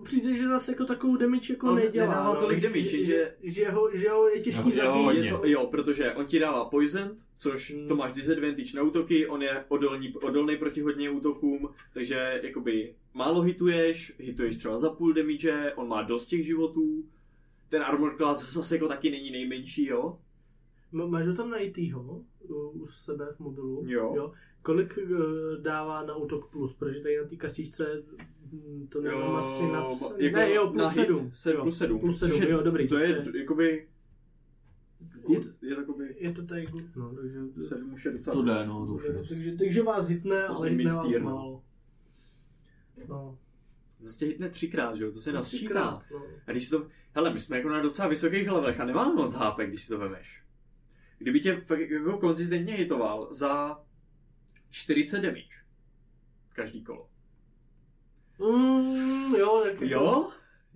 Přijde, 0.05 0.34
že 0.34 0.49
zase 0.49 0.72
jako 0.72 0.84
takovou 0.84 1.16
damage 1.16 1.53
jako 1.53 1.66
On 1.68 1.74
nedělá. 1.74 2.07
nedává 2.07 2.34
no, 2.34 2.41
tolik 2.41 2.61
damage, 2.61 2.82
že, 2.88 3.05
že, 3.05 3.34
že, 3.43 3.70
ho, 3.70 3.91
že 3.97 4.09
ho 4.11 4.28
je 4.28 4.41
těžký 4.43 4.62
No, 4.64 4.70
zabít. 4.70 5.30
to, 5.30 5.41
jo, 5.45 5.66
protože 5.66 6.14
on 6.14 6.26
ti 6.26 6.38
dává 6.38 6.64
poison, 6.64 7.16
což 7.36 7.74
Hmm. 7.74 7.88
to 7.88 7.97
máš 7.97 8.12
disadvantage 8.12 8.76
na 8.76 8.82
útoky, 8.82 9.26
on 9.26 9.43
je 9.43 9.64
odolný, 9.68 10.14
odolný 10.14 10.57
proti 10.57 10.80
hodně 10.80 11.11
útokům, 11.11 11.68
takže 11.95 12.41
jakoby 12.43 12.95
málo 13.14 13.41
hituješ, 13.43 14.12
hituješ 14.18 14.57
třeba 14.57 14.78
za 14.78 14.91
půl 14.91 15.12
damage, 15.12 15.72
on 15.76 15.88
má 15.88 16.03
dost 16.03 16.26
těch 16.26 16.47
životů, 16.47 17.05
ten 17.68 17.82
armor 17.82 18.16
class 18.16 18.53
zase 18.55 18.74
jako 18.76 18.88
taky 18.88 19.11
není 19.11 19.30
nejmenší, 19.30 19.86
jo? 19.86 20.18
M- 20.93 21.11
Máš 21.11 21.26
ho 21.26 21.34
tam 21.34 21.51
najítýho 21.51 22.20
u, 22.49 22.55
u 22.55 22.86
sebe 22.86 23.26
v 23.36 23.41
mobilu? 23.41 23.84
Jo. 23.86 24.12
jo. 24.16 24.32
Kolik 24.62 24.99
uh, 25.11 25.16
dává 25.62 26.05
na 26.05 26.16
útok 26.16 26.51
plus? 26.51 26.74
Protože 26.74 27.01
tady 27.01 27.16
na 27.22 27.24
té 27.28 27.36
kartičce 27.36 28.03
hm, 28.12 28.16
to 28.88 29.01
nemám 29.01 29.36
asi 29.36 29.62
napsané. 29.62 30.24
jako 30.24 30.36
ne, 30.36 30.55
jo, 30.55 30.64
na 30.66 30.70
plus 30.72 30.96
hit 30.96 31.07
7. 31.07 31.30
se, 31.34 31.55
jo. 31.55 31.62
plus 31.62 31.78
7. 31.78 31.98
Plus 32.01 32.18
7, 32.18 32.30
což 32.32 32.40
je, 32.40 32.51
jo, 32.51 32.62
dobrý. 32.62 32.88
To 32.88 32.98
je, 32.98 33.20
to 33.22 33.36
je, 33.36 33.40
jakoby, 33.42 33.88
good, 35.22 35.44
Je 35.62 35.68
je, 35.68 35.74
to 35.74 35.80
jakoby, 35.80 36.16
je 36.18 36.32
to 36.32 36.42
tady 36.42 36.64
good, 36.66 36.96
no, 36.96 37.14
takže... 37.14 37.40
7 37.68 37.92
už 37.92 38.05
je 38.05 38.12
docela 38.12 38.36
To 38.36 38.42
jde, 38.42 38.66
no, 38.66 38.86
to 38.86 38.92
už 38.94 39.05
je 39.07 39.12
dost. 39.12 39.28
takže, 39.28 39.57
takže 39.57 39.82
vás 39.82 40.09
hitne, 40.09 40.42
To 40.46 40.57
ale 40.57 40.68
hitne 40.68 40.92
vás 40.92 41.07
tier, 41.07 41.22
no. 41.22 41.30
málo. 41.30 41.62
No, 43.09 43.38
Zase 43.98 44.18
tě 44.18 44.26
hitne 44.26 44.48
třikrát, 44.48 44.96
že 44.96 45.05
jo, 45.05 45.12
to 45.12 45.20
se 45.20 45.32
nasčítá. 45.32 45.59
třikrát, 45.59 46.05
no. 46.12 46.26
A 46.46 46.51
když 46.53 46.64
si 46.64 46.70
to, 46.70 46.86
hele, 47.14 47.32
my 47.32 47.40
jsme 47.40 47.57
jako 47.57 47.68
na 47.68 47.80
docela 47.80 48.09
vysokých 48.09 48.51
levelech 48.51 48.80
a 48.80 48.84
nemáme 48.84 49.14
moc 49.14 49.34
HP, 49.34 49.59
když 49.66 49.82
si 49.82 49.88
to 49.88 49.98
vemeš. 49.98 50.42
Kdyby 51.18 51.40
tě 51.40 51.61
fakt 51.61 51.80
jako 51.90 52.18
konzistentně 52.18 52.74
hitoval 52.74 53.32
za 53.32 53.80
40 54.70 55.20
damage. 55.20 55.64
Každý 56.53 56.84
kolo. 56.84 57.09
Mm, 58.41 59.34
jo, 59.38 59.61
tak 59.64 59.72
jako- 59.80 59.84
Jo? 59.84 60.30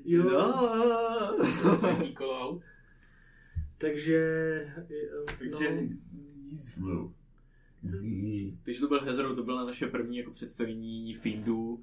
Jo. 0.05 0.23
Kolo 2.15 2.41
out. 2.49 2.63
Takže... 3.79 4.21
Takže 5.39 5.71
no. 6.81 7.13
Zí. 7.83 8.59
Když 8.65 8.79
to 8.79 8.89
byl 8.89 9.01
Hezro, 9.01 9.37
to 9.37 9.43
bylo 9.43 9.67
naše 9.67 9.87
první 9.87 10.17
jako 10.19 10.31
představení 10.31 11.15
Findu. 11.15 11.81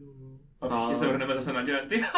no. 0.00 0.38
A 0.60 0.68
příště 0.68 0.94
se 1.04 1.08
vrhneme 1.08 1.34
zase 1.34 1.52
na 1.52 1.62
Gianty. 1.64 2.00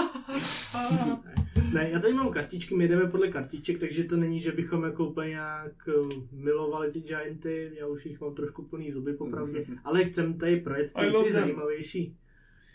Ne, 1.75 1.91
já 1.91 2.01
tady 2.01 2.15
mám 2.15 2.31
kartičky, 2.31 2.77
my 2.77 2.89
jdeme 2.89 3.07
podle 3.11 3.29
kartiček, 3.29 3.79
takže 3.79 4.05
to 4.05 4.17
není, 4.17 4.41
že 4.41 4.53
bychom 4.53 4.85
jako 4.85 5.09
úplně 5.09 5.29
nějak 5.29 5.89
eh, 5.89 5.93
milovali 6.33 6.93
ty 6.93 7.01
Gianty, 7.01 7.71
já 7.75 7.87
už 7.87 8.07
jich 8.07 8.21
mám 8.21 8.35
trošku 8.35 8.63
plný 8.63 8.93
zuby 8.93 9.13
popravdě, 9.13 9.65
ale 9.85 10.05
chcem 10.05 10.39
tady 10.39 10.57
projet 10.61 10.93
ty, 10.95 11.07
ty 11.07 11.13
them. 11.13 11.29
zajímavější 11.31 12.17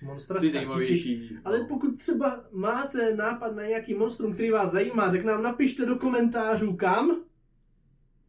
monstra 0.02 0.39
Ty 0.39 0.50
zajímavější. 0.50 1.38
Ale 1.45 1.60
no. 1.60 1.66
pokud 1.68 1.98
třeba 1.98 2.43
máte 2.52 3.16
nápad 3.16 3.56
na 3.56 3.64
nějaký 3.66 3.93
monstrum, 3.93 4.34
který 4.34 4.52
vás 4.52 4.72
zajímá, 4.72 5.12
tak 5.12 5.24
nám 5.24 5.43
napište 5.43 5.86
do 5.86 5.95
komentářů 5.95 6.76
kam. 6.76 7.12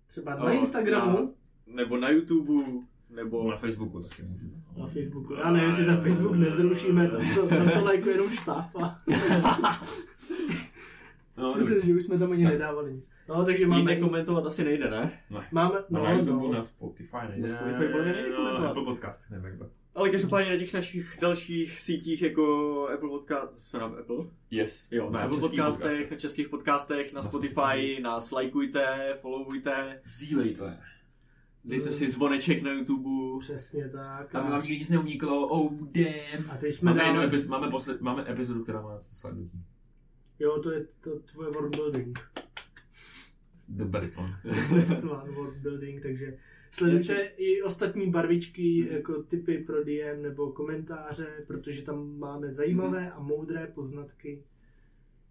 Třeba 0.07 0.35
na 0.35 0.45
No, 0.45 0.53
Instagramu, 0.53 1.19
na- 1.67 1.75
Nebo 1.77 1.97
na 1.97 2.11
YouTube, 2.11 2.65
nebo... 3.11 3.51
Na 3.51 3.57
Facebooku 3.57 4.01
na 4.77 4.87
Facebooku. 4.87 5.35
Já 5.35 5.51
nevím, 5.53 5.69
jestli 5.69 5.85
ten 5.85 5.97
Facebook 6.01 6.37
nezrušíme, 6.37 7.09
tam 7.09 7.21
to, 7.35 7.49
tam 7.49 7.71
to 7.71 7.85
lajkuje 7.85 8.15
jenom 8.15 8.31
štáfa. 8.31 8.99
No, 11.37 11.55
Myslím, 11.59 11.81
že 11.81 11.95
už 11.95 12.03
jsme 12.03 12.19
tam 12.19 12.33
ani 12.33 12.45
nedávali 12.45 12.95
nic. 12.95 13.11
No, 13.29 13.45
takže 13.45 13.67
Máme... 13.67 13.83
máme... 13.83 13.97
komentovat 13.97 14.47
asi 14.47 14.65
nejde, 14.65 14.91
ne? 14.91 15.21
Máme, 15.53 15.75
No, 15.91 15.99
no, 15.99 16.05
na 16.05 16.13
YouTube, 16.13 16.47
no. 16.47 16.53
na 16.53 16.63
Spotify 16.63 17.17
nejde. 17.31 17.49
Na 17.49 17.59
Spotify 17.59 17.87
podle 17.93 18.03
mě 18.05 18.13
nejde 18.13 18.31
no, 18.31 18.37
komentovat. 18.37 18.71
Apple 18.71 18.85
Podcast, 18.85 19.31
nevím 19.31 19.47
jak 19.47 19.59
to. 19.59 19.71
Ale 19.99 20.11
každopádně 20.11 20.51
na 20.51 20.57
těch 20.59 20.75
našich 20.75 21.17
dalších 21.21 21.81
sítích 21.81 22.23
jako 22.23 22.87
Apple 22.95 23.09
Podcast, 23.09 23.53
co 23.71 23.79
na 23.79 23.87
Apple? 23.87 24.17
Yes. 24.51 24.89
Jo, 24.93 25.11
na 25.11 25.21
Apple 25.21 25.37
českých 25.41 25.61
podcastech, 25.61 26.11
na 26.11 26.17
českých 26.17 26.49
podcastech, 26.49 27.13
na 27.13 27.19
Na 27.19 27.23
Spotify, 27.23 27.55
Spotify. 27.55 28.01
nás 28.03 28.31
lajkujte, 28.31 29.17
followujte, 29.21 30.01
Sdílejte. 30.05 30.79
dejte 31.65 31.91
si 31.91 32.09
zvoneček 32.09 32.63
na 32.63 32.73
YouTube. 32.73 33.41
Přesně 33.41 33.89
tak. 33.89 34.35
Aby 34.35 34.51
vám 34.51 34.63
nikdy 34.63 34.79
nic 34.79 34.91
neuniklo, 34.91 35.49
oh 35.49 35.73
damn. 35.73 36.51
a 36.51 36.57
teď 36.57 36.75
jsme 36.75 36.95
Máme, 36.95 37.27
epiz- 37.29 37.49
máme, 37.49 37.71
posled, 37.71 38.01
máme 38.01 38.31
epizodu, 38.31 38.63
která 38.63 38.83
má 38.83 39.01
100 39.01 39.15
slednutí. 39.15 39.65
Jo, 40.39 40.59
to 40.63 40.71
je 40.73 40.87
to 41.01 41.19
tvoje 41.21 41.51
world 41.51 41.77
building. 41.77 42.19
The 43.69 43.85
best 43.85 44.19
one. 44.19 44.41
Best 44.75 45.05
one 45.05 45.31
world 45.31 45.57
building, 45.57 46.03
takže 46.03 46.37
sledujte 46.71 47.15
i 47.37 47.63
ostatní 47.63 48.11
barvičky, 48.11 48.89
jako 48.91 49.23
typy 49.23 49.59
pro 49.59 49.85
DM 49.85 50.23
nebo 50.23 50.53
komentáře, 50.53 51.27
protože 51.47 51.83
tam 51.83 52.19
máme 52.19 52.51
zajímavé 52.51 53.11
a 53.11 53.21
moudré 53.21 53.67
poznatky. 53.67 54.43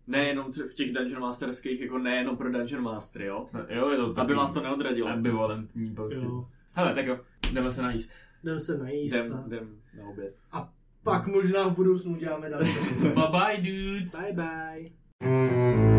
Nejenom 0.07 0.51
v 0.51 0.73
těch 0.73 0.93
Dungeon 0.93 1.21
Masterských, 1.21 1.81
jako 1.81 1.97
nejenom 1.97 2.37
pro 2.37 2.51
Dungeon 2.51 2.83
Mastery, 2.83 3.25
jo? 3.25 3.45
Jo, 3.69 3.89
je 3.89 3.97
to 3.97 4.03
Aby 4.05 4.13
takový 4.15 4.35
vás 4.35 4.51
to 4.51 4.61
neodradilo. 4.61 5.09
Ambivalentní 5.09 5.95
prostě. 5.95 6.25
Jo. 6.25 6.47
Hele, 6.75 6.93
tak 6.95 7.05
jo, 7.07 7.19
jdeme 7.53 7.71
se 7.71 7.81
najíst. 7.81 8.11
Jdem 8.43 8.59
se 8.59 8.77
najíst 8.77 9.15
Jdem, 9.15 9.33
a 9.33 9.43
jdem 9.47 9.81
na 9.97 10.03
oběd. 10.09 10.35
pak 11.03 11.27
možná 11.27 11.67
v 11.67 11.75
budoucnu 11.75 12.13
uděláme 12.15 12.49
další. 12.49 12.77
Bye 13.01 13.13
bye 13.31 13.57
dudes! 13.57 14.21
bye 14.21 14.33
bye. 14.33 15.96